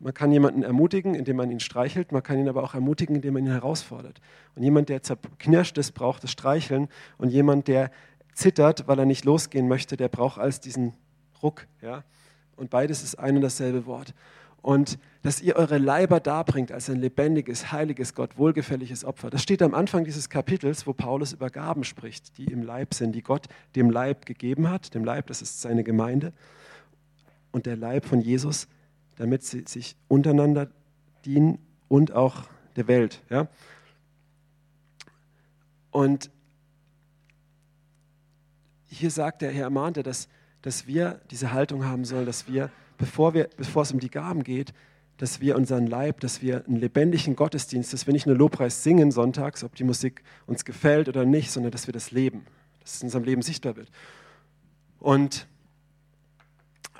Man 0.01 0.15
kann 0.15 0.33
jemanden 0.33 0.65
ermutigen, 0.65 1.15
indem 1.15 1.37
man 1.37 1.51
ihn 1.51 1.61
streichelt, 1.61 2.11
man 2.11 2.25
kann 2.25 2.39
ihn 2.39 2.49
aber 2.49 2.65
auch 2.65 2.75
ermutigen, 2.75 3.15
indem 3.15 3.35
man 3.35 3.47
ihn 3.47 3.53
herausfordert. 3.53 4.21
Und 4.57 4.65
jemand, 4.65 4.89
der 4.89 5.03
zerknirscht 5.03 5.79
ist, 5.79 5.93
braucht 5.93 6.25
das 6.25 6.33
Streicheln 6.33 6.89
und 7.19 7.29
jemand, 7.29 7.69
der 7.69 7.93
zittert, 8.35 8.89
weil 8.89 8.99
er 8.99 9.07
nicht 9.07 9.25
losgehen 9.25 9.69
möchte, 9.69 9.97
der 9.97 10.09
braucht 10.09 10.41
als 10.41 10.59
diesen 10.59 10.95
Ruck. 11.41 11.69
Ja? 11.83 12.03
Und 12.57 12.71
beides 12.71 13.03
ist 13.03 13.19
ein 13.19 13.37
und 13.37 13.43
dasselbe 13.43 13.87
Wort 13.87 14.15
und 14.63 14.99
dass 15.23 15.41
ihr 15.43 15.57
eure 15.57 15.79
Leiber 15.79 16.21
darbringt 16.21 16.73
als 16.73 16.89
ein 16.89 17.01
lebendiges, 17.01 17.73
heiliges, 17.73 18.15
Gott 18.15 18.39
wohlgefälliges 18.39 19.05
Opfer. 19.05 19.29
Das 19.29 19.43
steht 19.43 19.61
am 19.61 19.75
Anfang 19.75 20.05
dieses 20.05 20.31
Kapitels, 20.31 20.87
wo 20.87 20.93
Paulus 20.93 21.33
über 21.33 21.51
Gaben 21.51 21.85
spricht, 21.85 22.39
die 22.39 22.45
im 22.45 22.63
Leib 22.63 22.95
sind, 22.95 23.13
die 23.13 23.23
Gott 23.23 23.49
dem 23.77 23.91
Leib 23.91 24.25
gegeben 24.25 24.71
hat. 24.71 24.95
Dem 24.95 25.05
Leib, 25.05 25.27
das 25.27 25.43
ist 25.43 25.61
seine 25.61 25.85
Gemeinde. 25.85 26.33
Und 27.51 27.67
der 27.67 27.77
Leib 27.77 28.07
von 28.07 28.21
Jesus, 28.21 28.69
damit 29.17 29.43
sie 29.43 29.65
sich 29.67 29.97
untereinander 30.09 30.69
dienen 31.25 31.59
und 31.89 32.13
auch 32.13 32.45
der 32.77 32.87
Welt. 32.89 33.21
Ja? 33.31 33.49
Und 35.91 36.31
hier 38.87 39.11
sagt 39.11 39.43
er, 39.43 39.51
hier 39.51 39.65
ermahnt 39.65 39.97
er, 39.97 40.03
dass, 40.03 40.29
dass 40.63 40.87
wir 40.87 41.21
diese 41.31 41.53
Haltung 41.53 41.85
haben 41.85 42.05
sollen, 42.05 42.27
dass 42.27 42.49
wir 42.49 42.71
bevor, 42.99 43.35
wir, 43.35 43.49
bevor 43.57 43.83
es 43.83 43.93
um 43.93 44.01
die 44.01 44.11
Gaben 44.11 44.45
geht, 44.45 44.73
dass 45.19 45.41
wir 45.41 45.57
unseren 45.57 45.87
Leib, 45.87 46.21
dass 46.21 46.43
wir 46.43 46.65
einen 46.67 46.77
lebendigen 46.77 47.37
Gottesdienst, 47.37 47.93
dass 47.93 48.07
wir 48.07 48.13
nicht 48.13 48.27
nur 48.27 48.37
Lobpreis 48.37 48.83
singen 48.83 49.13
sonntags, 49.13 49.63
ob 49.63 49.75
die 49.75 49.85
Musik 49.85 50.23
uns 50.47 50.65
gefällt 50.65 51.09
oder 51.09 51.25
nicht, 51.25 51.51
sondern 51.51 51.71
dass 51.71 51.87
wir 51.87 51.93
das 51.93 52.11
leben, 52.11 52.45
dass 52.81 52.95
es 52.95 53.03
in 53.03 53.07
unserem 53.07 53.25
Leben 53.25 53.43
sichtbar 53.43 53.77
wird. 53.77 53.91
Und 54.99 55.47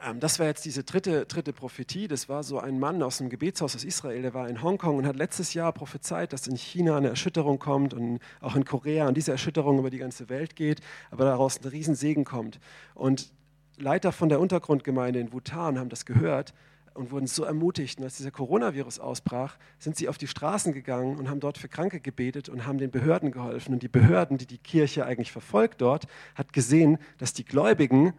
ähm, 0.05 0.21
das 0.21 0.39
war 0.39 0.47
jetzt 0.47 0.65
diese 0.65 0.83
dritte, 0.85 1.27
dritte 1.27 1.53
Prophetie. 1.53 2.09
Das 2.09 2.29
war 2.29 2.43
so 2.43 2.59
ein 2.59 2.79
Mann 2.79 3.03
aus 3.03 3.19
dem 3.19 3.29
Gebetshaus 3.29 3.75
aus 3.77 3.85
Israel, 3.85 4.23
der 4.23 4.35
war 4.35 4.49
in 4.49 4.63
Hongkong 4.63 4.97
und 4.97 5.07
hat 5.07 5.17
letztes 5.17 5.55
Jahr 5.55 5.73
prophezeit, 5.73 6.33
dass 6.33 6.47
in 6.47 6.57
China 6.57 6.97
eine 6.97 7.09
Erschütterung 7.09 7.59
kommt 7.59 7.95
und 7.95 8.19
auch 8.41 8.57
in 8.57 8.65
Korea 8.65 9.09
und 9.09 9.17
diese 9.17 9.33
Erschütterung 9.33 9.79
über 9.79 9.91
die 9.91 9.99
ganze 9.99 10.29
Welt 10.29 10.57
geht, 10.57 10.81
aber 11.11 11.25
daraus 11.25 11.61
ein 11.61 11.69
Riesensegen 11.69 12.25
kommt. 12.25 12.59
Und 12.95 13.33
Leiter 13.77 14.13
von 14.13 14.29
der 14.29 14.41
Untergrundgemeinde 14.41 15.19
in 15.19 15.31
Bhutan 15.31 15.79
haben 15.79 15.89
das 15.89 16.05
gehört 16.05 16.55
und 16.95 17.11
wurden 17.11 17.27
so 17.27 17.45
ermutigt. 17.45 17.99
Und 17.99 18.05
als 18.05 18.17
dieser 18.17 18.31
Coronavirus 18.31 18.99
ausbrach, 18.99 19.57
sind 19.79 19.97
sie 19.97 20.09
auf 20.09 20.19
die 20.19 20.27
Straßen 20.27 20.73
gegangen 20.73 21.17
und 21.17 21.29
haben 21.29 21.41
dort 21.41 21.59
für 21.59 21.69
Kranke 21.69 22.01
gebetet 22.01 22.49
und 22.49 22.67
haben 22.67 22.79
den 22.79 22.91
Behörden 22.91 23.33
geholfen. 23.33 23.75
Und 23.75 23.83
die 23.83 23.89
Behörden, 23.89 24.39
die 24.39 24.47
die 24.47 24.59
Kirche 24.59 25.07
eigentlich 25.07 25.33
verfolgt 25.33 25.81
dort, 25.81 26.07
hat 26.35 26.53
gesehen, 26.53 26.99
dass 27.19 27.33
die 27.33 27.45
Gläubigen 27.45 28.13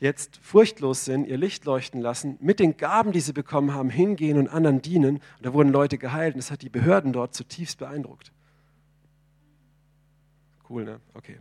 jetzt 0.00 0.38
furchtlos 0.42 1.04
sind, 1.04 1.26
ihr 1.26 1.36
Licht 1.36 1.66
leuchten 1.66 2.00
lassen, 2.00 2.38
mit 2.40 2.58
den 2.58 2.76
Gaben, 2.76 3.12
die 3.12 3.20
sie 3.20 3.34
bekommen 3.34 3.74
haben, 3.74 3.90
hingehen 3.90 4.38
und 4.38 4.48
anderen 4.48 4.82
dienen. 4.82 5.16
Und 5.16 5.46
da 5.46 5.52
wurden 5.52 5.70
Leute 5.70 5.98
geheilt. 5.98 6.34
Und 6.34 6.38
das 6.38 6.50
hat 6.50 6.62
die 6.62 6.70
Behörden 6.70 7.12
dort 7.12 7.34
zutiefst 7.34 7.78
beeindruckt. 7.78 8.32
Cool, 10.68 10.84
ne? 10.84 11.00
Okay. 11.14 11.38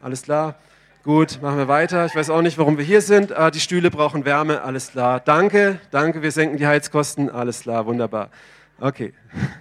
Alles 0.00 0.22
klar. 0.22 0.58
Gut, 1.04 1.42
machen 1.42 1.58
wir 1.58 1.66
weiter. 1.66 2.06
Ich 2.06 2.14
weiß 2.14 2.30
auch 2.30 2.42
nicht, 2.42 2.58
warum 2.58 2.78
wir 2.78 2.84
hier 2.84 3.00
sind. 3.00 3.32
Ah, 3.32 3.50
die 3.50 3.58
Stühle 3.58 3.90
brauchen 3.90 4.24
Wärme, 4.24 4.62
alles 4.62 4.92
klar. 4.92 5.18
Danke, 5.18 5.80
danke, 5.90 6.22
wir 6.22 6.30
senken 6.30 6.58
die 6.58 6.66
Heizkosten, 6.68 7.28
alles 7.28 7.62
klar, 7.62 7.86
wunderbar. 7.86 8.30
Okay. 8.78 9.12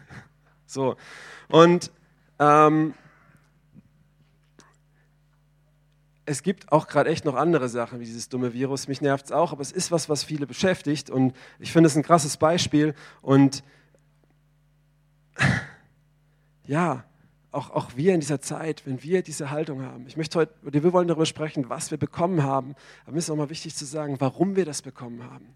So, 0.67 0.95
und 1.49 1.91
ähm, 2.39 2.93
es 6.23 6.43
gibt 6.43 6.71
auch 6.71 6.87
gerade 6.87 7.09
echt 7.09 7.25
noch 7.25 7.35
andere 7.35 7.67
Sachen 7.67 7.99
wie 7.99 8.05
dieses 8.05 8.29
dumme 8.29 8.53
Virus. 8.53 8.87
Mich 8.87 9.01
nervt 9.01 9.25
es 9.25 9.31
auch, 9.33 9.51
aber 9.51 9.61
es 9.61 9.73
ist 9.73 9.91
was, 9.91 10.07
was 10.07 10.23
viele 10.23 10.47
beschäftigt. 10.47 11.09
Und 11.09 11.35
ich 11.59 11.73
finde 11.73 11.87
es 11.87 11.97
ein 11.97 12.03
krasses 12.03 12.37
Beispiel. 12.37 12.95
Und 13.21 13.65
ja, 16.65 17.03
auch, 17.51 17.69
auch 17.71 17.91
wir 17.95 18.13
in 18.13 18.21
dieser 18.21 18.41
Zeit, 18.41 18.83
wenn 18.85 19.03
wir 19.03 19.21
diese 19.21 19.51
Haltung 19.51 19.83
haben. 19.83 20.05
Ich 20.07 20.17
möchte 20.17 20.39
heute, 20.39 20.53
wir 20.61 20.93
wollen 20.93 21.07
darüber 21.07 21.25
sprechen, 21.25 21.69
was 21.69 21.91
wir 21.91 21.97
bekommen 21.97 22.43
haben, 22.43 22.75
aber 23.05 23.17
es 23.17 23.25
ist 23.25 23.29
auch 23.29 23.35
mal 23.35 23.49
wichtig 23.49 23.75
zu 23.75 23.85
sagen, 23.85 24.15
warum 24.19 24.55
wir 24.55 24.65
das 24.65 24.81
bekommen 24.81 25.23
haben. 25.23 25.47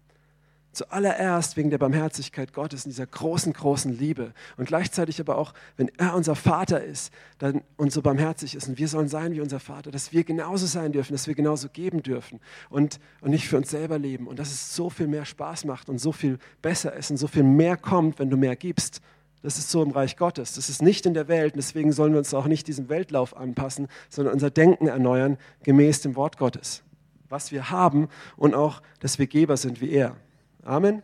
Zuallererst 0.72 1.56
wegen 1.56 1.70
der 1.70 1.78
Barmherzigkeit 1.78 2.52
Gottes 2.52 2.84
in 2.84 2.90
dieser 2.90 3.06
großen, 3.06 3.54
großen 3.54 3.96
Liebe. 3.96 4.34
Und 4.58 4.66
gleichzeitig 4.66 5.18
aber 5.20 5.38
auch, 5.38 5.54
wenn 5.78 5.90
er 5.96 6.14
unser 6.14 6.34
Vater 6.34 6.84
ist 6.84 7.14
dann, 7.38 7.62
und 7.78 7.92
so 7.92 8.02
barmherzig 8.02 8.54
ist 8.54 8.68
und 8.68 8.76
wir 8.76 8.86
sollen 8.86 9.08
sein 9.08 9.32
wie 9.32 9.40
unser 9.40 9.58
Vater, 9.58 9.90
dass 9.90 10.12
wir 10.12 10.22
genauso 10.22 10.66
sein 10.66 10.92
dürfen, 10.92 11.14
dass 11.14 11.28
wir 11.28 11.34
genauso 11.34 11.70
geben 11.70 12.02
dürfen 12.02 12.40
und, 12.68 13.00
und 13.22 13.30
nicht 13.30 13.48
für 13.48 13.56
uns 13.56 13.70
selber 13.70 13.98
leben. 13.98 14.26
Und 14.26 14.38
dass 14.38 14.50
es 14.50 14.76
so 14.76 14.90
viel 14.90 15.06
mehr 15.06 15.24
Spaß 15.24 15.64
macht 15.64 15.88
und 15.88 15.98
so 15.98 16.12
viel 16.12 16.38
besser 16.60 16.92
ist 16.92 17.10
und 17.10 17.16
so 17.16 17.26
viel 17.26 17.42
mehr 17.42 17.78
kommt, 17.78 18.18
wenn 18.18 18.28
du 18.28 18.36
mehr 18.36 18.54
gibst 18.54 19.00
das 19.42 19.58
ist 19.58 19.70
so 19.70 19.82
im 19.82 19.90
Reich 19.90 20.16
Gottes. 20.16 20.54
Das 20.54 20.68
ist 20.68 20.82
nicht 20.82 21.06
in 21.06 21.14
der 21.14 21.28
Welt. 21.28 21.54
Deswegen 21.56 21.92
sollen 21.92 22.12
wir 22.12 22.18
uns 22.18 22.34
auch 22.34 22.46
nicht 22.46 22.66
diesem 22.66 22.88
Weltlauf 22.88 23.36
anpassen, 23.36 23.88
sondern 24.08 24.34
unser 24.34 24.50
Denken 24.50 24.88
erneuern 24.88 25.38
gemäß 25.62 26.00
dem 26.00 26.16
Wort 26.16 26.38
Gottes. 26.38 26.82
Was 27.28 27.52
wir 27.52 27.70
haben 27.70 28.08
und 28.36 28.54
auch, 28.54 28.82
dass 29.00 29.18
wir 29.18 29.26
Geber 29.26 29.56
sind 29.56 29.80
wie 29.80 29.90
er. 29.90 30.16
Amen. 30.62 31.02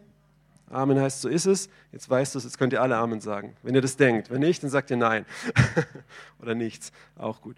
Amen 0.70 0.98
heißt, 0.98 1.20
so 1.20 1.28
ist 1.28 1.46
es. 1.46 1.68
Jetzt 1.92 2.08
weißt 2.08 2.34
du 2.34 2.38
es, 2.38 2.44
jetzt 2.44 2.58
könnt 2.58 2.72
ihr 2.72 2.80
alle 2.80 2.96
Amen 2.96 3.20
sagen. 3.20 3.54
Wenn 3.62 3.74
ihr 3.74 3.82
das 3.82 3.96
denkt. 3.96 4.30
Wenn 4.30 4.40
nicht, 4.40 4.62
dann 4.62 4.70
sagt 4.70 4.90
ihr 4.90 4.96
Nein. 4.96 5.26
Oder 6.40 6.54
nichts. 6.54 6.92
Auch 7.16 7.42
gut. 7.42 7.56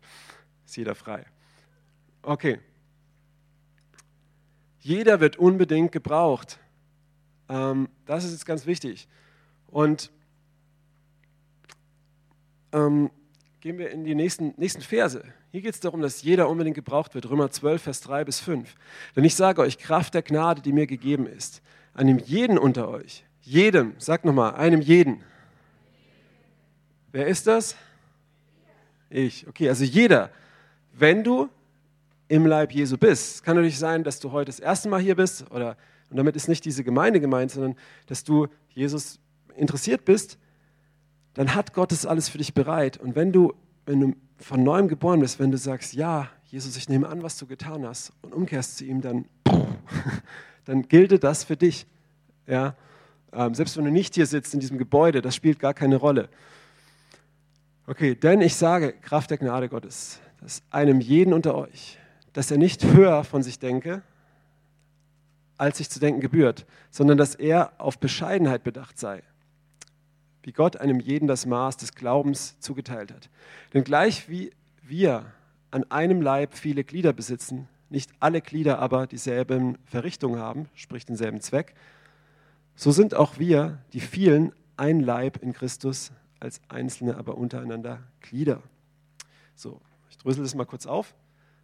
Ist 0.66 0.76
jeder 0.76 0.94
frei. 0.94 1.24
Okay. 2.22 2.58
Jeder 4.80 5.20
wird 5.20 5.36
unbedingt 5.36 5.92
gebraucht. 5.92 6.58
Ähm, 7.48 7.88
das 8.04 8.24
ist 8.24 8.32
jetzt 8.32 8.46
ganz 8.46 8.66
wichtig. 8.66 9.08
Und 9.68 10.10
ähm, 12.74 13.10
gehen 13.60 13.78
wir 13.78 13.90
in 13.90 14.04
die 14.04 14.14
nächsten, 14.14 14.52
nächsten 14.58 14.82
Verse. 14.82 15.24
Hier 15.50 15.62
geht 15.62 15.74
es 15.74 15.80
darum, 15.80 16.02
dass 16.02 16.22
jeder 16.22 16.50
unbedingt 16.50 16.74
gebraucht 16.74 17.14
wird. 17.14 17.30
Römer 17.30 17.50
12, 17.50 17.82
Vers 17.82 18.00
3 18.02 18.24
bis 18.24 18.40
5. 18.40 18.74
Denn 19.16 19.24
ich 19.24 19.34
sage 19.34 19.62
euch, 19.62 19.78
Kraft 19.78 20.12
der 20.12 20.22
Gnade, 20.22 20.60
die 20.60 20.72
mir 20.72 20.86
gegeben 20.86 21.26
ist, 21.26 21.62
einem 21.94 22.18
jeden 22.18 22.58
unter 22.58 22.88
euch, 22.88 23.24
jedem, 23.40 23.94
sag 23.98 24.24
nochmal, 24.24 24.56
einem 24.56 24.80
jeden. 24.80 25.22
Wer 27.12 27.28
ist 27.28 27.46
das? 27.46 27.76
Ich. 29.08 29.46
Okay, 29.46 29.68
also 29.68 29.84
jeder. 29.84 30.30
Wenn 30.92 31.22
du 31.22 31.48
im 32.28 32.46
Leib 32.46 32.72
Jesu 32.72 32.98
bist, 32.98 33.44
kann 33.44 33.56
natürlich 33.56 33.78
sein, 33.78 34.02
dass 34.02 34.18
du 34.18 34.32
heute 34.32 34.46
das 34.46 34.60
erste 34.60 34.88
Mal 34.88 35.00
hier 35.00 35.14
bist, 35.14 35.50
oder, 35.50 35.76
und 36.10 36.16
damit 36.16 36.36
ist 36.36 36.48
nicht 36.48 36.64
diese 36.64 36.82
Gemeinde 36.82 37.20
gemeint, 37.20 37.52
sondern 37.52 37.76
dass 38.06 38.24
du 38.24 38.48
Jesus 38.70 39.20
interessiert 39.56 40.04
bist, 40.04 40.38
dann 41.34 41.54
hat 41.54 41.74
Gott 41.74 41.92
das 41.92 42.06
alles 42.06 42.28
für 42.28 42.38
dich 42.38 42.54
bereit. 42.54 42.96
Und 42.96 43.16
wenn 43.16 43.32
du, 43.32 43.52
wenn 43.86 44.00
du 44.00 44.14
von 44.38 44.62
neuem 44.62 44.88
geboren 44.88 45.20
bist, 45.20 45.38
wenn 45.38 45.50
du 45.50 45.58
sagst, 45.58 45.94
ja, 45.94 46.28
Jesus, 46.46 46.76
ich 46.76 46.88
nehme 46.88 47.08
an, 47.08 47.22
was 47.22 47.36
du 47.36 47.46
getan 47.46 47.84
hast 47.84 48.12
und 48.22 48.32
umkehrst 48.32 48.78
zu 48.78 48.84
ihm, 48.84 49.00
dann, 49.00 49.26
dann 50.64 50.82
gilt 50.82 51.22
das 51.22 51.44
für 51.44 51.56
dich. 51.56 51.86
Ja? 52.46 52.76
Ähm, 53.32 53.54
selbst 53.54 53.76
wenn 53.76 53.84
du 53.84 53.90
nicht 53.90 54.14
hier 54.14 54.26
sitzt 54.26 54.54
in 54.54 54.60
diesem 54.60 54.78
Gebäude, 54.78 55.20
das 55.20 55.34
spielt 55.34 55.58
gar 55.58 55.74
keine 55.74 55.96
Rolle. 55.96 56.28
Okay, 57.86 58.14
denn 58.14 58.40
ich 58.40 58.54
sage, 58.54 58.92
Kraft 58.92 59.30
der 59.30 59.38
Gnade 59.38 59.68
Gottes, 59.68 60.20
dass 60.40 60.62
einem 60.70 61.00
jeden 61.00 61.34
unter 61.34 61.54
euch, 61.54 61.98
dass 62.32 62.50
er 62.50 62.58
nicht 62.58 62.84
höher 62.84 63.24
von 63.24 63.42
sich 63.42 63.58
denke, 63.58 64.02
als 65.58 65.78
sich 65.78 65.90
zu 65.90 66.00
denken 66.00 66.20
gebührt, 66.20 66.66
sondern 66.90 67.18
dass 67.18 67.34
er 67.34 67.72
auf 67.78 67.98
Bescheidenheit 67.98 68.64
bedacht 68.64 68.98
sei 68.98 69.22
wie 70.44 70.52
Gott 70.52 70.76
einem 70.76 71.00
jeden 71.00 71.26
das 71.26 71.46
Maß 71.46 71.78
des 71.78 71.94
Glaubens 71.94 72.58
zugeteilt 72.60 73.12
hat. 73.12 73.30
Denn 73.72 73.82
gleich 73.82 74.28
wie 74.28 74.52
wir 74.82 75.26
an 75.70 75.90
einem 75.90 76.20
Leib 76.20 76.54
viele 76.54 76.84
Glieder 76.84 77.12
besitzen, 77.12 77.68
nicht 77.88 78.12
alle 78.20 78.40
Glieder 78.40 78.78
aber 78.78 79.06
dieselben 79.06 79.78
Verrichtungen 79.86 80.38
haben, 80.38 80.68
sprich 80.74 81.06
denselben 81.06 81.40
Zweck, 81.40 81.74
so 82.76 82.92
sind 82.92 83.14
auch 83.14 83.38
wir, 83.38 83.78
die 83.92 84.00
vielen, 84.00 84.52
ein 84.76 85.00
Leib 85.00 85.42
in 85.42 85.52
Christus, 85.52 86.12
als 86.40 86.60
Einzelne 86.68 87.16
aber 87.16 87.38
untereinander 87.38 88.02
Glieder. 88.20 88.62
So, 89.54 89.80
ich 90.10 90.18
drösel 90.18 90.42
das 90.42 90.54
mal 90.54 90.66
kurz 90.66 90.84
auf. 90.86 91.14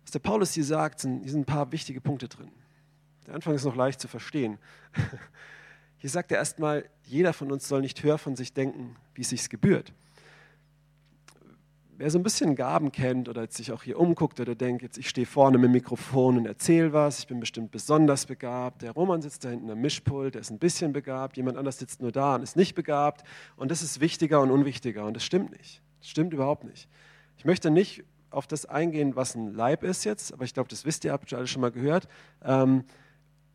was 0.02 0.12
der 0.12 0.20
Paulus 0.20 0.52
hier 0.54 0.64
sagt, 0.64 1.00
sind, 1.00 1.22
hier 1.22 1.32
sind 1.32 1.42
ein 1.42 1.44
paar 1.44 1.70
wichtige 1.72 2.00
Punkte 2.00 2.28
drin. 2.28 2.50
Der 3.26 3.34
Anfang 3.34 3.54
ist 3.54 3.64
noch 3.64 3.76
leicht 3.76 4.00
zu 4.00 4.08
verstehen. 4.08 4.58
Hier 6.00 6.08
sagt 6.08 6.32
er 6.32 6.38
erstmal, 6.38 6.86
jeder 7.04 7.34
von 7.34 7.52
uns 7.52 7.68
soll 7.68 7.82
nicht 7.82 8.02
höher 8.02 8.16
von 8.16 8.34
sich 8.34 8.54
denken, 8.54 8.96
wie 9.14 9.20
es 9.20 9.28
sich 9.28 9.50
gebührt. 9.50 9.92
Wer 11.98 12.10
so 12.10 12.18
ein 12.18 12.22
bisschen 12.22 12.56
Gaben 12.56 12.90
kennt 12.90 13.28
oder 13.28 13.42
jetzt 13.42 13.58
sich 13.58 13.70
auch 13.70 13.82
hier 13.82 14.00
umguckt 14.00 14.40
oder 14.40 14.54
denkt, 14.54 14.80
jetzt 14.80 14.96
ich 14.96 15.10
stehe 15.10 15.26
vorne 15.26 15.58
mit 15.58 15.66
dem 15.66 15.72
Mikrofon 15.72 16.38
und 16.38 16.46
erzähle 16.46 16.94
was, 16.94 17.18
ich 17.18 17.26
bin 17.26 17.38
bestimmt 17.38 17.70
besonders 17.70 18.24
begabt, 18.24 18.80
der 18.80 18.92
Roman 18.92 19.20
sitzt 19.20 19.44
da 19.44 19.50
hinten 19.50 19.68
am 19.68 19.82
Mischpult, 19.82 20.34
der 20.34 20.40
ist 20.40 20.48
ein 20.48 20.58
bisschen 20.58 20.94
begabt, 20.94 21.36
jemand 21.36 21.58
anders 21.58 21.78
sitzt 21.78 22.00
nur 22.00 22.12
da 22.12 22.36
und 22.36 22.42
ist 22.42 22.56
nicht 22.56 22.74
begabt 22.74 23.22
und 23.56 23.70
das 23.70 23.82
ist 23.82 24.00
wichtiger 24.00 24.40
und 24.40 24.50
unwichtiger 24.50 25.04
und 25.04 25.12
das 25.12 25.24
stimmt 25.24 25.50
nicht. 25.50 25.82
Das 25.98 26.08
stimmt 26.08 26.32
überhaupt 26.32 26.64
nicht. 26.64 26.88
Ich 27.36 27.44
möchte 27.44 27.70
nicht 27.70 28.04
auf 28.30 28.46
das 28.46 28.64
eingehen, 28.64 29.16
was 29.16 29.34
ein 29.34 29.52
Leib 29.52 29.82
ist 29.82 30.04
jetzt, 30.04 30.32
aber 30.32 30.44
ich 30.44 30.54
glaube, 30.54 30.70
das 30.70 30.86
wisst 30.86 31.04
ihr, 31.04 31.12
habt 31.12 31.30
ihr 31.30 31.36
alle 31.36 31.46
schon 31.46 31.60
mal 31.60 31.70
gehört. 31.70 32.08
Ähm, 32.42 32.84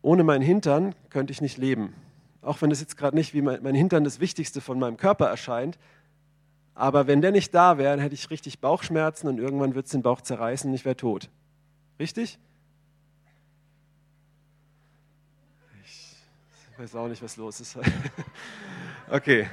ohne 0.02 0.22
meinen 0.22 0.42
Hintern 0.42 0.94
könnte 1.10 1.32
ich 1.32 1.40
nicht 1.40 1.58
leben. 1.58 1.94
Auch 2.46 2.62
wenn 2.62 2.70
das 2.70 2.80
jetzt 2.80 2.96
gerade 2.96 3.16
nicht 3.16 3.34
wie 3.34 3.42
mein, 3.42 3.62
mein 3.62 3.74
Hintern 3.74 4.04
das 4.04 4.20
Wichtigste 4.20 4.60
von 4.60 4.78
meinem 4.78 4.96
Körper 4.96 5.26
erscheint, 5.26 5.78
aber 6.76 7.06
wenn 7.06 7.20
der 7.20 7.32
nicht 7.32 7.54
da 7.54 7.78
wäre, 7.78 7.90
dann 7.96 8.00
hätte 8.00 8.14
ich 8.14 8.30
richtig 8.30 8.60
Bauchschmerzen 8.60 9.28
und 9.28 9.38
irgendwann 9.38 9.74
wird 9.74 9.86
es 9.86 9.92
den 9.92 10.02
Bauch 10.02 10.20
zerreißen 10.20 10.70
und 10.70 10.74
ich 10.74 10.84
wäre 10.84 10.96
tot. 10.96 11.30
Richtig? 11.98 12.38
Ich 15.84 16.78
weiß 16.78 16.94
auch 16.96 17.08
nicht, 17.08 17.22
was 17.22 17.36
los 17.38 17.60
ist. 17.60 17.78
okay. 19.10 19.48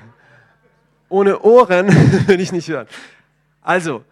Ohne 1.08 1.40
Ohren 1.40 1.88
will 2.28 2.42
ich 2.42 2.52
nicht 2.52 2.68
hören. 2.68 2.88
Also, 3.62 4.04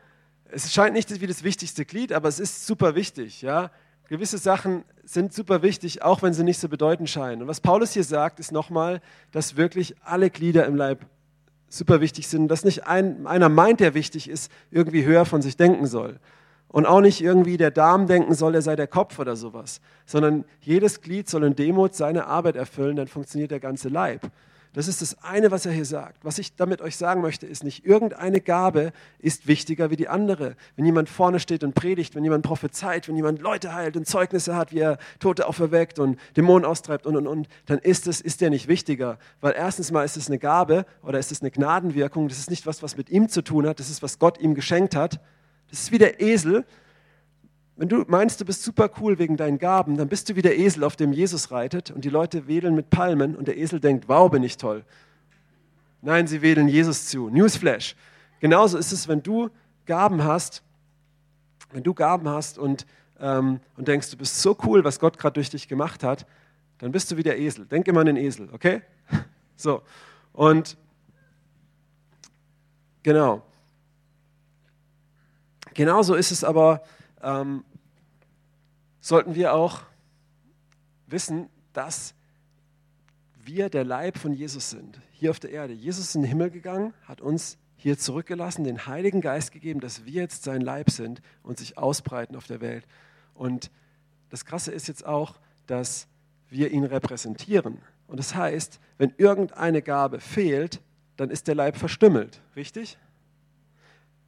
es 0.50 0.74
scheint 0.74 0.94
nicht 0.94 1.10
wie 1.20 1.28
das 1.28 1.44
wichtigste 1.44 1.84
Glied, 1.86 2.14
aber 2.14 2.30
es 2.30 2.40
ist 2.40 2.66
super 2.66 2.96
wichtig. 2.96 3.42
Ja? 3.42 3.70
Gewisse 4.12 4.38
Sachen 4.38 4.84
sind 5.06 5.32
super 5.32 5.62
wichtig, 5.62 6.02
auch 6.02 6.22
wenn 6.22 6.34
sie 6.34 6.44
nicht 6.44 6.60
so 6.60 6.68
bedeutend 6.68 7.10
scheinen. 7.10 7.44
Und 7.44 7.48
was 7.48 7.62
Paulus 7.62 7.94
hier 7.94 8.04
sagt, 8.04 8.42
ist 8.42 8.52
nochmal, 8.52 9.00
dass 9.32 9.56
wirklich 9.56 9.96
alle 10.04 10.30
Glieder 10.30 10.66
im 10.66 10.76
Leib 10.76 11.06
super 11.70 12.02
wichtig 12.02 12.28
sind, 12.28 12.50
dass 12.50 12.66
nicht 12.66 12.86
ein, 12.86 13.26
einer 13.26 13.48
meint, 13.48 13.80
der 13.80 13.94
wichtig 13.94 14.30
ist, 14.30 14.52
irgendwie 14.70 15.06
höher 15.06 15.24
von 15.24 15.42
sich 15.42 15.56
denken 15.56 15.86
soll. 15.86 16.20
Und 16.68 16.86
auch 16.88 17.00
nicht 17.00 17.22
irgendwie 17.22 17.56
der 17.56 17.72
Darm 17.72 18.06
denken 18.06 18.34
soll, 18.34 18.54
er 18.54 18.62
sei 18.62 18.76
der 18.76 18.88
Kopf 18.88 19.18
oder 19.18 19.38
sowas, 19.38 19.80
sondern 20.06 20.44
jedes 20.60 21.00
Glied 21.00 21.30
soll 21.30 21.46
in 21.46 21.56
Demut 21.56 21.96
seine 21.96 22.28
Arbeit 22.28 22.58
erfüllen, 22.58 22.98
dann 22.98 23.08
funktioniert 23.08 23.52
der 23.52 23.62
ganze 23.62 23.88
Leib. 23.88 24.30
Das 24.74 24.88
ist 24.88 25.02
das 25.02 25.22
eine, 25.22 25.52
was 25.52 25.66
er 25.66 25.74
hier 25.74 25.84
sagt. 25.84 26.24
Was 26.24 26.38
ich 26.38 26.56
damit 26.56 26.82
euch 26.82 26.96
sagen 26.96 27.22
möchte, 27.22 27.46
ist 27.46 27.66
nicht, 27.66 27.86
irgendeine 27.86 28.40
Gabe 28.40 28.94
ist 29.20 29.46
wichtiger 29.46 29.90
wie 29.90 29.98
die 29.98 30.08
andere. 30.08 30.56
Wenn 30.78 30.86
jemand 30.86 31.10
vorne 31.10 31.42
steht 31.42 31.66
und 31.66 31.76
predigt, 31.76 32.16
wenn 32.16 32.24
jemand 32.24 32.46
prophezeit, 32.46 33.10
wenn 33.10 33.18
jemand 33.18 33.42
Leute 33.42 33.74
heilt 33.74 33.98
und 33.98 34.08
Zeugnisse 34.08 34.56
hat, 34.56 34.72
wie 34.72 34.80
er 34.80 34.98
Tote 35.20 35.46
auferweckt 35.46 36.00
und 36.00 36.18
Dämonen 36.38 36.64
austreibt 36.64 37.06
und, 37.06 37.18
und, 37.18 37.28
und, 37.28 37.50
dann 37.66 37.80
ist 37.80 38.08
es, 38.08 38.22
ist 38.22 38.40
der 38.40 38.50
nicht 38.50 38.70
wichtiger. 38.70 39.20
Weil 39.42 39.54
erstens 39.58 39.92
mal 39.92 40.06
ist 40.06 40.16
es 40.16 40.28
eine 40.28 40.40
Gabe 40.40 40.86
oder 41.04 41.20
ist 41.20 41.34
es 41.34 41.42
eine 41.42 41.52
Gnadenwirkung. 41.52 42.30
Das 42.30 42.40
ist 42.40 42.50
nicht 42.50 42.66
was, 42.66 42.82
was 42.82 42.96
mit 42.96 43.10
ihm 43.10 43.28
zu 43.28 43.42
tun 43.42 43.68
hat. 43.68 43.82
Das 43.82 43.90
ist, 43.90 44.02
was 44.02 44.20
Gott 44.20 44.40
ihm 44.40 44.56
geschenkt 44.56 44.96
hat. 44.96 45.20
Das 45.70 45.82
ist 45.82 45.92
wie 45.92 45.98
der 45.98 46.22
Esel. 46.22 46.66
Wenn 47.76 47.90
du 47.90 48.04
meinst, 48.08 48.40
du 48.42 48.46
bist 48.46 48.64
super 48.64 48.90
cool 49.00 49.18
wegen 49.18 49.38
deinen 49.38 49.58
Gaben, 49.58 49.98
dann 49.98 50.08
bist 50.08 50.30
du 50.30 50.36
wie 50.36 50.42
der 50.42 50.58
Esel, 50.60 50.84
auf 50.84 50.96
dem 50.96 51.14
Jesus 51.14 51.52
reitet 51.52 51.92
und 51.92 52.06
die 52.06 52.10
Leute 52.10 52.48
wedeln 52.48 52.76
mit 52.76 52.90
Palmen 52.90 53.36
und 53.36 53.48
der 53.48 53.58
Esel 53.58 53.80
denkt, 53.80 54.08
wow, 54.08 54.30
bin 54.30 54.44
ich 54.44 54.58
toll. 54.58 54.84
Nein, 56.02 56.28
sie 56.28 56.42
wedeln 56.42 56.68
Jesus 56.68 57.08
zu. 57.08 57.30
Newsflash. 57.30 57.96
Genauso 58.40 58.78
ist 58.78 58.92
es, 58.92 59.08
wenn 59.08 59.22
du 59.24 59.50
Gaben 59.86 60.24
hast, 60.24 60.64
wenn 61.72 61.84
du 61.84 61.94
Gaben 61.94 62.28
hast 62.28 62.58
und, 62.58 62.86
ähm, 63.20 63.60
und 63.78 63.88
denkst, 63.88 64.10
du 64.12 64.18
bist 64.18 64.42
so 64.42 64.58
cool, 64.64 64.84
was 64.84 65.00
Gott 65.00 65.18
gerade 65.18 65.36
durch 65.36 65.50
dich 65.50 65.68
gemacht 65.68 66.04
hat, 66.04 66.26
dann 66.80 66.92
bist 66.92 67.12
du 67.12 67.18
wie 67.18 67.24
der 67.24 67.40
Esel. 67.40 67.66
Denk 67.66 67.88
immer 67.88 68.02
an 68.02 68.08
den 68.08 68.18
Esel, 68.18 68.50
okay? 68.52 68.82
So. 69.56 69.84
Und 70.34 70.76
genau. 73.04 73.44
Genauso 75.76 76.16
ist 76.16 76.32
es 76.32 76.44
aber, 76.44 76.82
ähm, 77.24 77.64
sollten 79.00 79.36
wir 79.36 79.54
auch 79.54 79.82
wissen, 81.08 81.50
dass 81.74 82.14
wir 83.44 83.70
der 83.70 83.84
Leib 83.84 84.18
von 84.18 84.34
Jesus 84.34 84.70
sind, 84.70 85.00
hier 85.12 85.32
auf 85.32 85.40
der 85.40 85.52
Erde. 85.52 85.74
Jesus 85.74 86.06
ist 86.06 86.16
in 86.16 86.22
den 86.22 86.30
Himmel 86.30 86.52
gegangen, 86.52 86.94
hat 87.04 87.22
uns 87.22 87.58
hier 87.76 87.98
zurückgelassen, 87.98 88.64
den 88.64 88.86
Heiligen 88.86 89.22
Geist 89.22 89.52
gegeben, 89.52 89.80
dass 89.80 90.06
wir 90.06 90.22
jetzt 90.22 90.44
sein 90.44 90.62
Leib 90.62 90.92
sind 90.92 91.22
und 91.42 91.58
sich 91.58 91.78
ausbreiten 91.78 92.36
auf 92.36 92.46
der 92.46 92.62
Welt. 92.62 92.86
Und 93.34 93.72
das 94.30 94.46
Krasse 94.46 94.72
ist 94.72 94.88
jetzt 94.88 95.06
auch, 95.06 95.40
dass 95.66 96.08
wir 96.50 96.70
ihn 96.72 96.84
repräsentieren. 96.84 97.80
Und 98.08 98.18
das 98.18 98.36
heißt, 98.36 98.80
wenn 98.98 99.14
irgendeine 99.18 99.82
Gabe 99.82 100.20
fehlt, 100.20 100.82
dann 101.18 101.32
ist 101.32 101.48
der 101.48 101.56
Leib 101.56 101.76
verstümmelt. 101.78 102.42
Richtig? 102.56 102.98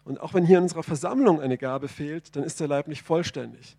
Und 0.05 0.19
auch 0.19 0.33
wenn 0.33 0.45
hier 0.45 0.57
in 0.57 0.63
unserer 0.63 0.83
Versammlung 0.83 1.41
eine 1.41 1.57
Gabe 1.57 1.87
fehlt, 1.87 2.35
dann 2.35 2.43
ist 2.43 2.59
der 2.59 2.67
Leib 2.67 2.87
nicht 2.87 3.03
vollständig. 3.03 3.77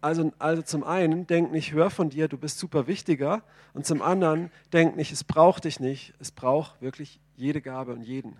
Also, 0.00 0.32
also 0.38 0.62
zum 0.62 0.84
einen, 0.84 1.26
denk 1.26 1.50
nicht, 1.50 1.72
hör 1.72 1.90
von 1.90 2.10
dir, 2.10 2.28
du 2.28 2.36
bist 2.36 2.58
super 2.58 2.86
wichtiger. 2.86 3.42
Und 3.72 3.86
zum 3.86 4.02
anderen, 4.02 4.50
denk 4.72 4.96
nicht, 4.96 5.10
es 5.12 5.24
braucht 5.24 5.64
dich 5.64 5.80
nicht. 5.80 6.14
Es 6.18 6.30
braucht 6.30 6.80
wirklich 6.82 7.20
jede 7.36 7.60
Gabe 7.60 7.92
und 7.92 8.02
jeden, 8.02 8.36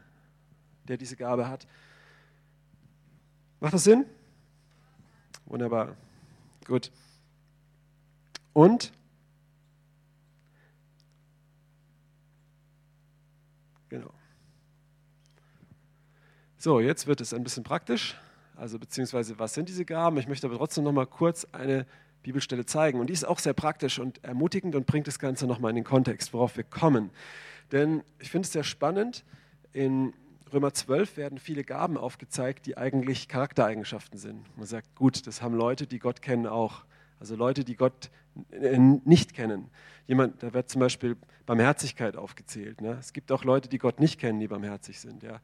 der 0.85 0.97
diese 0.97 1.17
Gabe 1.17 1.49
hat. 1.49 1.67
Macht 3.61 3.75
das 3.75 3.85
Sinn? 3.85 4.05
Wunderbar. 5.47 5.97
Gut. 6.67 6.91
Und 8.53 8.93
genau. 13.89 14.13
So, 16.67 16.81
jetzt 16.81 17.07
wird 17.07 17.21
es 17.21 17.33
ein 17.33 17.45
bisschen 17.45 17.63
praktisch 17.63 18.17
also 18.57 18.81
beziehungsweise 18.81 19.39
was 19.39 19.55
sind 19.55 19.69
diese 19.69 19.85
Gaben. 19.85 20.17
Ich 20.17 20.27
möchte 20.27 20.49
aber 20.49 20.57
trotzdem 20.57 20.83
noch 20.83 20.91
mal 20.91 21.07
kurz 21.07 21.47
eine 21.53 21.87
Bibelstelle 22.25 22.67
zeigen. 22.67 22.99
Und 22.99 23.07
die 23.07 23.13
ist 23.13 23.23
auch 23.23 23.39
sehr 23.39 23.53
praktisch 23.53 24.01
und 24.01 24.25
ermutigend 24.25 24.75
und 24.75 24.85
bringt 24.85 25.07
das 25.07 25.21
Ganze 25.21 25.47
noch 25.47 25.61
mal 25.61 25.69
in 25.71 25.77
den 25.77 25.85
Kontext, 25.85 26.33
worauf 26.33 26.57
wir 26.57 26.65
kommen. 26.65 27.11
Denn 27.71 28.03
ich 28.19 28.31
finde 28.31 28.47
es 28.47 28.53
sehr 28.53 28.65
spannend, 28.65 29.25
in 29.73 30.13
Römer 30.53 30.75
12 30.75 31.17
werden 31.17 31.39
viele 31.39 31.63
Gaben 31.63 31.97
aufgezeigt, 31.97 32.67
die 32.67 32.77
eigentlich 32.77 33.29
Charaktereigenschaften 33.29 34.19
sind. 34.19 34.45
Man 34.57 34.67
sagt, 34.67 34.93
gut, 34.97 35.29
das 35.29 35.43
haben 35.43 35.55
Leute, 35.55 35.87
die 35.87 36.01
Gott 36.01 36.21
kennen, 36.21 36.49
auch. 36.49 36.85
Also 37.21 37.37
Leute, 37.37 37.63
die 37.63 37.77
Gott 37.77 38.11
nicht 38.51 39.35
kennen. 39.35 39.71
Jemand, 40.09 40.43
da 40.43 40.53
wird 40.53 40.69
zum 40.69 40.81
Beispiel 40.81 41.17
Barmherzigkeit 41.47 42.17
aufgezählt. 42.17 42.81
Ne? 42.81 42.97
Es 42.99 43.13
gibt 43.13 43.31
auch 43.31 43.45
Leute, 43.45 43.69
die 43.69 43.79
Gott 43.79 44.01
nicht 44.01 44.19
kennen, 44.19 44.41
die 44.41 44.49
barmherzig 44.49 45.01
sind. 45.01 45.23
Ja? 45.23 45.41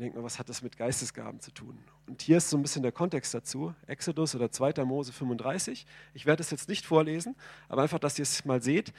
Dann 0.00 0.04
denkt 0.04 0.16
man, 0.16 0.24
was 0.24 0.38
hat 0.38 0.48
das 0.48 0.62
mit 0.62 0.78
Geistesgaben 0.78 1.40
zu 1.40 1.50
tun? 1.50 1.78
Und 2.06 2.22
hier 2.22 2.38
ist 2.38 2.48
so 2.48 2.56
ein 2.56 2.62
bisschen 2.62 2.82
der 2.82 2.90
Kontext 2.90 3.34
dazu, 3.34 3.74
Exodus 3.86 4.34
oder 4.34 4.50
2. 4.50 4.82
Mose 4.86 5.12
35. 5.12 5.84
Ich 6.14 6.24
werde 6.24 6.40
es 6.40 6.50
jetzt 6.50 6.70
nicht 6.70 6.86
vorlesen, 6.86 7.36
aber 7.68 7.82
einfach, 7.82 7.98
dass 7.98 8.18
ihr 8.18 8.22
es 8.22 8.46
mal 8.46 8.62
seht. 8.62 8.94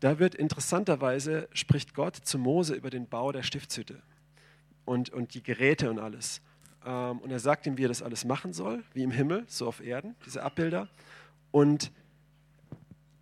Da 0.00 0.18
wird 0.18 0.34
interessanterweise, 0.34 1.48
spricht 1.52 1.94
Gott 1.94 2.16
zu 2.16 2.40
Mose 2.40 2.74
über 2.74 2.90
den 2.90 3.08
Bau 3.08 3.30
der 3.30 3.44
Stiftshütte 3.44 4.02
und, 4.84 5.10
und 5.10 5.34
die 5.34 5.44
Geräte 5.44 5.88
und 5.90 6.00
alles. 6.00 6.42
Ähm, 6.84 7.20
und 7.20 7.30
er 7.30 7.38
sagt 7.38 7.64
ihm, 7.68 7.78
wie 7.78 7.84
er 7.84 7.88
das 7.88 8.02
alles 8.02 8.24
machen 8.24 8.52
soll, 8.52 8.82
wie 8.94 9.04
im 9.04 9.12
Himmel, 9.12 9.44
so 9.46 9.68
auf 9.68 9.80
Erden, 9.80 10.16
diese 10.26 10.42
Abbilder. 10.42 10.88
Und 11.52 11.92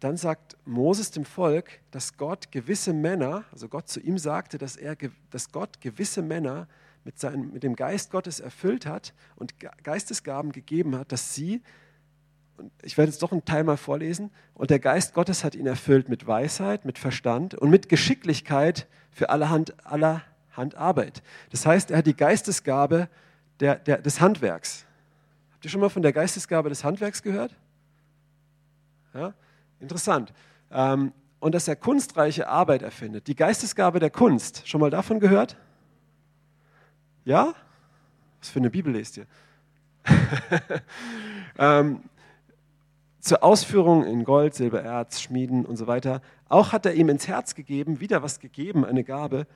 dann 0.02 0.16
sagt 0.16 0.56
Moses 0.64 1.12
dem 1.12 1.24
Volk, 1.24 1.80
dass 1.92 2.16
Gott 2.16 2.50
gewisse 2.50 2.92
Männer, 2.92 3.44
also 3.52 3.68
Gott 3.68 3.88
zu 3.88 4.00
ihm 4.00 4.18
sagte, 4.18 4.58
dass, 4.58 4.76
er, 4.76 4.96
dass 5.30 5.52
Gott 5.52 5.80
gewisse 5.80 6.22
Männer 6.22 6.66
mit, 7.04 7.20
seinem, 7.20 7.52
mit 7.52 7.62
dem 7.62 7.76
Geist 7.76 8.10
Gottes 8.10 8.40
erfüllt 8.40 8.84
hat 8.84 9.14
und 9.36 9.54
Geistesgaben 9.84 10.50
gegeben 10.50 10.96
hat, 10.96 11.12
dass 11.12 11.36
sie, 11.36 11.62
ich 12.82 12.98
werde 12.98 13.12
jetzt 13.12 13.22
doch 13.22 13.30
einen 13.30 13.44
Teil 13.44 13.62
mal 13.62 13.76
vorlesen, 13.76 14.30
und 14.54 14.70
der 14.70 14.80
Geist 14.80 15.14
Gottes 15.14 15.44
hat 15.44 15.54
ihn 15.54 15.68
erfüllt 15.68 16.08
mit 16.08 16.26
Weisheit, 16.26 16.84
mit 16.84 16.98
Verstand 16.98 17.54
und 17.54 17.70
mit 17.70 17.88
Geschicklichkeit 17.88 18.88
für 19.12 19.30
allerhand, 19.30 19.86
allerhand 19.86 20.74
Arbeit. 20.74 21.22
Das 21.50 21.64
heißt, 21.64 21.92
er 21.92 21.98
hat 21.98 22.06
die 22.06 22.16
Geistesgabe 22.16 23.08
der, 23.60 23.76
der, 23.76 23.98
des 23.98 24.20
Handwerks. 24.20 24.84
Habt 25.52 25.64
ihr 25.64 25.70
schon 25.70 25.80
mal 25.80 25.90
von 25.90 26.02
der 26.02 26.12
Geistesgabe 26.12 26.70
des 26.70 26.82
Handwerks 26.82 27.22
gehört? 27.22 27.54
Ja? 29.14 29.32
Interessant. 29.82 30.32
Ähm, 30.70 31.12
und 31.40 31.54
dass 31.56 31.66
er 31.66 31.74
kunstreiche 31.74 32.48
Arbeit 32.48 32.82
erfindet. 32.82 33.26
Die 33.26 33.34
Geistesgabe 33.34 33.98
der 33.98 34.10
Kunst. 34.10 34.66
Schon 34.68 34.80
mal 34.80 34.90
davon 34.90 35.18
gehört? 35.18 35.56
Ja? 37.24 37.52
Was 38.38 38.48
für 38.48 38.60
eine 38.60 38.70
Bibel 38.70 38.92
lest 38.92 39.16
ihr? 39.16 39.26
ähm, 41.58 42.04
zur 43.18 43.42
Ausführung 43.42 44.04
in 44.04 44.24
Gold, 44.24 44.54
Silber, 44.54 44.82
Erz, 44.82 45.20
Schmieden 45.20 45.66
und 45.66 45.76
so 45.76 45.88
weiter. 45.88 46.22
Auch 46.48 46.72
hat 46.72 46.86
er 46.86 46.94
ihm 46.94 47.08
ins 47.08 47.26
Herz 47.26 47.56
gegeben, 47.56 48.00
wieder 48.00 48.22
was 48.22 48.38
gegeben, 48.38 48.84
eine 48.84 49.02
Gabe, 49.02 49.46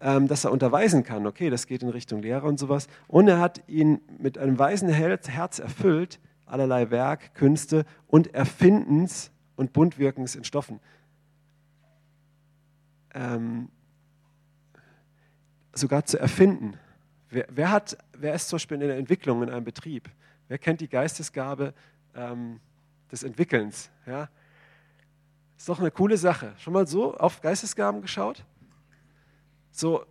ähm, 0.00 0.28
dass 0.28 0.44
er 0.44 0.52
unterweisen 0.52 1.02
kann. 1.02 1.26
Okay, 1.26 1.50
das 1.50 1.66
geht 1.66 1.82
in 1.82 1.88
Richtung 1.88 2.22
Lehre 2.22 2.46
und 2.46 2.58
sowas. 2.58 2.86
Und 3.08 3.26
er 3.26 3.40
hat 3.40 3.62
ihn 3.68 4.00
mit 4.18 4.38
einem 4.38 4.58
weisen 4.58 4.88
Herz 4.88 5.58
erfüllt, 5.58 6.20
allerlei 6.46 6.90
Werk, 6.90 7.34
Künste 7.34 7.84
und 8.06 8.34
Erfindens 8.34 9.32
und 9.56 9.72
Buntwirkens 9.72 10.34
in 10.34 10.44
Stoffen. 10.44 10.80
Ähm, 13.14 13.68
sogar 15.72 16.04
zu 16.04 16.18
erfinden. 16.18 16.78
Wer, 17.30 17.46
wer, 17.50 17.70
hat, 17.70 17.96
wer 18.12 18.34
ist 18.34 18.48
zum 18.48 18.56
Beispiel 18.56 18.80
in 18.80 18.88
der 18.88 18.96
Entwicklung 18.96 19.42
in 19.42 19.50
einem 19.50 19.64
Betrieb? 19.64 20.10
Wer 20.48 20.58
kennt 20.58 20.80
die 20.80 20.88
Geistesgabe 20.88 21.74
ähm, 22.14 22.60
des 23.10 23.22
Entwickelns? 23.22 23.90
Ja? 24.06 24.28
Ist 25.56 25.68
doch 25.68 25.80
eine 25.80 25.90
coole 25.90 26.16
Sache. 26.16 26.54
Schon 26.58 26.72
mal 26.72 26.86
so 26.86 27.16
auf 27.16 27.40
Geistesgaben 27.40 28.02
geschaut? 28.02 28.44
So, 29.70 30.04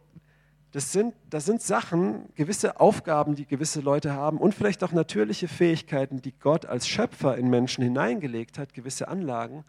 das 0.74 0.92
sind, 0.92 1.14
das 1.30 1.46
sind 1.46 1.62
Sachen, 1.62 2.30
gewisse 2.34 2.80
Aufgaben, 2.80 3.36
die 3.36 3.46
gewisse 3.46 3.80
Leute 3.80 4.14
haben 4.14 4.40
und 4.40 4.56
vielleicht 4.56 4.84
auch 4.84 4.92
natürliche 4.92 5.48
Fähigkeiten, 5.48 6.24
die 6.24 6.32
Gott 6.32 6.66
als 6.66 6.88
Schöpfer 6.88 7.38
in 7.38 7.48
Menschen 7.48 7.84
hineingelegt 7.84 8.58
hat, 8.58 8.74
gewisse 8.74 9.08
Anlagen. 9.08 9.66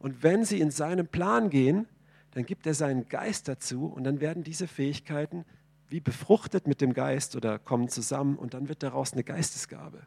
Und 0.00 0.24
wenn 0.24 0.44
sie 0.44 0.60
in 0.60 0.72
seinen 0.72 1.06
Plan 1.06 1.48
gehen, 1.48 1.86
dann 2.32 2.44
gibt 2.44 2.66
er 2.66 2.74
seinen 2.74 3.08
Geist 3.08 3.46
dazu 3.46 3.86
und 3.86 4.02
dann 4.02 4.20
werden 4.20 4.42
diese 4.42 4.66
Fähigkeiten 4.66 5.44
wie 5.86 6.00
befruchtet 6.00 6.66
mit 6.66 6.80
dem 6.80 6.92
Geist 6.92 7.36
oder 7.36 7.60
kommen 7.60 7.88
zusammen 7.88 8.36
und 8.36 8.52
dann 8.52 8.68
wird 8.68 8.82
daraus 8.82 9.12
eine 9.12 9.22
Geistesgabe. 9.22 10.02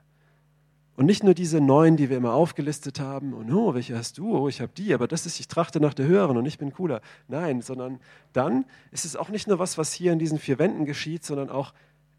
Und 0.98 1.06
nicht 1.06 1.24
nur 1.24 1.34
diese 1.34 1.62
neun, 1.62 1.96
die 1.96 2.10
wir 2.10 2.18
immer 2.18 2.34
aufgelistet 2.34 3.00
haben, 3.00 3.34
und 3.34 3.52
oh, 3.52 3.74
welche 3.74 3.98
hast 3.98 4.18
du? 4.18 4.38
Oh, 4.38 4.50
ich 4.50 4.62
habe 4.62 4.72
die, 4.76 4.94
aber 4.94 5.08
das 5.08 5.26
ist, 5.26 5.40
ich 5.40 5.48
trachte 5.48 5.80
nach 5.80 5.94
der 5.94 6.06
höheren 6.06 6.38
und 6.38 6.46
ich 6.46 6.58
bin 6.58 6.74
cooler. 6.74 7.02
Nein, 7.28 7.62
sondern 7.62 8.00
dann 8.34 8.66
ist 8.92 9.06
es 9.06 9.16
auch 9.16 9.30
nicht 9.30 9.48
nur 9.48 9.58
was, 9.58 9.78
was 9.78 9.94
hier 9.94 10.12
in 10.12 10.20
diesen 10.20 10.38
vier 10.38 10.60
Wänden 10.60 10.86
geschieht, 10.86 11.24
sondern 11.24 11.50
auch 11.50 11.74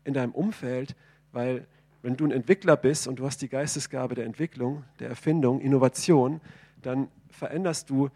in 0.05 0.15
deinem 0.15 0.33
Umfeld, 0.33 0.97
weil 1.33 1.67
wenn 2.03 2.17
du 2.17 2.25
ein 2.25 2.33
Entwickler 2.33 2.77
bist 2.77 3.07
und 3.07 3.21
du 3.21 3.27
hast 3.27 3.43
die 3.43 3.49
Geistesgabe 3.49 4.15
der 4.15 4.27
Entwicklung, 4.27 4.85
der 4.99 5.09
Erfindung, 5.09 5.61
Innovation, 5.61 6.41
dann 6.81 7.09
veränderst 7.31 7.91
du 7.91 8.11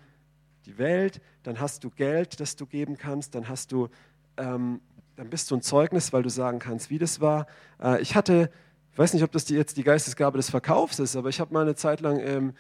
die 0.65 0.79
Welt, 0.79 1.21
dann 1.45 1.61
hast 1.61 1.85
du 1.85 1.91
Geld, 1.91 2.41
das 2.41 2.57
du 2.57 2.67
geben 2.67 2.97
kannst, 2.99 3.37
dann 3.37 3.49
hast 3.49 3.71
du, 3.71 3.89
ähm, 4.37 4.81
dann 5.15 5.31
bist 5.31 5.51
du 5.51 5.55
ein 5.55 5.63
Zeugnis, 5.63 6.13
weil 6.13 6.25
du 6.25 6.31
sagen 6.31 6.59
kannst, 6.59 6.91
wie 6.91 6.99
das 6.99 7.21
war. 7.21 7.47
Äh, 7.81 8.03
ich 8.03 8.17
hatte 8.17 8.51
ich 8.97 8.99
weiß 8.99 9.13
nicht, 9.13 9.25
ob 9.25 9.33
das 9.33 9.45
die, 9.45 9.55
jetzt 9.55 9.77
die 9.77 9.83
Geistesgabe 9.83 10.39
des 10.39 10.49
Verkaufs 10.49 11.01
ist, 11.01 11.17
aber 11.17 11.29
ich 11.29 11.39
habe 11.39 11.53
mal 11.53 11.61
eine 11.61 11.75
Zeit 11.75 12.01
lang 12.01 12.19
ähm, 12.19 12.55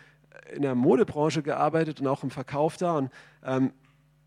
in 0.54 0.60
der 0.60 0.74
Modebranche 0.74 1.42
gearbeitet 1.42 2.02
und 2.02 2.06
auch 2.06 2.22
im 2.24 2.28
Verkauf 2.28 2.76
da. 2.76 2.98
Und 2.98 3.10
ähm, 3.42 3.72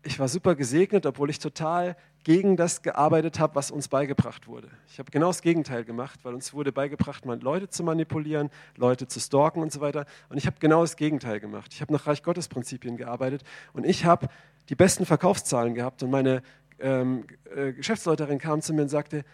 ich 0.02 0.18
war 0.18 0.26
super 0.26 0.56
gesegnet, 0.56 1.06
obwohl 1.06 1.30
ich 1.30 1.38
total 1.38 1.96
gegen 2.24 2.56
das 2.56 2.82
gearbeitet 2.82 3.38
habe, 3.38 3.54
was 3.54 3.70
uns 3.70 3.86
beigebracht 3.86 4.48
wurde. 4.48 4.66
Ich 4.88 4.98
habe 4.98 5.12
genau 5.12 5.28
das 5.28 5.40
Gegenteil 5.40 5.84
gemacht, 5.84 6.18
weil 6.24 6.34
uns 6.34 6.52
wurde 6.52 6.72
beigebracht, 6.72 7.24
Leute 7.26 7.68
zu 7.68 7.84
manipulieren, 7.84 8.50
Leute 8.74 9.06
zu 9.06 9.20
stalken 9.20 9.62
und 9.62 9.70
so 9.70 9.80
weiter. 9.80 10.04
Und 10.30 10.36
ich 10.36 10.48
habe 10.48 10.56
genau 10.58 10.80
das 10.80 10.96
Gegenteil 10.96 11.38
gemacht. 11.38 11.72
Ich 11.72 11.80
habe 11.80 11.92
nach 11.92 12.08
Reich 12.08 12.24
Gottes 12.24 12.48
Prinzipien 12.48 12.96
gearbeitet 12.96 13.44
und 13.72 13.86
ich 13.86 14.04
habe 14.04 14.26
die 14.68 14.74
besten 14.74 15.06
Verkaufszahlen 15.06 15.76
gehabt. 15.76 16.02
Und 16.02 16.10
meine 16.10 16.42
ähm, 16.80 17.24
äh, 17.54 17.72
Geschäftsleiterin 17.72 18.40
kam 18.40 18.62
zu 18.62 18.74
mir 18.74 18.82
und 18.82 18.88
sagte, 18.88 19.24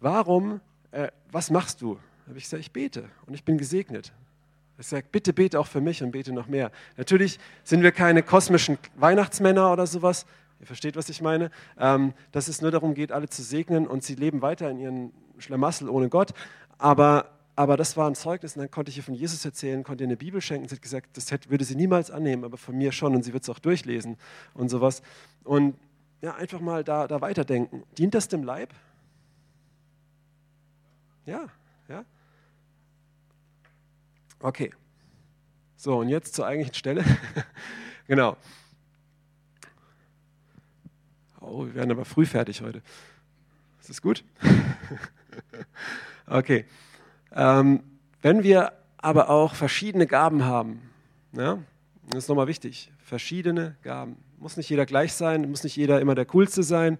warum, 0.00 0.62
äh, 0.90 1.08
was 1.30 1.50
machst 1.50 1.82
du? 1.82 1.98
Habe 2.28 2.38
ich 2.38 2.44
gesagt, 2.44 2.60
ich 2.60 2.72
bete 2.72 3.08
und 3.26 3.34
ich 3.34 3.44
bin 3.44 3.58
gesegnet. 3.58 4.12
Ich 4.78 4.86
sage, 4.86 5.06
bitte 5.10 5.32
bete 5.32 5.60
auch 5.60 5.66
für 5.66 5.80
mich 5.80 6.02
und 6.02 6.10
bete 6.10 6.32
noch 6.32 6.48
mehr. 6.48 6.72
Natürlich 6.96 7.38
sind 7.62 7.82
wir 7.82 7.92
keine 7.92 8.22
kosmischen 8.22 8.78
Weihnachtsmänner 8.96 9.72
oder 9.72 9.86
sowas. 9.86 10.26
Ihr 10.60 10.66
versteht, 10.66 10.96
was 10.96 11.08
ich 11.08 11.20
meine. 11.20 11.50
Ähm, 11.78 12.12
dass 12.32 12.48
es 12.48 12.60
nur 12.60 12.70
darum 12.70 12.94
geht, 12.94 13.12
alle 13.12 13.28
zu 13.28 13.42
segnen 13.42 13.86
und 13.86 14.02
sie 14.02 14.14
leben 14.14 14.42
weiter 14.42 14.68
in 14.70 14.78
ihren 14.78 15.12
Schlamassel 15.38 15.88
ohne 15.88 16.08
Gott. 16.08 16.32
Aber, 16.78 17.30
aber 17.54 17.76
das 17.76 17.96
war 17.96 18.08
ein 18.08 18.16
Zeugnis 18.16 18.56
und 18.56 18.62
dann 18.62 18.70
konnte 18.70 18.90
ich 18.90 18.96
ihr 18.96 19.04
von 19.04 19.14
Jesus 19.14 19.44
erzählen, 19.44 19.84
konnte 19.84 20.02
ihr 20.02 20.08
eine 20.08 20.16
Bibel 20.16 20.40
schenken. 20.40 20.68
Sie 20.68 20.74
hat 20.74 20.82
gesagt, 20.82 21.16
das 21.16 21.30
hätte, 21.30 21.50
würde 21.50 21.64
sie 21.64 21.76
niemals 21.76 22.10
annehmen, 22.10 22.44
aber 22.44 22.56
von 22.56 22.76
mir 22.76 22.90
schon 22.90 23.14
und 23.14 23.22
sie 23.22 23.32
wird 23.32 23.44
es 23.44 23.50
auch 23.50 23.60
durchlesen 23.60 24.16
und 24.54 24.70
sowas. 24.70 25.02
Und 25.44 25.76
ja, 26.20 26.34
einfach 26.34 26.60
mal 26.60 26.82
da, 26.82 27.06
da 27.06 27.20
weiterdenken. 27.20 27.84
Dient 27.96 28.14
das 28.14 28.26
dem 28.26 28.42
Leib? 28.42 28.72
Ja, 31.26 31.48
ja? 31.63 31.63
Okay. 34.40 34.72
So, 35.76 35.98
und 35.98 36.08
jetzt 36.08 36.34
zur 36.34 36.46
eigentlichen 36.46 36.74
Stelle. 36.74 37.04
genau. 38.06 38.36
Oh, 41.40 41.66
wir 41.66 41.74
werden 41.74 41.90
aber 41.90 42.04
früh 42.04 42.24
fertig 42.24 42.62
heute. 42.62 42.82
Ist 43.80 43.90
das 43.90 44.00
gut? 44.00 44.24
okay. 46.26 46.64
Ähm, 47.32 47.82
wenn 48.22 48.42
wir 48.42 48.72
aber 48.96 49.28
auch 49.28 49.54
verschiedene 49.54 50.06
Gaben 50.06 50.44
haben, 50.44 50.80
ja, 51.32 51.58
das 52.08 52.24
ist 52.24 52.28
nochmal 52.28 52.46
wichtig, 52.46 52.90
verschiedene 53.04 53.76
Gaben. 53.82 54.16
Muss 54.38 54.56
nicht 54.56 54.70
jeder 54.70 54.86
gleich 54.86 55.12
sein, 55.12 55.50
muss 55.50 55.64
nicht 55.64 55.76
jeder 55.76 56.00
immer 56.00 56.14
der 56.14 56.24
Coolste 56.24 56.62
sein. 56.62 56.98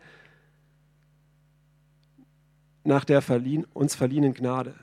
Nach 2.84 3.04
der 3.04 3.22
verliehen, 3.22 3.64
uns 3.72 3.94
verliehenen 3.94 4.34
Gnade. 4.34 4.74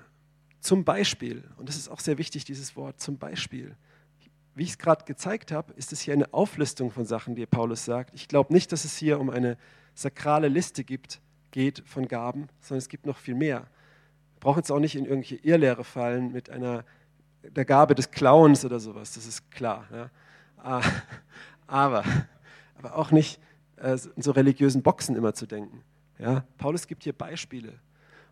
Zum 0.61 0.85
Beispiel, 0.85 1.43
und 1.57 1.67
das 1.67 1.75
ist 1.75 1.89
auch 1.89 1.99
sehr 1.99 2.19
wichtig, 2.19 2.45
dieses 2.45 2.75
Wort, 2.75 3.01
zum 3.01 3.17
Beispiel. 3.17 3.75
Wie 4.53 4.63
ich 4.63 4.69
es 4.69 4.77
gerade 4.77 5.05
gezeigt 5.05 5.51
habe, 5.51 5.73
ist 5.73 5.91
es 5.91 6.01
hier 6.01 6.13
eine 6.13 6.33
Auflistung 6.33 6.91
von 6.91 7.05
Sachen, 7.05 7.35
die 7.35 7.45
Paulus 7.47 7.83
sagt. 7.83 8.13
Ich 8.13 8.27
glaube 8.27 8.53
nicht, 8.53 8.71
dass 8.71 8.85
es 8.85 8.95
hier 8.95 9.19
um 9.19 9.31
eine 9.31 9.57
sakrale 9.95 10.49
Liste 10.49 10.83
gibt, 10.83 11.19
geht 11.49 11.81
von 11.87 12.07
Gaben, 12.07 12.47
sondern 12.59 12.77
es 12.77 12.89
gibt 12.89 13.07
noch 13.07 13.17
viel 13.17 13.33
mehr. 13.33 13.61
Wir 13.61 14.39
brauchen 14.39 14.59
jetzt 14.59 14.71
auch 14.71 14.79
nicht 14.79 14.95
in 14.95 15.05
irgendwelche 15.05 15.37
Irrlehre 15.37 15.83
fallen 15.83 16.31
mit 16.31 16.49
einer 16.51 16.85
der 17.43 17.65
Gabe 17.65 17.95
des 17.95 18.11
Clowns 18.11 18.63
oder 18.63 18.79
sowas, 18.79 19.13
das 19.13 19.25
ist 19.25 19.49
klar. 19.49 19.87
Ja. 19.91 20.09
Ah, 20.57 20.83
aber, 21.67 22.03
aber 22.77 22.95
auch 22.95 23.09
nicht 23.09 23.39
äh, 23.77 23.97
in 24.15 24.21
so 24.21 24.31
religiösen 24.31 24.83
Boxen 24.83 25.15
immer 25.15 25.33
zu 25.33 25.47
denken. 25.47 25.83
Ja. 26.19 26.43
Paulus 26.59 26.85
gibt 26.85 27.03
hier 27.03 27.13
Beispiele. 27.13 27.79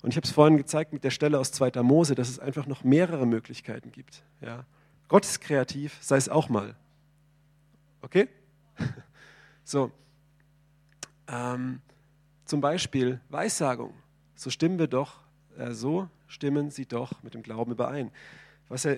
Und 0.01 0.11
ich 0.11 0.15
habe 0.15 0.25
es 0.25 0.31
vorhin 0.31 0.57
gezeigt 0.57 0.93
mit 0.93 1.03
der 1.03 1.09
Stelle 1.09 1.39
aus 1.39 1.51
2. 1.51 1.83
Mose, 1.83 2.15
dass 2.15 2.29
es 2.29 2.39
einfach 2.39 2.67
noch 2.67 2.83
mehrere 2.83 3.25
Möglichkeiten 3.25 3.91
gibt. 3.91 4.23
Ja. 4.41 4.65
Gott 5.07 5.25
ist 5.25 5.41
kreativ, 5.41 5.97
sei 6.01 6.17
es 6.17 6.29
auch 6.29 6.49
mal. 6.49 6.75
Okay? 8.01 8.29
So. 9.65 9.91
Ähm, 11.27 11.79
zum 12.45 12.59
Beispiel 12.59 13.21
Weissagung. 13.29 13.93
So 14.33 14.49
stimmen 14.49 14.79
wir 14.79 14.87
doch, 14.87 15.19
äh, 15.59 15.73
so 15.73 16.09
stimmen 16.25 16.71
sie 16.71 16.87
doch 16.87 17.21
mit 17.21 17.35
dem 17.35 17.43
Glauben 17.43 17.73
überein. 17.73 18.09
Was 18.67 18.85
er 18.85 18.97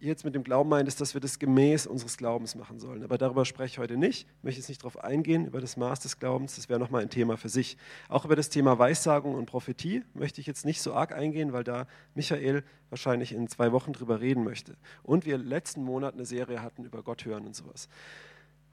jetzt 0.00 0.24
mit 0.24 0.34
dem 0.34 0.42
Glauben 0.42 0.70
meint, 0.70 0.88
ist, 0.88 1.00
dass 1.00 1.14
wir 1.14 1.20
das 1.20 1.38
gemäß 1.38 1.86
unseres 1.86 2.16
Glaubens 2.16 2.54
machen 2.54 2.78
sollen. 2.78 3.02
Aber 3.02 3.18
darüber 3.18 3.44
spreche 3.44 3.74
ich 3.74 3.78
heute 3.78 3.96
nicht. 3.96 4.26
Ich 4.38 4.44
möchte 4.44 4.60
jetzt 4.60 4.68
nicht 4.68 4.82
darauf 4.82 5.02
eingehen, 5.02 5.46
über 5.46 5.60
das 5.60 5.76
Maß 5.76 6.00
des 6.00 6.18
Glaubens. 6.18 6.56
Das 6.56 6.68
wäre 6.68 6.80
nochmal 6.80 7.02
ein 7.02 7.10
Thema 7.10 7.36
für 7.36 7.48
sich. 7.48 7.76
Auch 8.08 8.24
über 8.24 8.36
das 8.36 8.48
Thema 8.48 8.78
Weissagung 8.78 9.34
und 9.34 9.46
Prophetie 9.46 10.02
möchte 10.14 10.40
ich 10.40 10.46
jetzt 10.46 10.64
nicht 10.64 10.80
so 10.80 10.94
arg 10.94 11.12
eingehen, 11.12 11.52
weil 11.52 11.64
da 11.64 11.86
Michael 12.14 12.64
wahrscheinlich 12.88 13.32
in 13.32 13.48
zwei 13.48 13.72
Wochen 13.72 13.92
drüber 13.92 14.20
reden 14.20 14.42
möchte. 14.42 14.76
Und 15.02 15.26
wir 15.26 15.38
letzten 15.38 15.82
Monat 15.82 16.14
eine 16.14 16.24
Serie 16.24 16.62
hatten 16.62 16.84
über 16.84 17.02
Gott 17.02 17.24
hören 17.24 17.46
und 17.46 17.54
sowas. 17.54 17.88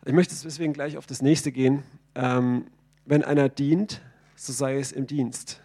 Ich 0.05 0.13
möchte 0.13 0.35
deswegen 0.43 0.73
gleich 0.73 0.97
auf 0.97 1.05
das 1.05 1.21
nächste 1.21 1.51
gehen. 1.51 1.83
Ähm, 2.15 2.67
wenn 3.05 3.23
einer 3.23 3.49
dient, 3.49 4.01
so 4.35 4.53
sei 4.53 4.77
es 4.77 4.91
im 4.91 5.07
Dienst. 5.07 5.61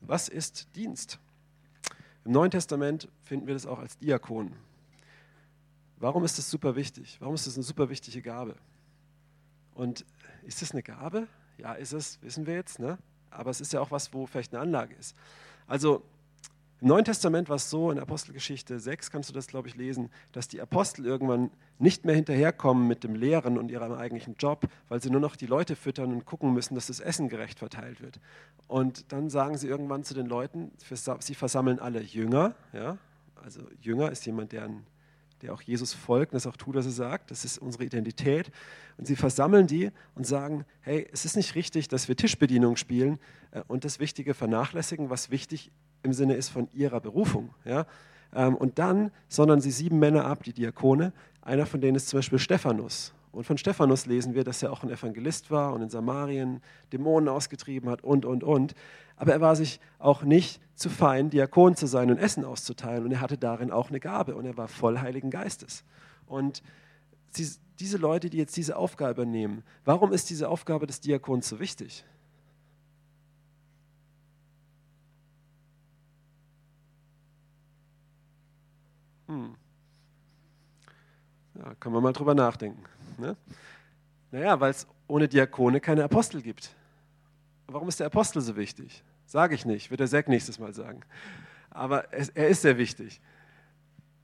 Was 0.00 0.28
ist 0.28 0.68
Dienst? 0.76 1.18
Im 2.24 2.32
Neuen 2.32 2.50
Testament 2.50 3.08
finden 3.22 3.46
wir 3.46 3.54
das 3.54 3.66
auch 3.66 3.78
als 3.78 3.98
Diakon. 3.98 4.52
Warum 6.02 6.24
ist 6.24 6.36
das 6.36 6.50
super 6.50 6.74
wichtig? 6.74 7.16
Warum 7.20 7.36
ist 7.36 7.46
das 7.46 7.54
eine 7.54 7.62
super 7.62 7.88
wichtige 7.88 8.22
Gabe? 8.22 8.56
Und 9.72 10.04
ist 10.42 10.60
das 10.60 10.72
eine 10.72 10.82
Gabe? 10.82 11.28
Ja, 11.58 11.74
ist 11.74 11.92
es, 11.92 12.20
wissen 12.22 12.44
wir 12.44 12.54
jetzt, 12.54 12.80
ne? 12.80 12.98
aber 13.30 13.50
es 13.50 13.60
ist 13.60 13.72
ja 13.72 13.80
auch 13.80 13.92
was, 13.92 14.12
wo 14.12 14.26
vielleicht 14.26 14.52
eine 14.52 14.60
Anlage 14.60 14.96
ist. 14.96 15.14
Also 15.68 16.02
im 16.80 16.88
Neuen 16.88 17.04
Testament 17.04 17.48
war 17.48 17.54
es 17.54 17.70
so, 17.70 17.92
in 17.92 18.00
Apostelgeschichte 18.00 18.80
6 18.80 19.12
kannst 19.12 19.30
du 19.30 19.32
das, 19.32 19.46
glaube 19.46 19.68
ich, 19.68 19.76
lesen, 19.76 20.10
dass 20.32 20.48
die 20.48 20.60
Apostel 20.60 21.06
irgendwann 21.06 21.52
nicht 21.78 22.04
mehr 22.04 22.16
hinterherkommen 22.16 22.88
mit 22.88 23.04
dem 23.04 23.14
Lehren 23.14 23.56
und 23.56 23.70
ihrem 23.70 23.92
eigentlichen 23.92 24.34
Job, 24.40 24.66
weil 24.88 25.00
sie 25.00 25.08
nur 25.08 25.20
noch 25.20 25.36
die 25.36 25.46
Leute 25.46 25.76
füttern 25.76 26.10
und 26.10 26.26
gucken 26.26 26.52
müssen, 26.52 26.74
dass 26.74 26.88
das 26.88 26.98
Essen 26.98 27.28
gerecht 27.28 27.60
verteilt 27.60 28.00
wird. 28.00 28.18
Und 28.66 29.12
dann 29.12 29.30
sagen 29.30 29.56
sie 29.56 29.68
irgendwann 29.68 30.02
zu 30.02 30.14
den 30.14 30.26
Leuten, 30.26 30.72
sie 31.20 31.36
versammeln 31.36 31.78
alle 31.78 32.02
Jünger. 32.02 32.56
Ja? 32.72 32.98
Also 33.36 33.62
Jünger 33.80 34.10
ist 34.10 34.26
jemand, 34.26 34.50
der 34.50 34.64
ein 34.64 34.84
der 35.42 35.52
auch 35.52 35.62
Jesus 35.62 35.92
folgt 35.92 36.32
und 36.32 36.36
das 36.36 36.46
auch 36.46 36.56
tut, 36.56 36.76
was 36.76 36.86
er 36.86 36.92
sagt. 36.92 37.30
Das 37.30 37.44
ist 37.44 37.58
unsere 37.58 37.84
Identität. 37.84 38.50
Und 38.96 39.06
sie 39.06 39.16
versammeln 39.16 39.66
die 39.66 39.90
und 40.14 40.26
sagen, 40.26 40.64
hey, 40.80 41.08
es 41.12 41.24
ist 41.24 41.36
nicht 41.36 41.54
richtig, 41.54 41.88
dass 41.88 42.08
wir 42.08 42.16
Tischbedienung 42.16 42.76
spielen 42.76 43.18
äh, 43.50 43.62
und 43.66 43.84
das 43.84 43.98
Wichtige 43.98 44.34
vernachlässigen, 44.34 45.10
was 45.10 45.30
wichtig 45.30 45.72
im 46.02 46.12
Sinne 46.12 46.34
ist 46.34 46.48
von 46.48 46.68
ihrer 46.72 47.00
Berufung. 47.00 47.54
Ja? 47.64 47.86
Ähm, 48.34 48.54
und 48.54 48.78
dann 48.78 49.10
sondern 49.28 49.60
sie 49.60 49.72
sieben 49.72 49.98
Männer 49.98 50.24
ab, 50.24 50.44
die 50.44 50.52
Diakone. 50.52 51.12
Einer 51.42 51.66
von 51.66 51.80
denen 51.80 51.96
ist 51.96 52.08
zum 52.08 52.18
Beispiel 52.18 52.38
Stephanus. 52.38 53.12
Und 53.32 53.44
von 53.44 53.56
Stephanus 53.56 54.04
lesen 54.04 54.34
wir, 54.34 54.44
dass 54.44 54.62
er 54.62 54.70
auch 54.70 54.82
ein 54.82 54.90
Evangelist 54.90 55.50
war 55.50 55.72
und 55.72 55.80
in 55.80 55.88
Samarien 55.88 56.60
Dämonen 56.92 57.30
ausgetrieben 57.30 57.88
hat 57.88 58.04
und, 58.04 58.26
und, 58.26 58.44
und. 58.44 58.74
Aber 59.16 59.32
er 59.32 59.40
war 59.40 59.56
sich 59.56 59.80
auch 59.98 60.22
nicht 60.22 60.60
zu 60.74 60.90
fein, 60.90 61.30
Diakon 61.30 61.74
zu 61.74 61.86
sein 61.86 62.10
und 62.10 62.18
Essen 62.18 62.44
auszuteilen. 62.44 63.06
Und 63.06 63.12
er 63.12 63.20
hatte 63.22 63.38
darin 63.38 63.70
auch 63.70 63.88
eine 63.88 64.00
Gabe 64.00 64.34
und 64.34 64.44
er 64.44 64.58
war 64.58 64.68
voll 64.68 64.98
Heiligen 64.98 65.30
Geistes. 65.30 65.82
Und 66.26 66.62
diese 67.80 67.96
Leute, 67.96 68.28
die 68.28 68.36
jetzt 68.36 68.56
diese 68.56 68.76
Aufgabe 68.76 69.22
übernehmen, 69.22 69.64
warum 69.86 70.12
ist 70.12 70.28
diese 70.28 70.50
Aufgabe 70.50 70.86
des 70.86 71.00
Diakons 71.00 71.48
so 71.48 71.58
wichtig? 71.58 72.04
Hm. 79.26 79.54
Ja, 81.54 81.74
können 81.76 81.94
wir 81.94 82.00
mal 82.00 82.12
drüber 82.12 82.34
nachdenken. 82.34 82.82
Ne? 83.18 83.36
Naja, 84.30 84.58
weil 84.60 84.70
es 84.70 84.86
ohne 85.06 85.28
Diakone 85.28 85.80
keine 85.80 86.04
Apostel 86.04 86.42
gibt. 86.42 86.74
Warum 87.66 87.88
ist 87.88 88.00
der 88.00 88.06
Apostel 88.06 88.40
so 88.40 88.56
wichtig? 88.56 89.02
Sage 89.26 89.54
ich 89.54 89.64
nicht, 89.64 89.90
wird 89.90 90.00
der 90.00 90.08
Zack 90.08 90.28
nächstes 90.28 90.58
Mal 90.58 90.74
sagen. 90.74 91.02
Aber 91.70 92.12
es, 92.12 92.28
er 92.30 92.48
ist 92.48 92.62
sehr 92.62 92.76
wichtig. 92.76 93.20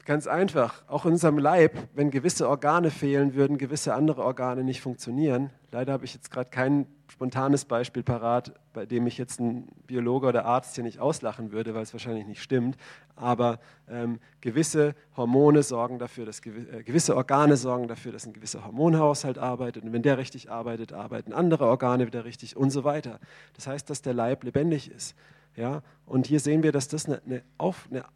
Ganz 0.09 0.27
einfach, 0.27 0.83
auch 0.87 1.05
in 1.05 1.13
unserem 1.13 1.37
Leib, 1.37 1.77
wenn 1.93 2.11
gewisse 2.11 2.49
Organe 2.49 2.91
fehlen, 2.91 3.35
würden 3.35 3.59
gewisse 3.59 3.93
andere 3.93 4.25
Organe 4.25 4.65
nicht 4.65 4.81
funktionieren. 4.81 5.51
Leider 5.71 5.93
habe 5.93 6.07
ich 6.07 6.15
jetzt 6.15 6.31
gerade 6.31 6.49
kein 6.49 6.87
spontanes 7.13 7.67
Beispiel 7.67 8.03
parat, 8.03 8.55
bei 8.73 8.87
dem 8.87 9.07
ich 9.07 9.19
jetzt 9.19 9.39
ein 9.39 9.69
Biologe 9.87 10.29
oder 10.29 10.47
Arzt 10.47 10.77
hier 10.77 10.83
nicht 10.83 10.99
auslachen 10.99 11.53
würde, 11.53 11.75
weil 11.75 11.83
es 11.83 11.93
wahrscheinlich 11.93 12.27
nicht 12.27 12.43
stimmt. 12.43 12.79
Aber 13.17 13.59
ähm, 13.87 14.19
gewisse 14.41 14.95
Hormone 15.15 15.63
sorgen 15.63 15.99
dafür, 15.99 16.25
dass 16.25 16.41
gew 16.41 16.53
äh, 16.73 16.83
gewisse 16.85 17.15
Organe 17.15 17.59
sorgen 17.59 17.87
dafür, 17.87 18.13
dass 18.13 18.27
ein 18.27 18.33
gewisser 18.33 18.65
Hormonhaushalt 18.65 19.37
arbeitet. 19.37 19.85
Und 19.85 19.93
wenn 19.93 20.01
der 20.01 20.17
richtig 20.17 20.51
arbeitet, 20.51 20.95
arbeiten 20.95 21.35
andere 21.35 21.67
Organe 21.67 22.07
wieder 22.07 22.25
richtig 22.25 22.57
und 22.57 22.71
so 22.71 22.83
weiter. 22.83 23.21
Das 23.57 23.67
heißt, 23.67 23.91
dass 23.91 24.01
der 24.01 24.15
Leib 24.15 24.43
lebendig 24.43 24.91
ist. 24.91 25.15
Ja? 25.55 25.83
Und 26.07 26.27
hier 26.27 26.41
sehen 26.41 26.63
wir, 26.63 26.73
dass 26.73 26.89
das 26.89 27.05
eine, 27.05 27.21
eine, 27.27 27.43
Auf, 27.59 27.89
eine, 27.91 28.07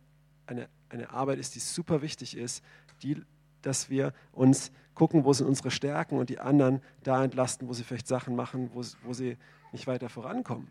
eine 0.47 0.69
eine 0.93 1.11
Arbeit 1.11 1.39
ist, 1.39 1.55
die 1.55 1.61
super 1.61 2.03
wichtig 2.03 2.37
ist, 2.37 2.63
die, 3.03 3.23
dass 3.63 3.91
wir 3.91 4.13
uns 4.33 4.71
gucken, 4.95 5.25
wo 5.25 5.33
sind 5.33 5.47
unsere 5.47 5.71
Stärken 5.71 6.19
und 6.19 6.29
die 6.29 6.39
anderen 6.39 6.83
da 7.03 7.25
entlasten, 7.25 7.69
wo 7.69 7.73
sie 7.73 7.85
vielleicht 7.85 8.07
Sachen 8.07 8.37
machen, 8.37 8.71
wo, 8.75 8.83
wo 9.03 9.13
sie 9.13 9.39
nicht 9.73 9.87
weiter 9.87 10.09
vorankommen. 10.09 10.69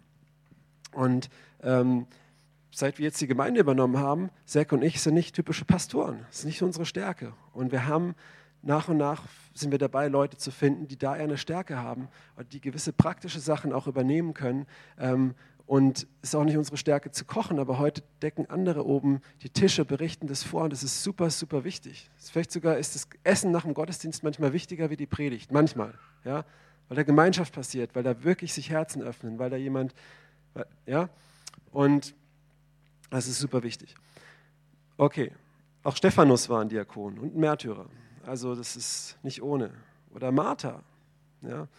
Und 0.94 1.30
ähm, 1.64 2.06
seit 2.72 3.00
wir 3.00 3.06
jetzt 3.06 3.20
die 3.20 3.28
Gemeinde 3.28 3.60
übernommen 3.60 3.98
haben, 3.98 4.30
Zack 4.46 4.72
und 4.72 4.84
ich 4.84 5.02
sind 5.02 5.16
nicht 5.16 5.36
typische 5.36 5.66
Pastoren. 5.66 6.20
Das 6.28 6.40
ist 6.40 6.46
nicht 6.46 6.62
unsere 6.62 6.86
Stärke. 6.86 7.34
Und 7.54 7.72
wir 7.72 7.88
haben 7.88 8.14
nach 8.62 8.90
und 8.90 8.98
nach 8.98 9.24
sind 9.54 9.72
wir 9.72 9.80
dabei, 9.80 10.08
Leute 10.08 10.38
zu 10.38 10.52
finden, 10.52 10.88
die 10.88 10.98
da 10.98 11.16
eher 11.16 11.24
eine 11.24 11.38
Stärke 11.38 11.78
haben 11.78 12.10
und 12.36 12.54
die 12.54 12.62
gewisse 12.62 12.94
praktische 12.94 13.40
Sachen 13.40 13.74
auch 13.74 13.88
übernehmen 13.88 14.34
können, 14.34 14.68
ähm, 15.00 15.34
und 15.72 16.06
es 16.22 16.32
ist 16.32 16.36
auch 16.36 16.44
nicht 16.44 16.58
unsere 16.58 16.76
Stärke 16.76 17.12
zu 17.12 17.24
kochen, 17.24 17.58
aber 17.58 17.80
heute 17.80 18.04
decken 18.22 18.50
andere 18.50 18.86
oben 18.86 19.22
die 19.42 19.50
Tische, 19.50 19.86
berichten 19.86 20.28
das 20.28 20.44
vor 20.44 20.66
und 20.66 20.74
das 20.74 20.84
ist 20.84 21.02
super, 21.02 21.30
super 21.30 21.64
wichtig. 21.64 22.10
Vielleicht 22.18 22.52
sogar 22.52 22.78
ist 22.78 22.94
das 22.94 23.08
Essen 23.24 23.52
nach 23.52 23.64
dem 23.64 23.74
Gottesdienst 23.74 24.22
manchmal 24.22 24.52
wichtiger 24.52 24.90
wie 24.90 24.98
die 24.98 25.06
Predigt. 25.06 25.50
Manchmal, 25.54 25.94
ja, 26.26 26.44
weil 26.90 26.98
da 26.98 27.04
Gemeinschaft 27.04 27.54
passiert, 27.54 27.96
weil 27.96 28.04
da 28.04 28.22
wirklich 28.26 28.52
sich 28.52 28.70
Herzen 28.70 29.02
öffnen, 29.02 29.40
weil 29.40 29.50
da 29.50 29.56
jemand, 29.56 29.94
ja, 30.86 31.08
und 31.72 32.16
das 33.10 33.30
ist 33.30 33.40
super 33.40 33.64
wichtig. 33.64 33.96
Okay, 34.98 35.32
auch 35.84 35.96
Stephanus 35.96 36.50
war 36.50 36.60
ein 36.60 36.68
Diakon 36.68 37.18
und 37.18 37.34
ein 37.34 37.40
Märtyrer. 37.40 37.86
Also 38.26 38.56
das 38.56 38.76
ist 38.76 39.18
nicht 39.24 39.42
ohne. 39.42 39.72
Oder 40.14 40.34
Martha, 40.34 40.84
ja. 41.44 41.70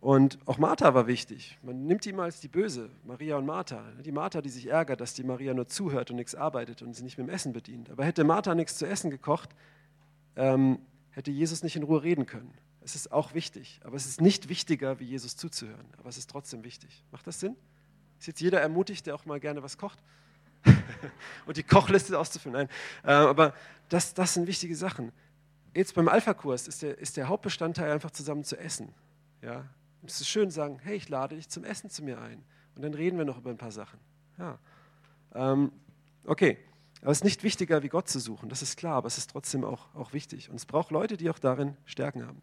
Und 0.00 0.38
auch 0.46 0.58
Martha 0.58 0.94
war 0.94 1.08
wichtig. 1.08 1.58
Man 1.62 1.86
nimmt 1.86 2.04
die 2.04 2.12
mal 2.12 2.24
als 2.24 2.38
die 2.38 2.46
Böse, 2.46 2.88
Maria 3.04 3.36
und 3.36 3.46
Martha. 3.46 3.82
Die 4.04 4.12
Martha, 4.12 4.40
die 4.40 4.48
sich 4.48 4.68
ärgert, 4.68 5.00
dass 5.00 5.14
die 5.14 5.24
Maria 5.24 5.54
nur 5.54 5.66
zuhört 5.66 6.10
und 6.10 6.16
nichts 6.16 6.36
arbeitet 6.36 6.82
und 6.82 6.94
sie 6.94 7.02
nicht 7.02 7.18
mit 7.18 7.26
dem 7.26 7.34
Essen 7.34 7.52
bedient. 7.52 7.90
Aber 7.90 8.04
hätte 8.04 8.22
Martha 8.22 8.54
nichts 8.54 8.78
zu 8.78 8.86
essen 8.86 9.10
gekocht, 9.10 9.50
ähm, 10.36 10.78
hätte 11.10 11.32
Jesus 11.32 11.64
nicht 11.64 11.74
in 11.74 11.82
Ruhe 11.82 12.04
reden 12.04 12.26
können. 12.26 12.54
Es 12.80 12.94
ist 12.94 13.10
auch 13.10 13.34
wichtig, 13.34 13.80
aber 13.82 13.96
es 13.96 14.06
ist 14.06 14.20
nicht 14.20 14.48
wichtiger, 14.48 15.00
wie 15.00 15.04
Jesus 15.04 15.36
zuzuhören. 15.36 15.86
Aber 15.98 16.08
es 16.08 16.16
ist 16.16 16.30
trotzdem 16.30 16.62
wichtig. 16.62 17.04
Macht 17.10 17.26
das 17.26 17.40
Sinn? 17.40 17.56
Ist 18.20 18.28
jetzt 18.28 18.40
jeder 18.40 18.60
ermutigt, 18.60 19.04
der 19.06 19.16
auch 19.16 19.26
mal 19.26 19.40
gerne 19.40 19.64
was 19.64 19.78
kocht? 19.78 19.98
und 21.46 21.56
die 21.56 21.64
Kochliste 21.64 22.16
auszufüllen? 22.16 22.54
Nein. 22.54 22.68
Äh, 23.02 23.12
aber 23.14 23.52
das, 23.88 24.14
das 24.14 24.34
sind 24.34 24.46
wichtige 24.46 24.76
Sachen. 24.76 25.10
Jetzt 25.74 25.96
beim 25.96 26.08
Alpha-Kurs 26.08 26.68
ist 26.68 26.82
der, 26.82 26.96
ist 26.98 27.16
der 27.16 27.28
Hauptbestandteil 27.28 27.90
einfach 27.90 28.12
zusammen 28.12 28.44
zu 28.44 28.56
essen. 28.56 28.94
Ja, 29.42 29.68
es 30.04 30.20
ist 30.20 30.28
schön 30.28 30.50
sagen, 30.50 30.78
hey, 30.82 30.96
ich 30.96 31.08
lade 31.08 31.36
dich 31.36 31.48
zum 31.48 31.64
Essen 31.64 31.90
zu 31.90 32.02
mir 32.02 32.20
ein. 32.20 32.44
Und 32.76 32.82
dann 32.82 32.94
reden 32.94 33.18
wir 33.18 33.24
noch 33.24 33.38
über 33.38 33.50
ein 33.50 33.58
paar 33.58 33.72
Sachen. 33.72 33.98
Ja. 34.38 34.58
Ähm, 35.34 35.72
okay, 36.24 36.58
aber 37.00 37.10
es 37.10 37.18
ist 37.18 37.24
nicht 37.24 37.42
wichtiger, 37.42 37.82
wie 37.82 37.88
Gott 37.88 38.08
zu 38.08 38.18
suchen, 38.18 38.48
das 38.48 38.62
ist 38.62 38.76
klar, 38.76 38.94
aber 38.94 39.06
es 39.06 39.18
ist 39.18 39.30
trotzdem 39.30 39.64
auch, 39.64 39.94
auch 39.94 40.12
wichtig. 40.12 40.50
Und 40.50 40.56
es 40.56 40.66
braucht 40.66 40.90
Leute, 40.90 41.16
die 41.16 41.30
auch 41.30 41.38
darin 41.38 41.76
Stärken 41.84 42.26
haben. 42.26 42.42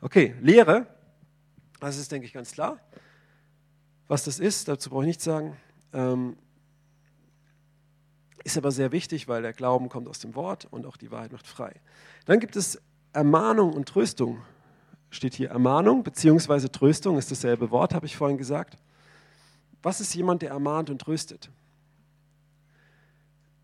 Okay, 0.00 0.34
Lehre, 0.40 0.86
das 1.80 1.98
ist, 1.98 2.10
denke 2.12 2.26
ich, 2.26 2.32
ganz 2.32 2.52
klar. 2.52 2.78
Was 4.06 4.24
das 4.24 4.38
ist, 4.38 4.68
dazu 4.68 4.90
brauche 4.90 5.02
ich 5.02 5.08
nichts 5.08 5.24
sagen. 5.24 5.56
Ähm, 5.92 6.36
ist 8.44 8.56
aber 8.56 8.70
sehr 8.70 8.92
wichtig, 8.92 9.28
weil 9.28 9.42
der 9.42 9.52
Glauben 9.52 9.88
kommt 9.88 10.08
aus 10.08 10.20
dem 10.20 10.34
Wort 10.34 10.66
und 10.70 10.86
auch 10.86 10.96
die 10.96 11.10
Wahrheit 11.10 11.32
macht 11.32 11.46
frei. 11.46 11.74
Dann 12.24 12.40
gibt 12.40 12.56
es 12.56 12.80
Ermahnung 13.12 13.72
und 13.74 13.88
Tröstung 13.88 14.42
steht 15.10 15.34
hier 15.34 15.50
Ermahnung 15.50 16.02
bzw. 16.02 16.68
Tröstung, 16.68 17.18
ist 17.18 17.30
dasselbe 17.30 17.70
Wort, 17.70 17.94
habe 17.94 18.06
ich 18.06 18.16
vorhin 18.16 18.38
gesagt. 18.38 18.78
Was 19.82 20.00
ist 20.00 20.14
jemand, 20.14 20.42
der 20.42 20.50
ermahnt 20.50 20.90
und 20.90 21.00
tröstet? 21.00 21.50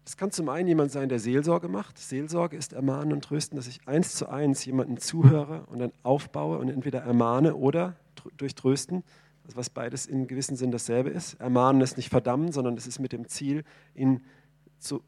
Das 0.05 0.17
kann 0.19 0.31
zum 0.31 0.49
einen 0.51 0.69
jemand 0.69 0.93
sein, 0.93 1.09
der 1.09 1.19
Seelsorge 1.19 1.69
macht. 1.69 1.99
Seelsorge 1.99 2.57
ist 2.57 2.75
ermahnen 2.75 3.13
und 3.15 3.25
trösten, 3.25 3.57
dass 3.57 3.67
ich 3.67 3.89
eins 3.89 4.15
zu 4.15 4.29
eins 4.29 4.65
jemanden 4.65 4.99
zuhöre 4.99 5.65
und 5.67 5.79
dann 5.79 5.93
aufbaue 6.03 6.59
und 6.59 6.69
entweder 6.69 7.01
ermahne 7.01 7.57
oder 7.57 7.97
durch 8.37 8.55
Trösten, 8.55 9.03
also 9.45 9.57
was 9.57 9.71
beides 9.71 10.07
in 10.07 10.27
gewissem 10.27 10.57
Sinn 10.57 10.71
dasselbe 10.71 11.11
ist. 11.11 11.35
Ermahnen 11.41 11.81
ist 11.81 11.97
nicht 11.97 12.11
verdammen, 12.11 12.53
sondern 12.53 12.77
es 12.77 12.87
ist 12.87 12.99
mit 12.99 13.13
dem 13.13 13.29
Ziel, 13.29 13.65
ihn 13.95 14.23
zu, 14.79 15.03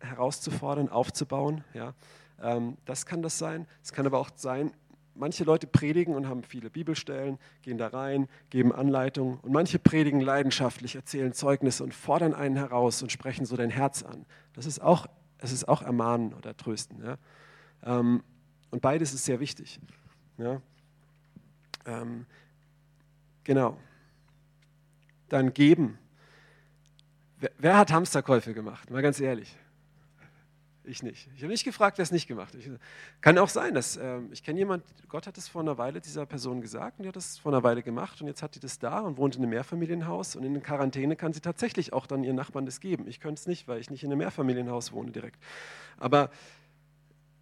herauszufordern, 0.00 0.88
aufzubauen. 0.88 1.64
Ja. 1.74 1.94
Ähm, 2.40 2.76
das 2.84 3.06
kann 3.06 3.22
das 3.22 3.38
sein. 3.38 3.66
Es 3.82 3.92
kann 3.92 4.06
aber 4.06 4.18
auch 4.18 4.30
sein, 4.36 4.72
manche 5.14 5.44
Leute 5.44 5.66
predigen 5.66 6.14
und 6.14 6.28
haben 6.28 6.42
viele 6.42 6.70
Bibelstellen, 6.70 7.38
gehen 7.62 7.78
da 7.78 7.88
rein, 7.88 8.28
geben 8.50 8.72
Anleitungen 8.72 9.38
und 9.40 9.52
manche 9.52 9.78
predigen 9.78 10.20
leidenschaftlich, 10.20 10.94
erzählen 10.94 11.32
Zeugnisse 11.32 11.84
und 11.84 11.94
fordern 11.94 12.34
einen 12.34 12.56
heraus 12.56 13.02
und 13.02 13.12
sprechen 13.12 13.44
so 13.44 13.56
dein 13.56 13.70
Herz 13.70 14.02
an. 14.02 14.24
Das 14.54 14.66
ist 14.66 14.80
auch, 14.80 15.06
es 15.38 15.52
ist 15.52 15.68
auch 15.68 15.82
ermahnen 15.82 16.34
oder 16.34 16.56
trösten. 16.56 17.04
Ja? 17.04 17.18
Ähm, 17.84 18.22
und 18.70 18.80
beides 18.80 19.12
ist 19.12 19.24
sehr 19.24 19.40
wichtig. 19.40 19.80
Ja? 20.38 20.60
Ähm, 21.84 22.26
genau. 23.44 23.76
Dann 25.28 25.52
geben. 25.52 25.98
Wer, 27.40 27.50
wer 27.58 27.76
hat 27.76 27.92
Hamsterkäufe 27.92 28.54
gemacht? 28.54 28.90
Mal 28.90 29.02
ganz 29.02 29.20
ehrlich. 29.20 29.56
Ich 30.84 31.02
nicht. 31.04 31.28
Ich 31.36 31.42
habe 31.42 31.52
nicht 31.52 31.62
gefragt, 31.62 31.98
wer 31.98 32.02
es 32.02 32.10
nicht 32.10 32.26
gemacht 32.26 32.54
hat. 32.54 32.60
Kann 33.20 33.38
auch 33.38 33.48
sein, 33.48 33.72
dass 33.74 33.96
ähm, 33.96 34.30
ich 34.32 34.42
kenne 34.42 34.58
jemanden, 34.58 34.84
Gott 35.08 35.28
hat 35.28 35.38
es 35.38 35.46
vor 35.46 35.62
einer 35.62 35.78
Weile 35.78 36.00
dieser 36.00 36.26
Person 36.26 36.60
gesagt 36.60 36.98
und 36.98 37.04
die 37.04 37.08
hat 37.08 37.16
es 37.16 37.38
vor 37.38 37.52
einer 37.52 37.62
Weile 37.62 37.84
gemacht 37.84 38.20
und 38.20 38.26
jetzt 38.26 38.42
hat 38.42 38.56
die 38.56 38.60
das 38.60 38.80
da 38.80 38.98
und 38.98 39.16
wohnt 39.16 39.36
in 39.36 39.42
einem 39.42 39.50
Mehrfamilienhaus 39.50 40.34
und 40.34 40.42
in 40.42 40.54
der 40.54 40.62
Quarantäne 40.62 41.14
kann 41.14 41.32
sie 41.32 41.40
tatsächlich 41.40 41.92
auch 41.92 42.08
dann 42.08 42.24
ihren 42.24 42.34
Nachbarn 42.34 42.66
das 42.66 42.80
geben. 42.80 43.06
Ich 43.06 43.20
könnte 43.20 43.38
es 43.38 43.46
nicht, 43.46 43.68
weil 43.68 43.78
ich 43.78 43.90
nicht 43.90 44.02
in 44.02 44.10
einem 44.10 44.18
Mehrfamilienhaus 44.18 44.90
wohne 44.90 45.12
direkt. 45.12 45.40
Aber 45.98 46.30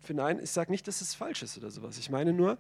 für 0.01 0.13
nein, 0.13 0.39
ich 0.43 0.51
sage 0.51 0.71
nicht, 0.71 0.87
dass 0.87 1.01
es 1.01 1.15
falsch 1.15 1.43
ist 1.43 1.57
oder 1.57 1.71
sowas. 1.71 1.97
Ich 1.97 2.11
meine 2.11 2.35
nur, 2.35 2.59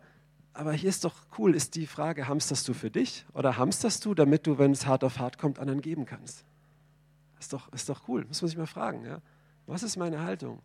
aber 0.55 0.73
hier 0.73 0.89
ist 0.89 1.05
doch 1.05 1.15
cool, 1.39 1.55
ist 1.55 1.75
die 1.75 1.87
Frage, 1.87 2.27
hamsterst 2.27 2.67
du 2.67 2.73
für 2.73 2.91
dich 2.91 3.27
oder 3.35 3.59
hamsterst 3.59 4.05
du, 4.07 4.15
damit 4.15 4.47
du, 4.47 4.59
wenn 4.59 4.73
es 4.73 4.87
hart 4.87 5.05
auf 5.05 5.19
hart 5.19 5.37
kommt, 5.37 5.59
anderen 5.59 5.83
geben 5.83 6.07
kannst? 6.07 6.45
Ist 7.39 7.53
doch, 7.53 7.71
ist 7.73 7.89
doch 7.89 8.09
cool, 8.09 8.25
muss 8.25 8.41
man 8.41 8.49
sich 8.49 8.59
mal 8.59 8.67
fragen. 8.67 9.05
Ja? 9.05 9.21
Was 9.71 9.85
ist 9.85 9.97
meine 9.97 10.21
Haltung? 10.21 10.61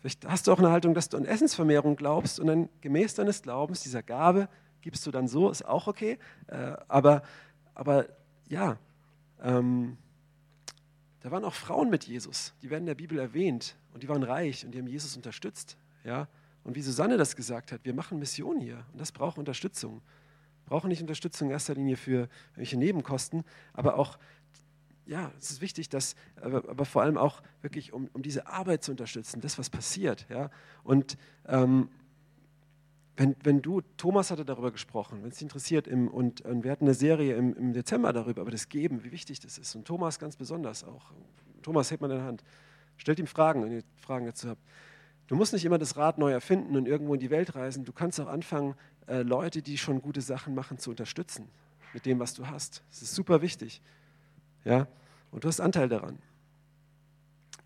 Vielleicht 0.00 0.26
hast 0.26 0.46
du 0.46 0.52
auch 0.52 0.58
eine 0.58 0.70
Haltung, 0.70 0.92
dass 0.92 1.08
du 1.08 1.16
an 1.16 1.24
Essensvermehrung 1.24 1.96
glaubst 1.96 2.38
und 2.38 2.46
dann 2.46 2.68
gemäß 2.82 3.14
deines 3.14 3.40
Glaubens, 3.40 3.80
dieser 3.80 4.02
Gabe, 4.02 4.50
gibst 4.82 5.06
du 5.06 5.10
dann 5.10 5.26
so, 5.26 5.48
ist 5.48 5.64
auch 5.64 5.86
okay. 5.86 6.18
Äh, 6.48 6.76
aber, 6.86 7.22
aber 7.74 8.06
ja, 8.46 8.76
ähm, 9.42 9.96
da 11.20 11.30
waren 11.30 11.44
auch 11.44 11.54
Frauen 11.54 11.88
mit 11.88 12.04
Jesus, 12.04 12.52
die 12.60 12.68
werden 12.68 12.82
in 12.82 12.88
der 12.88 12.94
Bibel 12.94 13.18
erwähnt 13.18 13.74
und 13.94 14.02
die 14.02 14.08
waren 14.10 14.22
reich 14.22 14.66
und 14.66 14.72
die 14.72 14.78
haben 14.78 14.86
Jesus 14.86 15.16
unterstützt. 15.16 15.78
Ja? 16.04 16.28
Und 16.62 16.76
wie 16.76 16.82
Susanne 16.82 17.16
das 17.16 17.34
gesagt 17.34 17.72
hat, 17.72 17.86
wir 17.86 17.94
machen 17.94 18.18
Mission 18.18 18.60
hier 18.60 18.84
und 18.92 19.00
das 19.00 19.12
braucht 19.12 19.38
Unterstützung. 19.38 20.02
Brauchen 20.66 20.88
nicht 20.88 21.00
Unterstützung 21.00 21.48
in 21.48 21.52
erster 21.52 21.74
Linie 21.74 21.96
für 21.96 22.28
irgendwelche 22.50 22.76
Nebenkosten, 22.76 23.44
aber 23.72 23.98
auch 23.98 24.18
ja, 25.06 25.30
es 25.38 25.50
ist 25.50 25.60
wichtig, 25.60 25.88
dass, 25.88 26.14
aber, 26.40 26.68
aber, 26.68 26.84
vor 26.84 27.02
allem 27.02 27.18
auch 27.18 27.42
wirklich, 27.62 27.92
um, 27.92 28.08
um 28.12 28.22
diese 28.22 28.46
Arbeit 28.46 28.82
zu 28.82 28.90
unterstützen, 28.90 29.40
das, 29.40 29.58
was 29.58 29.68
passiert. 29.70 30.26
Ja? 30.30 30.50
Und 30.82 31.18
ähm, 31.46 31.90
wenn, 33.16 33.36
wenn 33.42 33.62
du, 33.62 33.80
Thomas 33.96 34.30
hatte 34.30 34.44
darüber 34.44 34.72
gesprochen, 34.72 35.22
wenn 35.22 35.28
es 35.28 35.36
dich 35.36 35.42
interessiert, 35.42 35.86
im, 35.86 36.08
und, 36.08 36.40
und, 36.40 36.64
wir 36.64 36.70
hatten 36.70 36.84
eine 36.84 36.94
Serie 36.94 37.36
im, 37.36 37.54
im, 37.54 37.72
Dezember 37.72 38.12
darüber, 38.12 38.42
über 38.42 38.50
das 38.50 38.68
Geben, 38.68 39.04
wie 39.04 39.12
wichtig 39.12 39.40
das 39.40 39.58
ist. 39.58 39.74
Und 39.74 39.84
Thomas 39.84 40.18
ganz 40.18 40.36
besonders 40.36 40.84
auch. 40.84 41.12
Thomas, 41.62 41.90
hebt 41.90 42.00
mal 42.00 42.08
deine 42.08 42.24
Hand. 42.24 42.42
Stellt 42.96 43.18
ihm 43.18 43.26
Fragen, 43.26 43.62
wenn 43.62 43.72
ihr 43.72 43.82
Fragen 43.96 44.26
dazu 44.26 44.48
habt. 44.48 44.60
Du 45.26 45.36
musst 45.36 45.52
nicht 45.52 45.64
immer 45.64 45.78
das 45.78 45.96
Rad 45.96 46.18
neu 46.18 46.32
erfinden 46.32 46.76
und 46.76 46.86
irgendwo 46.86 47.14
in 47.14 47.20
die 47.20 47.30
Welt 47.30 47.54
reisen. 47.54 47.84
Du 47.84 47.92
kannst 47.92 48.20
auch 48.20 48.26
anfangen, 48.26 48.74
äh, 49.06 49.22
Leute, 49.22 49.62
die 49.62 49.78
schon 49.78 50.02
gute 50.02 50.20
Sachen 50.20 50.54
machen, 50.54 50.78
zu 50.78 50.90
unterstützen 50.90 51.48
mit 51.92 52.04
dem, 52.06 52.18
was 52.18 52.34
du 52.34 52.46
hast. 52.46 52.82
Das 52.90 53.02
ist 53.02 53.14
super 53.14 53.40
wichtig. 53.40 53.80
Ja? 54.64 54.86
Und 55.30 55.44
du 55.44 55.48
hast 55.48 55.60
Anteil 55.60 55.88
daran. 55.88 56.18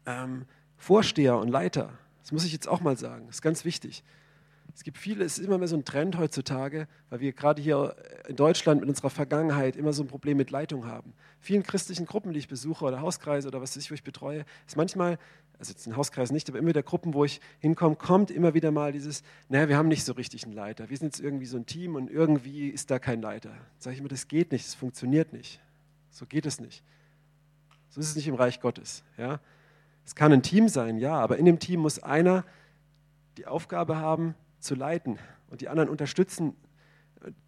Ähm, 0.06 0.46
Vorsteher 0.76 1.36
und 1.38 1.48
Leiter, 1.48 1.92
das 2.22 2.32
muss 2.32 2.44
ich 2.44 2.52
jetzt 2.52 2.68
auch 2.68 2.80
mal 2.80 2.96
sagen, 2.96 3.26
das 3.26 3.36
ist 3.36 3.42
ganz 3.42 3.64
wichtig. 3.64 4.04
Es 4.74 4.84
gibt 4.84 4.96
viele, 4.96 5.24
es 5.24 5.38
ist 5.38 5.44
immer 5.44 5.58
mehr 5.58 5.66
so 5.66 5.76
ein 5.76 5.84
Trend 5.84 6.18
heutzutage, 6.18 6.86
weil 7.10 7.18
wir 7.18 7.32
gerade 7.32 7.60
hier 7.60 7.96
in 8.28 8.36
Deutschland 8.36 8.80
mit 8.80 8.88
unserer 8.88 9.10
Vergangenheit 9.10 9.74
immer 9.74 9.92
so 9.92 10.04
ein 10.04 10.06
Problem 10.06 10.36
mit 10.36 10.52
Leitung 10.52 10.86
haben. 10.86 11.14
Vielen 11.40 11.64
christlichen 11.64 12.06
Gruppen, 12.06 12.32
die 12.32 12.38
ich 12.38 12.46
besuche 12.46 12.84
oder 12.84 13.00
Hauskreise 13.00 13.48
oder 13.48 13.60
was 13.60 13.76
weiß 13.76 13.82
ich, 13.82 13.90
wo 13.90 13.94
ich 13.94 14.04
betreue, 14.04 14.44
ist 14.68 14.76
manchmal, 14.76 15.18
also 15.58 15.72
jetzt 15.72 15.86
ein 15.88 15.96
Hauskreis 15.96 16.30
nicht, 16.30 16.48
aber 16.48 16.60
immer 16.60 16.68
wieder 16.68 16.84
Gruppen, 16.84 17.12
wo 17.12 17.24
ich 17.24 17.40
hinkomme, 17.58 17.96
kommt 17.96 18.30
immer 18.30 18.54
wieder 18.54 18.70
mal 18.70 18.92
dieses, 18.92 19.24
naja, 19.48 19.68
wir 19.68 19.76
haben 19.76 19.88
nicht 19.88 20.04
so 20.04 20.12
richtig 20.12 20.44
einen 20.44 20.52
Leiter. 20.52 20.88
Wir 20.90 20.96
sind 20.96 21.08
jetzt 21.08 21.20
irgendwie 21.20 21.46
so 21.46 21.56
ein 21.56 21.66
Team 21.66 21.96
und 21.96 22.08
irgendwie 22.08 22.68
ist 22.68 22.90
da 22.92 23.00
kein 23.00 23.20
Leiter. 23.20 23.50
Sage 23.78 23.94
ich 23.94 24.00
immer, 24.00 24.08
das 24.08 24.28
geht 24.28 24.52
nicht, 24.52 24.64
das 24.64 24.74
funktioniert 24.74 25.32
nicht. 25.32 25.60
So 26.18 26.26
geht 26.26 26.46
es 26.46 26.60
nicht. 26.60 26.82
So 27.90 28.00
ist 28.00 28.08
es 28.08 28.16
nicht 28.16 28.26
im 28.26 28.34
Reich 28.34 28.60
Gottes. 28.60 29.04
Ja? 29.16 29.38
Es 30.04 30.16
kann 30.16 30.32
ein 30.32 30.42
Team 30.42 30.68
sein, 30.68 30.98
ja, 30.98 31.14
aber 31.14 31.36
in 31.36 31.44
dem 31.44 31.60
Team 31.60 31.78
muss 31.78 32.02
einer 32.02 32.44
die 33.36 33.46
Aufgabe 33.46 33.98
haben, 33.98 34.34
zu 34.58 34.74
leiten 34.74 35.20
und 35.48 35.60
die 35.60 35.68
anderen 35.68 35.88
unterstützen. 35.88 36.56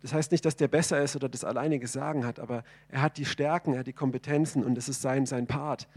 Das 0.02 0.12
heißt 0.12 0.30
nicht, 0.30 0.44
dass 0.44 0.54
der 0.54 0.68
besser 0.68 1.02
ist 1.02 1.16
oder 1.16 1.28
das 1.28 1.42
alleinige 1.42 1.88
Sagen 1.88 2.24
hat, 2.24 2.38
aber 2.38 2.62
er 2.86 3.02
hat 3.02 3.16
die 3.16 3.24
Stärken, 3.24 3.72
er 3.72 3.80
hat 3.80 3.88
die 3.88 3.92
Kompetenzen 3.92 4.62
und 4.62 4.78
es 4.78 4.88
ist 4.88 5.02
sein, 5.02 5.26
sein 5.26 5.48
Part. 5.48 5.88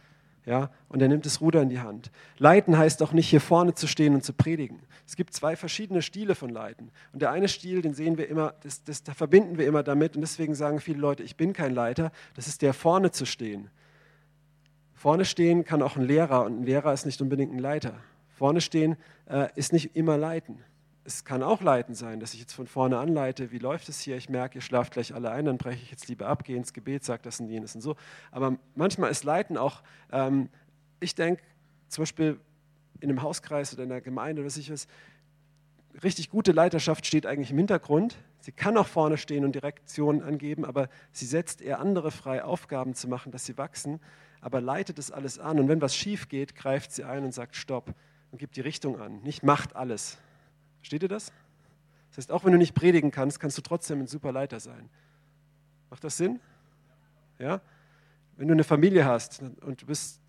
Ja, 0.46 0.72
und 0.90 1.02
er 1.02 1.08
nimmt 1.08 1.26
das 1.26 1.40
Ruder 1.40 1.62
in 1.62 1.70
die 1.70 1.80
Hand. 1.80 2.12
Leiten 2.38 2.78
heißt 2.78 3.02
auch 3.02 3.14
nicht, 3.14 3.30
hier 3.30 3.40
vorne 3.40 3.76
zu 3.76 3.88
stehen 3.88 4.14
und 4.14 4.26
zu 4.26 4.34
predigen. 4.34 4.82
Es 5.08 5.16
gibt 5.16 5.34
zwei 5.34 5.56
verschiedene 5.56 6.02
Stile 6.02 6.36
von 6.36 6.50
Leiten. 6.50 6.92
Und 7.14 7.22
der 7.22 7.32
eine 7.32 7.48
Stil, 7.48 7.82
den 7.82 7.94
sehen 7.94 8.18
wir 8.18 8.28
immer, 8.28 8.54
das, 8.62 8.84
das, 8.84 9.04
da 9.04 9.14
verbinden 9.14 9.58
wir 9.58 9.66
immer 9.66 9.84
damit. 9.84 10.16
Und 10.16 10.22
deswegen 10.22 10.54
sagen 10.54 10.82
viele 10.82 11.00
Leute, 11.00 11.24
ich 11.24 11.38
bin 11.38 11.54
kein 11.54 11.74
Leiter. 11.74 12.12
Das 12.36 12.48
ist 12.48 12.62
der 12.62 12.74
vorne 12.74 13.12
zu 13.12 13.26
stehen. 13.26 13.70
Vorne 14.94 15.24
stehen 15.24 15.64
kann 15.64 15.82
auch 15.82 15.96
ein 15.96 16.04
Lehrer 16.04 16.44
und 16.44 16.62
ein 16.62 16.64
Lehrer 16.64 16.92
ist 16.92 17.06
nicht 17.06 17.22
unbedingt 17.22 17.54
ein 17.54 17.60
Leiter. 17.60 17.94
Vorne 18.36 18.60
stehen 18.60 18.98
äh, 19.30 19.48
ist 19.56 19.72
nicht 19.72 19.96
immer 19.96 20.18
leiten 20.18 20.60
es 21.06 21.26
kann 21.26 21.44
auch 21.44 21.62
leiten 21.62 21.96
sein, 21.96 22.20
dass 22.20 22.34
ich 22.34 22.40
jetzt 22.40 22.54
von 22.54 22.68
vorne 22.68 22.98
anleite, 22.98 23.52
wie 23.52 23.58
läuft 23.58 23.90
es 23.90 24.00
hier, 24.00 24.16
ich 24.16 24.30
merke, 24.30 24.60
ihr 24.60 24.62
schlaft 24.62 24.94
gleich 24.94 25.14
alle 25.14 25.32
ein, 25.32 25.46
dann 25.46 25.58
breche 25.58 25.82
ich 25.82 25.92
jetzt 25.92 26.08
lieber 26.08 26.28
ab, 26.28 26.44
gehe 26.46 26.56
ins 26.56 26.74
Gebet, 26.74 27.04
sage 27.04 27.22
das 27.24 27.40
und 27.40 27.50
jenes 27.50 27.76
und 27.76 27.82
so. 27.82 27.96
Aber 28.32 28.58
manchmal 28.76 29.12
ist 29.12 29.24
Leiten 29.24 29.58
auch, 29.58 29.84
ähm, 30.12 30.50
ich 31.00 31.16
denke 31.16 31.44
zum 31.90 32.04
Beispiel 32.04 32.40
in 33.02 33.10
einem 33.10 33.22
Hauskreis 33.22 33.74
oder 33.74 33.84
in 33.84 33.92
einer 33.92 34.02
Gemeinde 34.02 34.42
oder 34.42 34.48
was 34.48 34.58
ich 34.58 34.72
was, 34.72 34.88
richtig 36.02 36.30
gute 36.30 36.54
Leiterschaft 36.54 37.06
steht 37.06 37.26
eigentlich 37.26 37.52
im 37.52 37.58
Hintergrund. 37.58 38.16
Sie 38.40 38.52
kann 38.52 38.78
auch 38.78 38.88
vorne 38.88 39.18
stehen 39.18 39.46
und 39.46 39.54
Direktionen 39.54 40.22
angeben, 40.22 40.66
aber 40.66 40.90
sie 41.12 41.26
setzt 41.26 41.62
eher 41.62 41.80
andere 41.80 42.12
frei, 42.12 42.44
Aufgaben 42.44 42.96
zu 42.96 43.08
machen, 43.08 43.32
dass 43.32 43.46
sie 43.46 43.58
wachsen, 43.58 44.00
aber 44.42 44.62
leitet 44.62 45.00
es 45.00 45.12
alles 45.12 45.38
an. 45.38 45.60
Und 45.60 45.68
wenn 45.68 45.82
was 45.82 45.96
schief 45.96 46.30
geht, 46.30 46.56
greift 46.56 46.92
sie 46.92 47.04
ein 47.04 47.24
und 47.26 47.34
sagt 47.34 47.56
Stopp 47.56 47.94
und 48.32 48.38
gibt 48.38 48.56
die 48.56 48.62
Richtung 48.62 49.00
an. 49.00 49.22
Nicht 49.22 49.44
macht 49.44 49.76
alles, 49.76 50.18
Versteht 50.84 51.04
ihr 51.04 51.08
das? 51.08 51.32
Das 52.10 52.18
heißt, 52.18 52.32
auch 52.34 52.44
wenn 52.44 52.52
du 52.52 52.58
nicht 52.58 52.76
predigen 52.76 53.10
kannst, 53.10 53.40
kannst 53.40 53.58
du 53.58 53.62
trotzdem 53.62 54.02
ein 54.02 54.08
super 54.08 54.34
Leiter 54.34 54.60
sein. 54.60 54.90
Macht 55.90 56.04
das 56.04 56.18
Sinn? 56.18 56.42
Ja? 57.40 57.62
Wenn 58.36 58.50
du 58.50 58.54
eine 58.54 58.66
Familie 58.66 59.06
hast 59.06 59.42
und 59.62 59.82
du 59.82 59.86
bist 59.86 60.20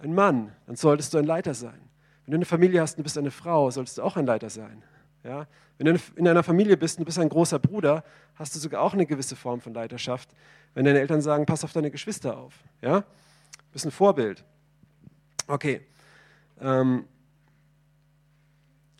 ein 0.00 0.12
Mann, 0.12 0.50
dann 0.66 0.74
solltest 0.74 1.14
du 1.14 1.18
ein 1.18 1.24
Leiter 1.24 1.54
sein. 1.54 1.80
Wenn 2.26 2.32
du 2.32 2.38
eine 2.38 2.44
Familie 2.46 2.80
hast 2.80 2.94
und 2.94 2.98
du 2.98 3.02
bist 3.04 3.16
eine 3.16 3.30
Frau, 3.30 3.70
solltest 3.70 3.98
du 3.98 4.02
auch 4.02 4.16
ein 4.16 4.26
Leiter 4.26 4.50
sein. 4.50 4.82
Ja? 5.22 5.46
Wenn 5.78 5.94
du 5.94 6.00
in 6.16 6.26
einer 6.26 6.42
Familie 6.42 6.76
bist 6.76 6.98
und 6.98 7.02
du 7.02 7.06
bist 7.06 7.20
ein 7.20 7.28
großer 7.28 7.60
Bruder, 7.60 8.02
hast 8.34 8.56
du 8.56 8.58
sogar 8.58 8.82
auch 8.82 8.94
eine 8.94 9.06
gewisse 9.06 9.36
Form 9.36 9.60
von 9.60 9.72
Leiterschaft. 9.72 10.30
Wenn 10.74 10.84
deine 10.84 10.98
Eltern 10.98 11.22
sagen, 11.22 11.46
pass 11.46 11.62
auf 11.62 11.72
deine 11.72 11.92
Geschwister 11.92 12.36
auf. 12.36 12.54
Ja? 12.80 13.02
Du 13.02 13.72
bist 13.72 13.84
ein 13.84 13.92
Vorbild. 13.92 14.44
Okay. 15.46 15.86
Ähm, 16.60 17.04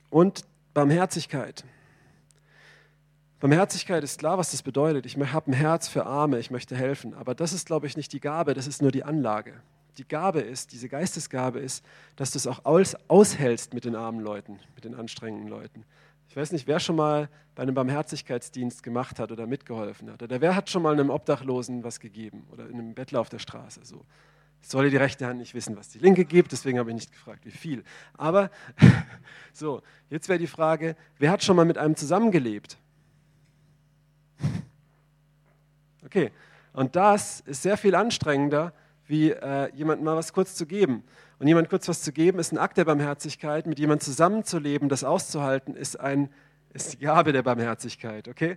und 0.09 0.45
Barmherzigkeit. 0.75 1.65
Barmherzigkeit 3.41 4.05
ist 4.05 4.21
klar, 4.21 4.39
was 4.39 4.53
das 4.53 4.63
bedeutet. 4.63 5.05
Ich 5.05 5.17
habe 5.17 5.51
ein 5.51 5.55
Herz 5.55 5.89
für 5.89 6.07
Arme, 6.07 6.39
ich 6.39 6.51
möchte 6.51 6.77
helfen. 6.77 7.13
Aber 7.15 7.35
das 7.35 7.53
ist, 7.53 7.67
glaube 7.67 7.87
ich, 7.87 7.97
nicht 7.97 8.13
die 8.13 8.21
Gabe, 8.21 8.55
das 8.55 8.67
ist 8.67 8.81
nur 8.81 8.93
die 8.93 9.03
Anlage. 9.03 9.55
Die 9.99 10.07
Gabe 10.07 10.41
ist, 10.41 10.73
diese 10.73 10.89
Geistesgabe 10.89 11.59
ist, 11.59 11.85
dass 12.17 12.31
du 12.31 12.39
es 12.39 12.47
auch 12.47 12.65
aus, 12.65 12.97
aushältst 13.09 13.75
mit 13.75 13.85
den 13.85 13.95
armen 13.95 14.21
Leuten, 14.21 14.61
mit 14.75 14.85
den 14.85 14.95
anstrengenden 14.95 15.49
Leuten. 15.49 15.85
Ich 16.29 16.37
weiß 16.37 16.53
nicht, 16.53 16.67
wer 16.67 16.81
schon 16.81 16.97
mal 16.97 17.29
bei 17.55 17.63
einem 17.63 17.75
Barmherzigkeitsdienst 17.75 18.83
gemacht 18.83 19.19
hat 19.19 19.33
oder 19.33 19.47
mitgeholfen 19.47 20.11
hat. 20.11 20.23
Oder 20.23 20.41
wer 20.41 20.57
hat 20.57 20.71
schon 20.71 20.83
mal 20.83 20.95
einem 20.95 21.11
Obdachlosen 21.11 21.85
was 21.85 22.01
gegeben 22.01 22.47
oder 22.51 22.65
einem 22.65 22.95
Bettler 22.95 23.21
auf 23.21 23.29
der 23.29 23.39
Straße. 23.39 23.81
So. 23.85 24.07
Ich 24.63 24.69
soll 24.69 24.89
die 24.91 24.97
rechte 24.97 25.27
Hand 25.27 25.41
nicht 25.41 25.55
wissen, 25.55 25.77
was 25.77 25.89
die 25.89 25.99
linke 25.99 26.25
gibt, 26.25 26.53
deswegen 26.53 26.79
habe 26.79 26.91
ich 26.91 26.95
nicht 26.95 27.13
gefragt, 27.13 27.45
wie 27.45 27.51
viel. 27.51 27.83
Aber 28.17 28.51
so, 29.53 29.83
jetzt 30.09 30.29
wäre 30.29 30.39
die 30.39 30.47
Frage, 30.47 30.97
wer 31.19 31.31
hat 31.31 31.43
schon 31.43 31.57
mal 31.57 31.65
mit 31.65 31.79
einem 31.79 31.97
zusammengelebt? 31.97 32.79
Okay, 36.05 36.31
und 36.73 36.97
das 36.97 37.41
ist 37.41 37.63
sehr 37.63 37.77
viel 37.77 37.95
anstrengender, 37.95 38.73
wie 39.07 39.31
äh, 39.31 39.75
jemandem 39.75 40.05
mal 40.05 40.17
was 40.17 40.33
kurz 40.33 40.55
zu 40.55 40.67
geben. 40.67 41.05
Und 41.39 41.49
jemand 41.49 41.69
kurz 41.69 41.89
was 41.89 42.03
zu 42.03 42.13
geben, 42.13 42.39
ist 42.39 42.53
ein 42.53 42.59
Akt 42.59 42.77
der 42.77 42.85
Barmherzigkeit. 42.85 43.67
Mit 43.67 43.79
jemandem 43.79 44.05
zusammenzuleben, 44.05 44.89
das 44.89 45.03
auszuhalten, 45.03 45.75
ist, 45.75 45.99
ein, 45.99 46.29
ist 46.73 46.93
die 46.93 46.99
Gabe 46.99 47.33
der 47.33 47.43
Barmherzigkeit. 47.43 48.29
Okay? 48.29 48.57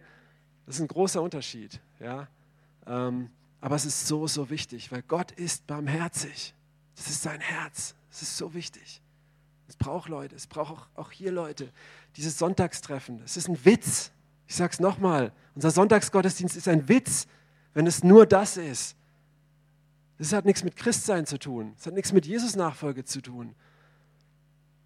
Das 0.66 0.76
ist 0.76 0.82
ein 0.82 0.88
großer 0.88 1.22
Unterschied. 1.22 1.80
Ja? 1.99 2.28
Ähm, 2.86 3.32
aber 3.66 3.78
es 3.78 3.86
ist 3.86 4.05
so, 4.05 4.28
so 4.28 4.51
wichtig, 4.51 4.91
weil 4.91 5.01
Gott 5.01 5.32
ist 5.32 5.66
barmherzig. 5.66 6.53
Das 6.95 7.07
ist 7.07 7.24
sein 7.24 7.41
Herz. 7.41 7.95
Das 8.11 8.22
ist 8.22 8.38
so 8.38 8.53
wichtig. 8.53 9.01
Es 9.68 9.76
braucht 9.76 10.07
Leute, 10.07 10.36
es 10.36 10.45
braucht 10.45 10.72
auch, 10.72 10.88
auch 10.93 11.09
hier 11.09 11.32
Leute. 11.32 11.72
Dieses 12.16 12.38
Sonntagstreffen, 12.38 13.24
es 13.26 13.38
ist 13.38 13.49
ein 13.49 13.66
Witz. 13.66 14.11
Ich 14.47 14.55
sage 14.55 14.72
es 14.72 14.80
nochmal, 14.80 15.32
unser 15.55 15.72
Sonntagsgottesdienst 15.72 16.55
ist 16.55 16.68
ein 16.68 16.88
Witz, 16.88 17.26
wenn 17.74 17.88
es 17.88 18.03
nur 18.03 18.28
das 18.28 18.57
ist. 18.57 18.95
Das 20.20 20.32
hat 20.32 20.45
nichts 20.45 20.63
mit 20.63 20.76
Christsein 20.76 21.26
zu 21.26 21.39
tun. 21.39 21.74
Es 21.76 21.88
hat 21.88 21.95
nichts 21.95 22.13
mit 22.13 22.28
Jesus-Nachfolge 22.28 23.03
zu 23.03 23.20
tun. 23.20 23.55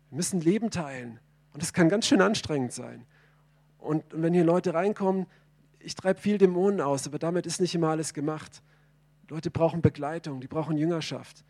Wir 0.09 0.15
müssen 0.15 0.39
Leben 0.39 0.71
teilen. 0.71 1.19
Und 1.51 1.61
das 1.61 1.73
kann 1.73 1.89
ganz 1.89 2.07
schön 2.07 2.21
anstrengend 2.21 2.71
sein. 2.71 3.05
Und 3.77 4.05
wenn 4.13 4.33
hier 4.33 4.45
Leute 4.45 4.73
reinkommen, 4.73 5.25
ich 5.79 5.95
treibe 5.95 6.19
viel 6.19 6.37
Dämonen 6.37 6.81
aus, 6.81 7.07
aber 7.07 7.19
damit 7.19 7.45
ist 7.45 7.61
nicht 7.61 7.73
immer 7.75 7.89
alles 7.89 8.13
gemacht. 8.13 8.61
Leute 9.29 9.51
brauchen 9.51 9.81
Begleitung, 9.81 10.41
die 10.41 10.47
brauchen 10.47 10.77
Jüngerschaft. 10.77 11.43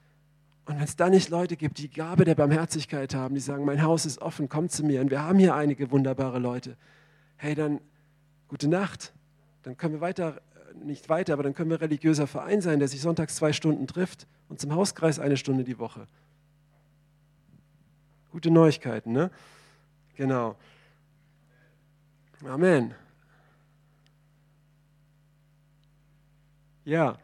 Und 0.65 0.75
wenn 0.75 0.84
es 0.84 0.95
da 0.95 1.09
nicht 1.09 1.30
Leute 1.30 1.55
gibt, 1.55 1.80
die 1.80 1.89
Gabe 1.89 2.25
der 2.25 2.36
Barmherzigkeit 2.36 3.15
haben, 3.15 3.34
die 3.34 3.41
sagen, 3.41 3.65
mein 3.65 3.82
Haus 3.82 4.05
ist 4.05 4.21
offen, 4.21 4.49
komm 4.49 4.69
zu 4.69 4.84
mir. 4.84 5.01
Und 5.01 5.09
wir 5.09 5.23
haben 5.23 5.39
hier 5.39 5.55
einige 5.55 5.89
wunderbare 5.89 6.38
Leute. 6.38 6.77
Hey, 7.38 7.55
dann 7.55 7.82
gute 8.47 8.67
Nacht. 8.67 9.13
Dann 9.63 9.77
können 9.77 9.95
wir 9.95 10.01
weiter, 10.01 10.41
nicht 10.84 11.09
weiter, 11.09 11.34
aber 11.34 11.43
dann 11.43 11.55
können 11.55 11.71
wir 11.71 11.82
religiöser 11.82 12.27
Verein 12.27 12.61
sein, 12.61 12.80
der 12.80 12.88
sich 12.88 13.01
sonntags 13.01 13.36
zwei 13.36 13.51
Stunden 13.51 13.88
trifft 13.88 14.27
und 14.47 14.59
zum 14.59 14.75
Hauskreis 14.75 15.19
eine 15.19 15.38
Stunde 15.38 15.63
die 15.63 15.80
Woche. 15.80 16.07
Gute 18.32 18.51
Neuigkeiten, 18.51 19.11
ne? 19.11 19.32
Genau. 20.15 20.55
Amen. 22.45 22.93
Ja, 26.89 27.19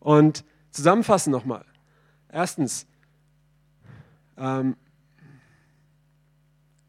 und 0.00 0.44
zusammenfassen 0.70 1.30
nochmal. 1.30 1.64
Erstens, 2.30 2.86
ähm, 4.36 4.76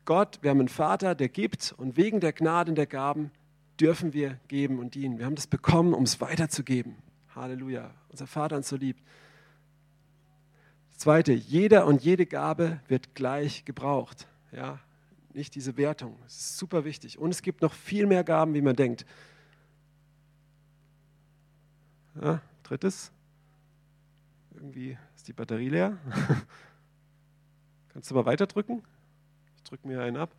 Gott, 0.04 0.40
wir 0.42 0.50
haben 0.50 0.60
einen 0.60 0.68
Vater, 0.68 1.16
der 1.16 1.30
gibt 1.30 1.74
und 1.78 1.96
wegen 1.96 2.20
der 2.20 2.34
Gnade 2.34 2.72
und 2.72 2.76
der 2.76 2.88
Gaben 2.88 3.32
dürfen 3.80 4.12
wir 4.12 4.38
geben 4.50 4.80
und 4.80 4.96
dienen. 4.96 5.18
Wir 5.18 5.26
haben 5.26 5.36
das 5.36 5.48
bekommen, 5.48 5.94
um 5.94 6.04
es 6.04 6.20
weiterzugeben. 6.20 6.98
Halleluja. 7.36 7.90
Unser 8.10 8.28
Vater 8.28 8.58
uns 8.58 8.68
so 8.68 8.76
liebt. 8.76 9.02
Das 10.90 10.98
Zweite, 10.98 11.32
jeder 11.32 11.86
und 11.86 12.04
jede 12.04 12.26
Gabe 12.26 12.82
wird 12.90 13.16
gleich 13.16 13.64
gebraucht. 13.64 14.28
Ja, 14.52 14.80
nicht 15.34 15.56
diese 15.56 15.78
Wertung. 15.78 16.18
Das 16.24 16.36
ist 16.36 16.58
super 16.58 16.84
wichtig. 16.84 17.18
Und 17.18 17.30
es 17.30 17.42
gibt 17.42 17.62
noch 17.62 17.74
viel 17.74 18.08
mehr 18.08 18.26
Gaben, 18.26 18.56
wie 18.56 18.62
man 18.62 18.76
denkt. 18.76 19.06
Ja, 22.16 22.42
drittes, 22.64 23.12
irgendwie 24.54 24.98
ist 25.16 25.28
die 25.28 25.34
Batterie 25.34 25.70
leer. 25.70 25.98
Kannst 27.90 28.12
du 28.12 28.16
mal 28.16 28.26
weiter 28.26 28.48
drücken? 28.48 28.84
Ich 29.58 29.64
drücke 29.64 29.88
mir 29.88 30.02
einen 30.02 30.18
ab. 30.18 30.34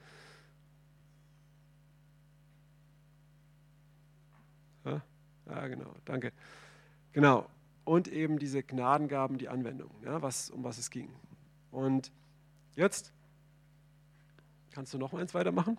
Ja, 5.51 5.67
genau, 5.67 5.95
danke. 6.05 6.33
Genau. 7.13 7.49
Und 7.85 8.09
eben 8.09 8.39
diese 8.39 8.63
Gnadengaben, 8.63 9.39
die 9.39 9.49
Anwendung, 9.49 9.91
ja, 10.05 10.23
was, 10.23 10.51
um 10.51 10.63
was 10.63 10.79
es 10.79 10.91
ging. 10.91 11.11
Und 11.73 12.13
jetzt 12.77 13.13
kannst 14.71 14.95
du 14.95 14.99
noch 14.99 15.13
eins 15.13 15.35
weitermachen. 15.35 15.77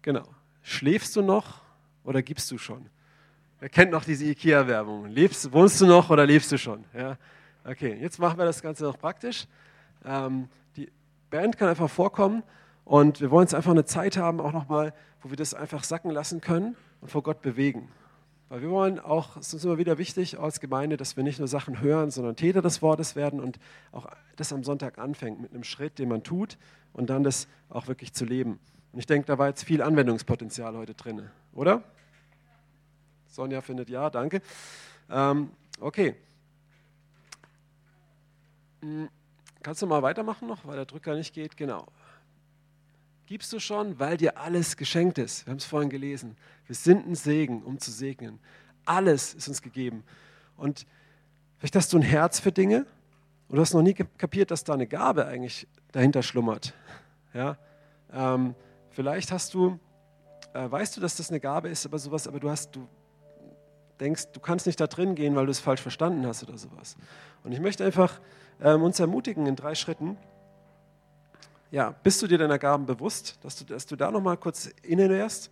Genau. 0.00 0.26
Schläfst 0.62 1.14
du 1.16 1.22
noch 1.22 1.60
oder 2.04 2.22
gibst 2.22 2.50
du 2.50 2.58
schon? 2.58 2.88
Wer 3.62 3.68
kennt 3.68 3.92
noch 3.92 4.04
diese 4.04 4.24
IKEA-Werbung? 4.24 5.14
wohnst 5.52 5.80
du 5.80 5.86
noch 5.86 6.10
oder 6.10 6.26
lebst 6.26 6.50
du 6.50 6.58
schon? 6.58 6.84
Ja? 6.92 7.16
Okay, 7.62 7.96
jetzt 8.00 8.18
machen 8.18 8.36
wir 8.36 8.44
das 8.44 8.60
Ganze 8.60 8.82
noch 8.82 8.98
praktisch. 8.98 9.46
Ähm, 10.04 10.48
die 10.74 10.90
Band 11.30 11.56
kann 11.56 11.68
einfach 11.68 11.88
vorkommen 11.88 12.42
und 12.84 13.20
wir 13.20 13.30
wollen 13.30 13.44
jetzt 13.44 13.54
einfach 13.54 13.70
eine 13.70 13.84
Zeit 13.84 14.16
haben, 14.16 14.40
auch 14.40 14.50
nochmal, 14.50 14.92
wo 15.20 15.30
wir 15.30 15.36
das 15.36 15.54
einfach 15.54 15.84
sacken 15.84 16.10
lassen 16.10 16.40
können 16.40 16.74
und 17.00 17.12
vor 17.12 17.22
Gott 17.22 17.40
bewegen. 17.40 17.88
Weil 18.48 18.62
wir 18.62 18.70
wollen 18.70 18.98
auch, 18.98 19.36
es 19.36 19.46
ist 19.46 19.54
uns 19.54 19.64
immer 19.64 19.78
wieder 19.78 19.96
wichtig 19.96 20.40
als 20.40 20.58
Gemeinde, 20.58 20.96
dass 20.96 21.16
wir 21.16 21.22
nicht 21.22 21.38
nur 21.38 21.46
Sachen 21.46 21.80
hören, 21.80 22.10
sondern 22.10 22.34
Täter 22.34 22.62
des 22.62 22.82
Wortes 22.82 23.14
werden 23.14 23.38
und 23.38 23.60
auch 23.92 24.08
das 24.34 24.52
am 24.52 24.64
Sonntag 24.64 24.98
anfängt 24.98 25.40
mit 25.40 25.52
einem 25.54 25.62
Schritt, 25.62 26.00
den 26.00 26.08
man 26.08 26.24
tut 26.24 26.58
und 26.92 27.10
dann 27.10 27.22
das 27.22 27.46
auch 27.68 27.86
wirklich 27.86 28.12
zu 28.12 28.24
leben. 28.24 28.58
Und 28.90 28.98
ich 28.98 29.06
denke, 29.06 29.26
da 29.28 29.38
war 29.38 29.46
jetzt 29.46 29.62
viel 29.62 29.82
Anwendungspotenzial 29.82 30.76
heute 30.76 30.94
drin, 30.94 31.30
oder? 31.52 31.84
Sonja 33.32 33.62
findet 33.62 33.88
ja, 33.88 34.10
danke. 34.10 34.42
Ähm, 35.08 35.50
okay. 35.80 36.14
Hm, 38.82 39.08
kannst 39.62 39.80
du 39.80 39.86
mal 39.86 40.02
weitermachen 40.02 40.46
noch, 40.46 40.66
weil 40.66 40.76
der 40.76 40.84
Drücker 40.84 41.14
nicht 41.14 41.32
geht? 41.32 41.56
Genau. 41.56 41.86
Gibst 43.24 43.50
du 43.54 43.58
schon, 43.58 43.98
weil 43.98 44.18
dir 44.18 44.36
alles 44.36 44.76
geschenkt 44.76 45.16
ist. 45.16 45.46
Wir 45.46 45.52
haben 45.52 45.58
es 45.58 45.64
vorhin 45.64 45.88
gelesen. 45.88 46.36
Wir 46.66 46.76
sind 46.76 47.06
ein 47.06 47.14
Segen, 47.14 47.62
um 47.62 47.78
zu 47.78 47.90
segnen. 47.90 48.38
Alles 48.84 49.32
ist 49.32 49.48
uns 49.48 49.62
gegeben. 49.62 50.04
Und 50.58 50.86
vielleicht 51.56 51.76
hast 51.76 51.90
du 51.94 51.96
ein 51.96 52.02
Herz 52.02 52.38
für 52.38 52.52
Dinge 52.52 52.84
und 53.48 53.56
du 53.56 53.62
hast 53.62 53.72
noch 53.72 53.80
nie 53.80 53.94
kapiert, 53.94 54.50
dass 54.50 54.62
da 54.62 54.74
eine 54.74 54.86
Gabe 54.86 55.26
eigentlich 55.26 55.66
dahinter 55.92 56.22
schlummert. 56.22 56.74
Ja? 57.32 57.56
Ähm, 58.12 58.54
vielleicht 58.90 59.32
hast 59.32 59.54
du, 59.54 59.78
äh, 60.52 60.70
weißt 60.70 60.98
du, 60.98 61.00
dass 61.00 61.16
das 61.16 61.30
eine 61.30 61.40
Gabe 61.40 61.70
ist, 61.70 61.86
aber 61.86 61.98
sowas, 61.98 62.28
aber 62.28 62.38
du 62.38 62.50
hast, 62.50 62.76
du 62.76 62.86
denkst, 64.02 64.32
du 64.32 64.40
kannst 64.40 64.66
nicht 64.66 64.80
da 64.80 64.86
drin 64.86 65.14
gehen, 65.14 65.34
weil 65.36 65.46
du 65.46 65.50
es 65.50 65.60
falsch 65.60 65.80
verstanden 65.80 66.26
hast 66.26 66.42
oder 66.42 66.58
sowas. 66.58 66.96
Und 67.44 67.52
ich 67.52 67.60
möchte 67.60 67.84
einfach 67.84 68.20
ähm, 68.60 68.82
uns 68.82 69.00
ermutigen 69.00 69.46
in 69.46 69.56
drei 69.56 69.74
Schritten. 69.74 70.16
Ja, 71.70 71.94
bist 72.02 72.20
du 72.20 72.26
dir 72.26 72.38
deiner 72.38 72.58
Gaben 72.58 72.84
bewusst, 72.84 73.38
dass 73.42 73.56
du, 73.56 73.64
dass 73.64 73.86
du 73.86 73.96
da 73.96 74.10
nochmal 74.10 74.36
kurz 74.36 74.70
innehörst, 74.82 75.50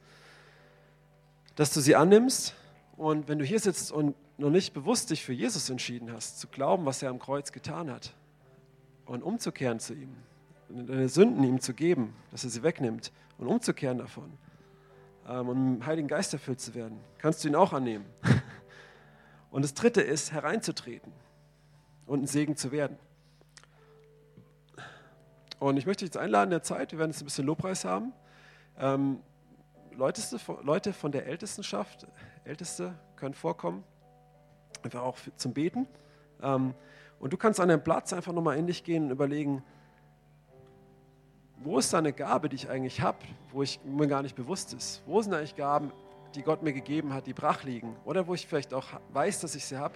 dass 1.55 1.73
du 1.73 1.81
sie 1.81 1.97
annimmst 1.97 2.55
und 2.97 3.29
wenn 3.29 3.39
du 3.39 3.45
hier 3.45 3.61
sitzt 3.61 3.93
und 3.93 4.15
noch 4.37 4.51
nicht 4.51 4.75
bewusst 4.75 5.11
dich 5.11 5.25
für 5.25 5.33
Jesus 5.33 5.71
entschieden 5.71 6.13
hast, 6.13 6.41
zu 6.41 6.49
glauben, 6.49 6.85
was 6.85 7.03
er 7.03 7.11
am 7.11 7.19
Kreuz 7.19 7.53
getan 7.53 7.91
hat 7.91 8.15
und 9.07 9.23
umzukehren 9.23 9.81
zu 9.81 9.95
ihm, 9.95 10.15
deine 10.69 11.09
Sünden 11.09 11.43
ihm 11.45 11.61
zu 11.61 11.75
geben, 11.75 12.15
dass 12.31 12.45
er 12.45 12.51
sie 12.51 12.63
wegnimmt 12.63 13.13
und 13.39 13.47
umzukehren 13.47 13.99
davon, 13.99 14.31
ähm, 15.29 15.49
und 15.49 15.57
dem 15.57 15.87
Heiligen 15.87 16.09
Geist 16.09 16.33
erfüllt 16.33 16.61
zu 16.61 16.75
werden, 16.75 16.99
kannst 17.19 17.45
du 17.45 17.49
ihn 17.49 17.55
auch 17.55 17.73
annehmen. 17.73 18.05
Und 19.51 19.63
das 19.63 19.75
Dritte 19.75 20.01
ist, 20.01 20.33
hereinzutreten 20.33 21.13
und 22.07 22.23
ein 22.23 22.27
Segen 22.27 22.57
zu 22.57 22.73
werden. 22.73 22.97
Und 25.59 25.77
ich 25.77 25.87
möchte 25.87 26.05
dich 26.05 26.15
jetzt 26.15 26.23
einladen 26.23 26.47
in 26.47 26.51
der 26.51 26.63
Zeit, 26.63 26.93
wir 26.93 26.99
werden 26.99 27.11
jetzt 27.11 27.21
ein 27.21 27.27
bisschen 27.27 27.47
Lobpreis 27.47 27.85
haben. 27.85 28.13
Ähm, 28.79 29.21
Leute, 29.97 30.93
von 30.93 31.13
der 31.13 31.27
Ältestenschaft, 31.27 32.07
Älteste 32.45 32.95
können 33.17 33.35
vorkommen, 33.35 33.85
einfach 34.83 35.03
auch 35.03 35.19
zum 35.37 35.53
Beten. 35.53 35.87
Ähm, 36.43 36.75
und 37.19 37.33
du 37.33 37.37
kannst 37.37 37.61
an 37.61 37.69
deinem 37.69 37.85
Platz 37.85 38.15
einfach 38.15 38.33
nochmal 38.33 38.57
in 38.57 38.67
dich 38.67 38.83
gehen 38.85 39.05
und 39.05 39.11
überlegen, 39.11 39.63
wo 41.63 41.79
ist 41.79 41.93
da 41.93 41.99
eine 41.99 42.15
Gabe, 42.15 42.49
die 42.49 42.57
ich 42.57 42.71
eigentlich 42.71 43.03
habe, 43.03 43.19
wo 43.53 43.63
ich 43.63 43.79
mir 43.85 44.07
gar 44.07 44.23
nicht 44.23 44.35
bewusst 44.35 44.73
ist? 44.73 45.03
Wo 45.05 45.21
sind 45.21 45.35
eigentlich 45.35 45.57
Gaben, 45.57 45.93
die 46.35 46.43
Gott 46.43 46.63
mir 46.63 46.73
gegeben 46.73 47.13
hat, 47.13 47.27
die 47.27 47.33
brach 47.33 47.65
liegen? 47.65 47.97
Oder 48.05 48.27
wo 48.27 48.35
ich 48.35 48.47
vielleicht 48.47 48.75
auch 48.75 48.87
weiß, 49.13 49.41
dass 49.41 49.55
ich 49.55 49.65
sie 49.65 49.79
habe? 49.79 49.95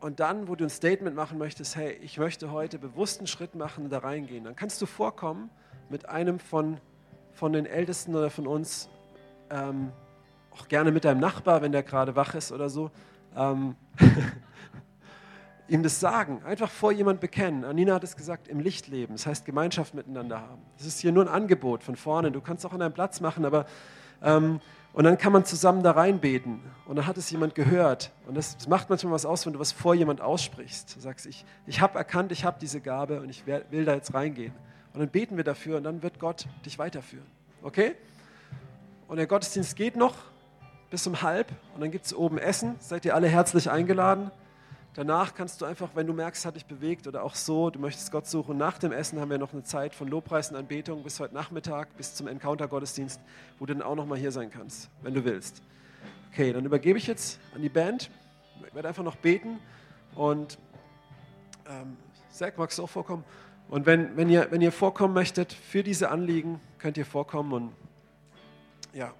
Und 0.00 0.18
dann, 0.18 0.48
wo 0.48 0.56
du 0.56 0.64
ein 0.64 0.70
Statement 0.70 1.14
machen 1.14 1.38
möchtest, 1.38 1.76
hey, 1.76 1.92
ich 2.02 2.18
möchte 2.18 2.50
heute 2.50 2.78
bewusst 2.78 3.20
einen 3.20 3.28
Schritt 3.28 3.54
machen 3.54 3.84
und 3.84 3.90
da 3.90 3.98
reingehen, 3.98 4.44
dann 4.44 4.56
kannst 4.56 4.82
du 4.82 4.86
vorkommen 4.86 5.48
mit 5.90 6.08
einem 6.08 6.40
von, 6.40 6.78
von 7.32 7.52
den 7.52 7.66
Ältesten 7.66 8.14
oder 8.16 8.28
von 8.28 8.46
uns, 8.48 8.88
ähm, 9.50 9.92
auch 10.50 10.66
gerne 10.68 10.90
mit 10.90 11.04
deinem 11.04 11.20
Nachbar, 11.20 11.62
wenn 11.62 11.72
der 11.72 11.82
gerade 11.82 12.16
wach 12.16 12.34
ist 12.34 12.50
oder 12.50 12.68
so. 12.68 12.90
Ähm, 13.36 13.76
ihm 15.68 15.82
das 15.82 16.00
sagen, 16.00 16.42
einfach 16.44 16.70
vor 16.70 16.92
jemand 16.92 17.20
bekennen. 17.20 17.64
Anina 17.64 17.94
hat 17.94 18.04
es 18.04 18.16
gesagt, 18.16 18.48
im 18.48 18.60
Licht 18.60 18.88
leben. 18.88 19.14
Das 19.14 19.26
heißt 19.26 19.44
Gemeinschaft 19.44 19.94
miteinander 19.94 20.40
haben. 20.40 20.62
Das 20.76 20.86
ist 20.86 20.98
hier 20.98 21.12
nur 21.12 21.24
ein 21.24 21.28
Angebot 21.28 21.82
von 21.82 21.96
vorne. 21.96 22.30
Du 22.30 22.40
kannst 22.40 22.66
auch 22.66 22.72
an 22.72 22.80
deinem 22.80 22.92
Platz 22.92 23.20
machen, 23.20 23.44
aber 23.44 23.66
und 24.22 25.04
dann 25.04 25.18
kann 25.18 25.32
man 25.32 25.44
zusammen 25.44 25.82
da 25.82 25.92
reinbeten. 25.92 26.60
Und 26.86 26.96
dann 26.96 27.06
hat 27.06 27.16
es 27.16 27.30
jemand 27.30 27.54
gehört. 27.54 28.12
Und 28.26 28.36
das, 28.36 28.56
das, 28.56 28.68
macht 28.68 28.90
manchmal 28.90 29.12
was 29.12 29.24
aus, 29.24 29.46
wenn 29.46 29.54
du 29.54 29.58
was 29.58 29.72
vor 29.72 29.94
jemand 29.94 30.20
aussprichst. 30.20 30.96
Du 30.96 31.00
sagst, 31.00 31.26
ich, 31.26 31.44
ich 31.66 31.80
habe 31.80 31.98
erkannt, 31.98 32.30
ich 32.32 32.44
habe 32.44 32.58
diese 32.60 32.80
Gabe 32.80 33.20
und 33.20 33.30
ich 33.30 33.46
will 33.46 33.84
da 33.84 33.94
jetzt 33.94 34.12
reingehen. 34.12 34.52
Und 34.92 35.00
dann 35.00 35.08
beten 35.08 35.36
wir 35.36 35.44
dafür 35.44 35.78
und 35.78 35.84
dann 35.84 36.02
wird 36.02 36.18
Gott 36.18 36.46
dich 36.66 36.78
weiterführen. 36.78 37.26
Okay? 37.62 37.94
Und 39.08 39.16
der 39.16 39.26
Gottesdienst 39.26 39.76
geht 39.76 39.96
noch 39.96 40.14
bis 40.90 41.06
um 41.06 41.22
halb 41.22 41.50
und 41.74 41.80
dann 41.80 41.90
gibt 41.90 42.04
es 42.04 42.14
oben 42.14 42.36
Essen. 42.36 42.76
Seid 42.78 43.06
ihr 43.06 43.14
alle 43.14 43.28
herzlich 43.28 43.70
eingeladen. 43.70 44.30
Danach 44.94 45.34
kannst 45.34 45.62
du 45.62 45.64
einfach, 45.64 45.88
wenn 45.94 46.06
du 46.06 46.12
merkst, 46.12 46.44
hat 46.44 46.56
dich 46.56 46.66
bewegt 46.66 47.06
oder 47.06 47.22
auch 47.22 47.34
so, 47.34 47.70
du 47.70 47.78
möchtest 47.78 48.12
Gott 48.12 48.26
suchen. 48.26 48.58
Nach 48.58 48.76
dem 48.76 48.92
Essen 48.92 49.18
haben 49.20 49.30
wir 49.30 49.38
noch 49.38 49.54
eine 49.54 49.62
Zeit 49.62 49.94
von 49.94 50.06
Lobpreis 50.06 50.50
und 50.50 50.56
Anbetung 50.56 51.02
bis 51.02 51.18
heute 51.18 51.32
Nachmittag, 51.32 51.96
bis 51.96 52.14
zum 52.14 52.28
Encounter-Gottesdienst, 52.28 53.18
wo 53.58 53.64
du 53.64 53.72
dann 53.72 53.82
auch 53.82 53.94
nochmal 53.94 54.18
hier 54.18 54.32
sein 54.32 54.50
kannst, 54.50 54.90
wenn 55.00 55.14
du 55.14 55.24
willst. 55.24 55.62
Okay, 56.30 56.52
dann 56.52 56.66
übergebe 56.66 56.98
ich 56.98 57.06
jetzt 57.06 57.40
an 57.54 57.62
die 57.62 57.70
Band. 57.70 58.10
Ich 58.66 58.74
werde 58.74 58.88
einfach 58.88 59.02
noch 59.02 59.16
beten 59.16 59.58
und 60.14 60.58
ähm, 61.66 61.96
Zach, 62.30 62.52
magst 62.58 62.78
du 62.78 62.82
auch 62.82 62.90
vorkommen? 62.90 63.24
Und 63.68 63.86
wenn, 63.86 64.14
wenn, 64.18 64.28
ihr, 64.28 64.48
wenn 64.50 64.60
ihr 64.60 64.72
vorkommen 64.72 65.14
möchtet 65.14 65.54
für 65.54 65.82
diese 65.82 66.10
Anliegen, 66.10 66.60
könnt 66.78 66.98
ihr 66.98 67.06
vorkommen 67.06 67.52
und 67.52 67.72
ja, 68.92 69.14